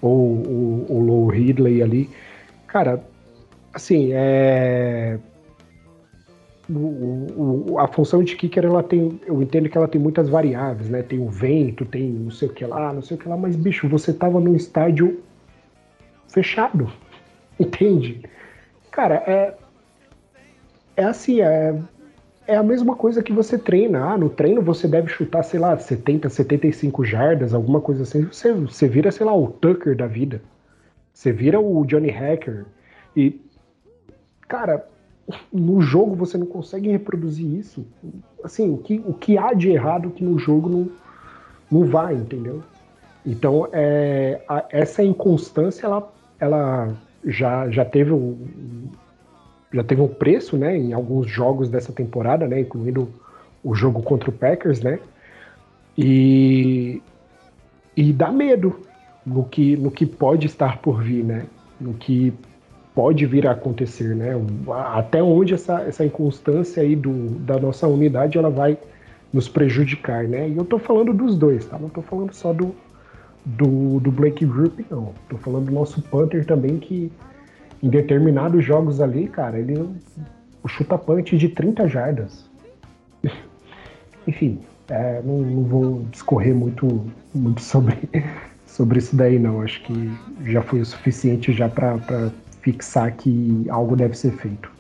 ou 0.01 0.37
o, 0.37 0.87
o 0.89 1.01
Low 1.01 1.27
Ridley 1.27 1.83
ali. 1.83 2.09
Cara, 2.69 3.03
assim, 3.73 4.11
é. 4.13 5.19
O, 6.71 7.73
o, 7.73 7.79
a 7.79 7.87
função 7.89 8.25
de 8.25 8.37
kicker 8.37 8.65
ela 8.65 8.83
tem, 8.83 9.21
eu 9.27 9.43
entendo 9.43 9.69
que 9.69 9.77
ela 9.77 9.89
tem 9.89 10.01
muitas 10.01 10.31
variáveis, 10.31 10.89
né? 10.89 11.03
Tem 11.03 11.19
o 11.19 11.29
vento, 11.29 11.85
tem 11.85 12.09
não 12.09 12.31
sei 12.31 12.49
o 12.49 12.53
que 12.53 12.65
lá, 12.65 12.93
não 12.93 13.03
sei 13.03 13.17
o 13.17 13.21
que 13.21 13.29
lá, 13.29 13.37
mas 13.37 13.55
bicho, 13.55 13.87
você 13.87 14.15
tava 14.15 14.41
num 14.41 14.55
estádio 14.55 15.21
fechado, 16.29 16.91
entende? 17.61 18.23
Cara, 18.95 19.17
é 19.27 19.55
é 20.97 21.05
assim, 21.05 21.41
é 21.41 21.77
é 22.47 22.57
a 22.57 22.63
mesma 22.63 22.95
coisa 22.95 23.25
que 23.25 23.33
você 23.33 23.59
treina. 23.59 24.05
Ah, 24.05 24.17
no 24.17 24.31
treino 24.31 24.63
você 24.63 24.87
deve 24.87 25.09
chutar, 25.09 25.43
sei 25.43 25.59
lá, 25.59 25.77
70, 25.77 26.29
75 26.29 27.05
jardas, 27.05 27.53
alguma 27.53 27.81
coisa 27.81 28.05
assim. 28.05 28.23
Você, 28.25 28.53
você 28.53 28.87
vira, 28.87 29.11
sei 29.11 29.27
lá, 29.27 29.35
o 29.35 29.49
Tucker 29.49 29.97
da 29.97 30.07
vida. 30.07 30.41
Você 31.13 31.33
vira 31.33 31.59
o 31.59 31.85
Johnny 31.85 32.11
Hacker. 32.11 32.67
E, 33.17 33.41
cara, 34.47 34.87
no 35.53 35.81
jogo 35.81 36.15
você 36.15 36.39
não 36.39 36.47
consegue 36.47 36.89
reproduzir 36.89 37.47
isso. 37.47 37.85
Assim, 38.45 38.71
o 38.71 38.79
que, 38.79 39.03
o 39.05 39.13
que 39.13 39.37
há 39.37 39.55
de 39.55 39.71
errado 39.71 40.11
que 40.11 40.23
no 40.23 40.39
jogo 40.39 40.69
não, 40.69 40.91
não 41.69 41.91
vai, 41.91 42.15
entendeu? 42.15 42.63
Então, 43.27 43.69
é, 43.73 44.41
a, 44.47 44.67
essa 44.71 45.03
inconstância, 45.03 45.85
ela, 45.87 46.13
ela 46.39 46.95
já, 47.27 47.69
já 47.71 47.85
teve 47.85 48.13
um, 48.13 48.37
já 49.73 49.83
teve 49.83 50.01
um 50.01 50.09
preço, 50.09 50.57
né, 50.57 50.77
em 50.77 50.93
alguns 50.93 51.29
jogos 51.29 51.69
dessa 51.69 51.93
temporada, 51.93 52.47
né, 52.47 52.61
incluindo 52.61 53.09
o 53.63 53.75
jogo 53.75 54.03
contra 54.03 54.31
o 54.31 54.33
Packers, 54.33 54.81
né, 54.81 54.99
e, 55.99 57.03
e 57.97 58.13
dá 58.13 58.31
medo 58.31 58.81
no 59.27 59.45
que, 59.45 59.77
no 59.77 59.91
que 59.91 60.07
pode 60.07 60.47
estar 60.47 60.79
por 60.79 61.03
vir, 61.03 61.25
né, 61.25 61.47
no 61.81 61.95
que 61.95 62.33
pode 62.95 63.27
vir 63.27 63.49
a 63.49 63.53
acontecer, 63.53 64.15
né, 64.15 64.33
até 64.95 65.23
onde 65.23 65.55
essa, 65.55 65.83
essa 65.83 66.05
inconstância 66.05 66.83
aí 66.83 66.95
do, 66.95 67.31
da 67.41 67.59
nossa 67.59 67.89
unidade 67.89 68.39
ela 68.39 68.51
vai 68.51 68.79
nos 69.33 69.49
prejudicar, 69.49 70.25
né, 70.25 70.49
e 70.49 70.57
eu 70.57 70.65
tô 70.65 70.79
falando 70.79 71.13
dos 71.13 71.37
dois, 71.37 71.67
tá, 71.67 71.77
não 71.79 71.89
tô 71.89 72.03
falando 72.03 72.33
só 72.33 72.53
do, 72.53 72.75
do, 73.45 74.01
do 74.01 74.11
Blake 74.11 74.45
Group, 74.45 74.81
não, 74.91 75.13
tô 75.29 75.37
falando 75.37 75.67
do 75.67 75.73
nosso 75.73 76.01
punter 76.03 76.45
também 76.45 76.79
que 76.79 77.13
em 77.83 77.89
determinados 77.89 78.65
jogos 78.65 79.01
ali, 79.01 79.29
cara, 79.29 79.59
ele 79.59 79.87
chuta 80.67 80.97
punch 80.97 81.37
de 81.37 81.49
30 81.51 81.87
jardas. 81.89 82.49
Enfim, 84.27 84.59
é, 84.89 85.21
não, 85.23 85.39
não, 85.39 85.65
vou 85.65 86.07
discorrer 86.11 86.55
muito, 86.55 87.07
muito 87.35 87.61
sobre, 87.61 87.99
sobre 88.67 88.99
isso 88.99 89.15
daí, 89.15 89.39
não. 89.39 89.61
Acho 89.61 89.83
que 89.83 90.11
já 90.47 90.63
foi 90.63 90.81
o 90.81 90.87
suficiente 90.87 91.53
já 91.53 91.69
para 91.69 92.31
fixar 92.63 93.15
que 93.15 93.67
algo 93.69 93.95
deve 93.95 94.17
ser 94.17 94.33
feito. 94.33 94.73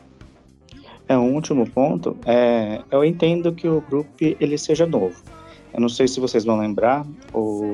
É, 1.06 1.18
um 1.18 1.34
último 1.34 1.68
ponto, 1.68 2.16
é, 2.24 2.80
eu 2.90 3.04
entendo 3.04 3.52
que 3.52 3.68
o 3.68 3.82
grupo 3.82 4.10
ele 4.18 4.56
seja 4.56 4.86
novo. 4.86 5.22
Eu 5.74 5.80
não 5.80 5.88
sei 5.88 6.08
se 6.08 6.20
vocês 6.20 6.44
vão 6.44 6.58
lembrar, 6.58 7.04
o, 7.34 7.73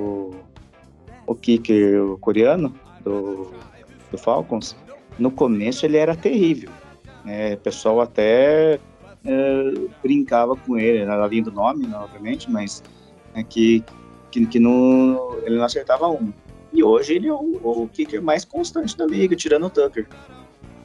o 1.30 1.34
kicker 1.36 2.16
coreano 2.20 2.74
do, 3.04 3.52
do 4.10 4.18
Falcons, 4.18 4.76
no 5.16 5.30
começo 5.30 5.86
ele 5.86 5.96
era 5.96 6.16
terrível. 6.16 6.70
É, 7.24 7.54
o 7.54 7.58
pessoal 7.58 8.00
até 8.00 8.80
é, 9.24 9.74
brincava 10.02 10.56
com 10.56 10.76
ele, 10.76 10.98
era 10.98 11.26
lindo 11.28 11.52
nome, 11.52 11.86
né, 11.86 11.96
obviamente, 11.96 12.50
mas 12.50 12.82
é, 13.32 13.44
que, 13.44 13.84
que, 14.32 14.44
que 14.44 14.58
não, 14.58 15.36
ele 15.44 15.56
não 15.56 15.64
acertava 15.64 16.08
um. 16.08 16.32
E 16.72 16.82
hoje 16.82 17.14
ele 17.14 17.28
é 17.28 17.32
o, 17.32 17.60
o 17.62 17.88
kicker 17.88 18.20
mais 18.20 18.44
constante 18.44 18.96
da 18.96 19.06
liga, 19.06 19.36
tirando 19.36 19.66
o 19.66 19.70
Tucker. 19.70 20.08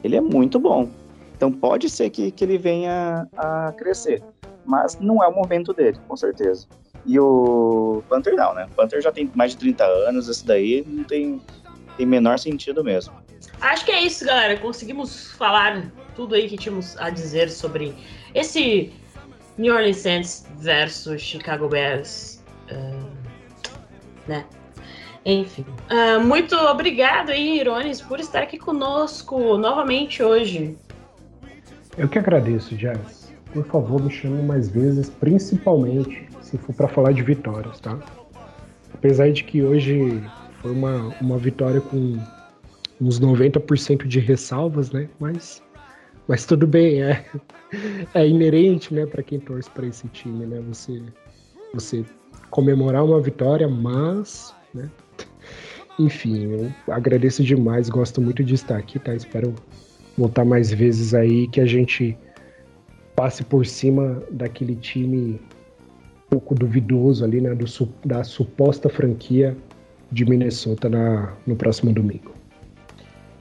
Ele 0.04 0.14
é 0.14 0.20
muito 0.20 0.60
bom. 0.60 0.88
Então 1.36 1.50
pode 1.50 1.90
ser 1.90 2.08
que, 2.10 2.30
que 2.30 2.44
ele 2.44 2.56
venha 2.56 3.26
a 3.36 3.72
crescer. 3.76 4.22
Mas 4.64 4.96
não 5.00 5.22
é 5.22 5.28
o 5.28 5.34
momento 5.34 5.72
dele, 5.72 5.98
com 6.06 6.16
certeza. 6.16 6.68
E 7.06 7.18
o 7.20 8.02
Panther 8.08 8.34
não, 8.34 8.52
né? 8.52 8.66
O 8.70 8.74
Panther 8.74 9.00
já 9.00 9.12
tem 9.12 9.30
mais 9.34 9.52
de 9.52 9.58
30 9.58 9.84
anos, 9.84 10.28
esse 10.28 10.44
daí 10.44 10.84
não 10.86 11.04
tem, 11.04 11.40
tem 11.96 12.04
menor 12.04 12.38
sentido 12.38 12.82
mesmo. 12.82 13.14
Acho 13.60 13.84
que 13.84 13.92
é 13.92 14.02
isso, 14.02 14.26
galera. 14.26 14.58
Conseguimos 14.58 15.30
falar 15.32 15.90
tudo 16.16 16.34
aí 16.34 16.48
que 16.48 16.56
tínhamos 16.56 16.96
a 16.98 17.08
dizer 17.08 17.48
sobre 17.48 17.94
esse 18.34 18.92
New 19.56 19.72
Orleans 19.72 19.98
Saints 19.98 20.46
versus 20.58 21.22
Chicago 21.22 21.68
Bears. 21.68 22.42
Uh, 22.70 23.08
né? 24.26 24.44
Enfim. 25.24 25.64
Uh, 25.90 26.20
muito 26.20 26.56
obrigado 26.56 27.30
aí, 27.30 27.60
Irones, 27.60 28.00
por 28.00 28.18
estar 28.18 28.42
aqui 28.42 28.58
conosco 28.58 29.56
novamente 29.56 30.22
hoje. 30.22 30.76
Eu 31.96 32.08
que 32.08 32.18
agradeço, 32.18 32.76
Jazz. 32.76 33.32
Por 33.52 33.64
favor, 33.66 34.02
me 34.02 34.10
chame 34.10 34.42
mais 34.42 34.68
vezes, 34.68 35.08
principalmente 35.08 36.28
se 36.46 36.56
for 36.58 36.74
para 36.74 36.86
falar 36.86 37.12
de 37.12 37.22
vitórias, 37.22 37.80
tá? 37.80 37.98
Apesar 38.94 39.32
de 39.32 39.42
que 39.42 39.62
hoje 39.62 40.22
foi 40.62 40.70
uma, 40.70 41.12
uma 41.20 41.36
vitória 41.38 41.80
com 41.80 42.18
uns 43.00 43.20
90% 43.20 44.06
de 44.06 44.20
ressalvas, 44.20 44.92
né? 44.92 45.08
Mas, 45.18 45.60
mas 46.28 46.46
tudo 46.46 46.64
bem, 46.64 47.02
é, 47.02 47.24
é 48.14 48.28
inerente, 48.28 48.94
né, 48.94 49.04
para 49.06 49.24
quem 49.24 49.40
torce 49.40 49.68
para 49.70 49.86
esse 49.86 50.06
time, 50.08 50.46
né? 50.46 50.62
Você, 50.68 51.02
você 51.74 52.04
comemorar 52.50 53.04
uma 53.04 53.20
vitória, 53.20 53.66
mas, 53.66 54.54
né? 54.72 54.88
Enfim, 55.98 56.44
eu 56.44 56.72
agradeço 56.94 57.42
demais, 57.42 57.88
gosto 57.88 58.20
muito 58.20 58.44
de 58.44 58.54
estar 58.54 58.76
aqui, 58.76 59.00
tá? 59.00 59.14
Espero 59.14 59.52
voltar 60.16 60.44
mais 60.44 60.70
vezes 60.70 61.12
aí, 61.12 61.48
que 61.48 61.60
a 61.60 61.66
gente 61.66 62.16
passe 63.16 63.42
por 63.42 63.66
cima 63.66 64.22
daquele 64.30 64.76
time 64.76 65.40
pouco 66.28 66.54
duvidoso 66.54 67.24
ali, 67.24 67.40
né? 67.40 67.54
Do, 67.54 67.66
da 68.04 68.24
suposta 68.24 68.88
franquia 68.88 69.56
de 70.10 70.24
Minnesota 70.24 70.88
na, 70.88 71.32
no 71.46 71.56
próximo 71.56 71.92
domingo. 71.92 72.34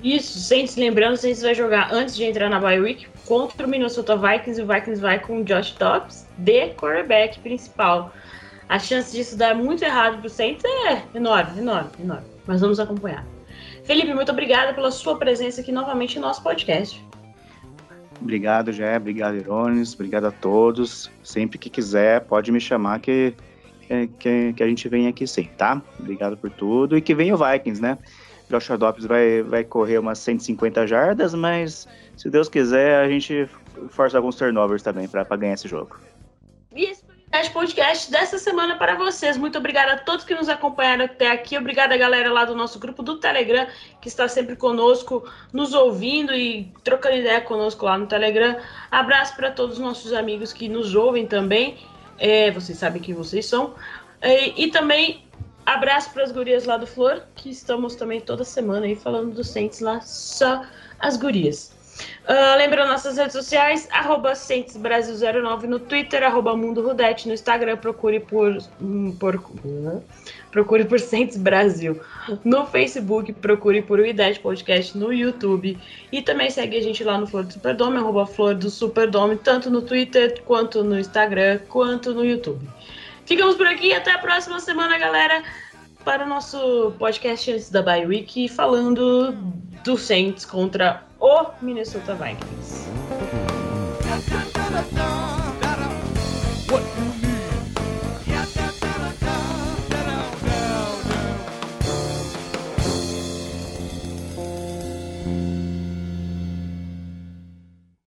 Isso, 0.03 0.37
Saints, 0.37 0.75
lembrando, 0.75 1.17
Saints 1.17 1.41
vai 1.41 1.55
jogar 1.55 1.91
antes 1.91 2.15
de 2.15 2.23
entrar 2.23 2.49
na 2.49 2.59
bye 2.59 2.79
week 2.79 3.07
contra 3.25 3.65
o 3.65 3.69
Minnesota 3.69 4.15
Vikings 4.15 4.59
e 4.59 4.63
o 4.63 4.67
Vikings 4.67 5.01
vai 5.01 5.19
com 5.19 5.41
o 5.41 5.43
Josh 5.43 5.75
Dobbs 5.79 6.27
de 6.37 6.69
quarterback 6.75 7.39
principal. 7.39 8.13
A 8.69 8.77
chance 8.77 9.15
disso 9.15 9.37
dar 9.37 9.55
muito 9.55 9.83
errado 9.83 10.19
pro 10.19 10.29
Saints 10.29 10.63
é 10.63 11.01
enorme, 11.15 11.59
enorme, 11.59 11.89
enorme. 11.99 12.25
Mas 12.45 12.61
vamos 12.61 12.79
acompanhar. 12.79 13.25
Felipe, 13.83 14.13
muito 14.13 14.31
obrigada 14.31 14.73
pela 14.73 14.91
sua 14.91 15.17
presença 15.17 15.61
aqui 15.61 15.71
novamente 15.71 16.19
no 16.19 16.25
nosso 16.27 16.43
podcast. 16.43 17.03
Obrigado, 18.21 18.71
Jé. 18.71 18.97
Obrigado, 18.97 19.35
Irones. 19.35 19.93
Obrigado 19.93 20.25
a 20.25 20.31
todos. 20.31 21.11
Sempre 21.23 21.57
que 21.57 21.69
quiser, 21.69 22.21
pode 22.21 22.51
me 22.51 22.59
chamar 22.59 22.99
que, 22.99 23.33
que, 24.19 24.53
que 24.53 24.63
a 24.63 24.67
gente 24.67 24.87
vem 24.89 25.07
aqui 25.07 25.27
sim, 25.27 25.49
tá? 25.57 25.81
Obrigado 25.99 26.37
por 26.37 26.49
tudo. 26.49 26.97
E 26.97 27.01
que 27.01 27.13
venha 27.13 27.35
o 27.35 27.37
Vikings, 27.37 27.81
né? 27.81 27.97
Josh 28.49 28.69
Dobbs 28.77 29.05
vai, 29.05 29.41
vai 29.41 29.63
correr 29.63 29.97
umas 29.97 30.19
150 30.19 30.85
jardas, 30.85 31.33
mas 31.33 31.87
se 32.15 32.29
Deus 32.29 32.47
quiser, 32.47 33.03
a 33.03 33.09
gente 33.09 33.49
força 33.89 34.17
alguns 34.17 34.35
turnovers 34.35 34.83
também 34.83 35.07
para 35.07 35.23
ganhar 35.35 35.53
esse 35.53 35.67
jogo. 35.67 35.97
E 36.75 36.93
o 37.43 37.51
podcast 37.51 38.09
dessa 38.09 38.37
semana 38.37 38.77
para 38.77 38.95
vocês. 38.95 39.35
Muito 39.35 39.57
obrigada 39.57 39.91
a 39.91 39.97
todos 39.97 40.23
que 40.23 40.33
nos 40.33 40.47
acompanharam 40.47 41.03
até 41.03 41.29
aqui. 41.29 41.57
Obrigada, 41.57 41.97
galera 41.97 42.31
lá 42.31 42.45
do 42.45 42.55
nosso 42.55 42.79
grupo 42.79 43.03
do 43.03 43.17
Telegram, 43.17 43.67
que 43.99 44.07
está 44.07 44.25
sempre 44.29 44.55
conosco, 44.55 45.29
nos 45.51 45.73
ouvindo 45.73 46.33
e 46.33 46.71
trocando 46.81 47.17
ideia 47.17 47.41
conosco 47.41 47.83
lá 47.85 47.97
no 47.97 48.07
Telegram. 48.07 48.57
Abraço 48.89 49.35
para 49.35 49.51
todos 49.51 49.75
os 49.75 49.83
nossos 49.83 50.13
amigos 50.13 50.53
que 50.53 50.69
nos 50.69 50.95
ouvem 50.95 51.27
também. 51.27 51.77
É, 52.17 52.51
vocês 52.51 52.77
sabem 52.77 53.01
quem 53.01 53.13
vocês 53.13 53.45
são. 53.45 53.75
É, 54.21 54.57
e 54.57 54.71
também 54.71 55.25
Abraço 55.65 56.11
para 56.11 56.23
as 56.23 56.31
gurias 56.31 56.63
lá 56.63 56.77
do 56.77 56.87
Flor, 56.87 57.23
que 57.35 57.49
estamos 57.49 57.95
também 57.95 58.21
toda 58.21 58.43
semana 58.43 58.85
aí 58.85 58.95
falando 58.95 59.33
do 59.33 59.43
Saints 59.43 59.81
lá, 59.81 59.99
só 59.99 60.63
as 60.99 61.17
gurias. 61.17 61.74
Uh, 62.27 62.57
lembrando 62.57 62.89
nossas 62.89 63.17
redes 63.17 63.33
sociais, 63.33 63.87
arroba 63.91 64.33
Brasil09 64.33 65.63
no 65.63 65.79
Twitter, 65.79 66.23
arroba 66.23 66.57
Mundo 66.57 66.81
Rudete 66.81 67.27
no 67.27 67.33
Instagram, 67.33 67.77
procure 67.77 68.19
por, 68.19 68.57
um, 68.81 69.11
por 69.11 69.39
procure 70.51 70.85
por 70.85 70.99
Saints 70.99 71.37
Brasil 71.37 71.99
no 72.43 72.65
Facebook, 72.65 73.31
procure 73.33 73.81
por 73.81 73.99
o 73.99 74.05
IDET 74.05 74.39
Podcast 74.39 74.97
no 74.97 75.13
YouTube. 75.13 75.77
E 76.11 76.21
também 76.21 76.49
segue 76.49 76.77
a 76.77 76.81
gente 76.81 77.03
lá 77.03 77.17
no 77.17 77.27
Flor 77.27 77.43
do 77.43 77.53
Superdome, 77.53 77.97
arroba 77.97 78.25
Flor 78.25 78.55
do 78.55 78.69
Superdome, 78.69 79.35
tanto 79.35 79.69
no 79.69 79.81
Twitter, 79.81 80.41
quanto 80.45 80.83
no 80.83 80.99
Instagram, 80.99 81.59
quanto 81.69 82.13
no 82.13 82.25
YouTube. 82.25 82.67
Ficamos 83.25 83.55
por 83.55 83.67
aqui, 83.67 83.93
até 83.93 84.11
a 84.11 84.17
próxima 84.17 84.59
semana, 84.59 84.97
galera, 84.97 85.43
para 86.03 86.25
o 86.25 86.27
nosso 86.27 86.93
podcast 86.97 87.51
antes 87.51 87.69
da 87.69 87.81
Bye 87.81 88.05
Week, 88.05 88.47
falando 88.49 89.31
do 89.83 89.97
Saints 89.97 90.45
contra 90.45 91.03
o 91.25 91.51
Minnesota 91.59 92.13
Vikings. 92.13 92.85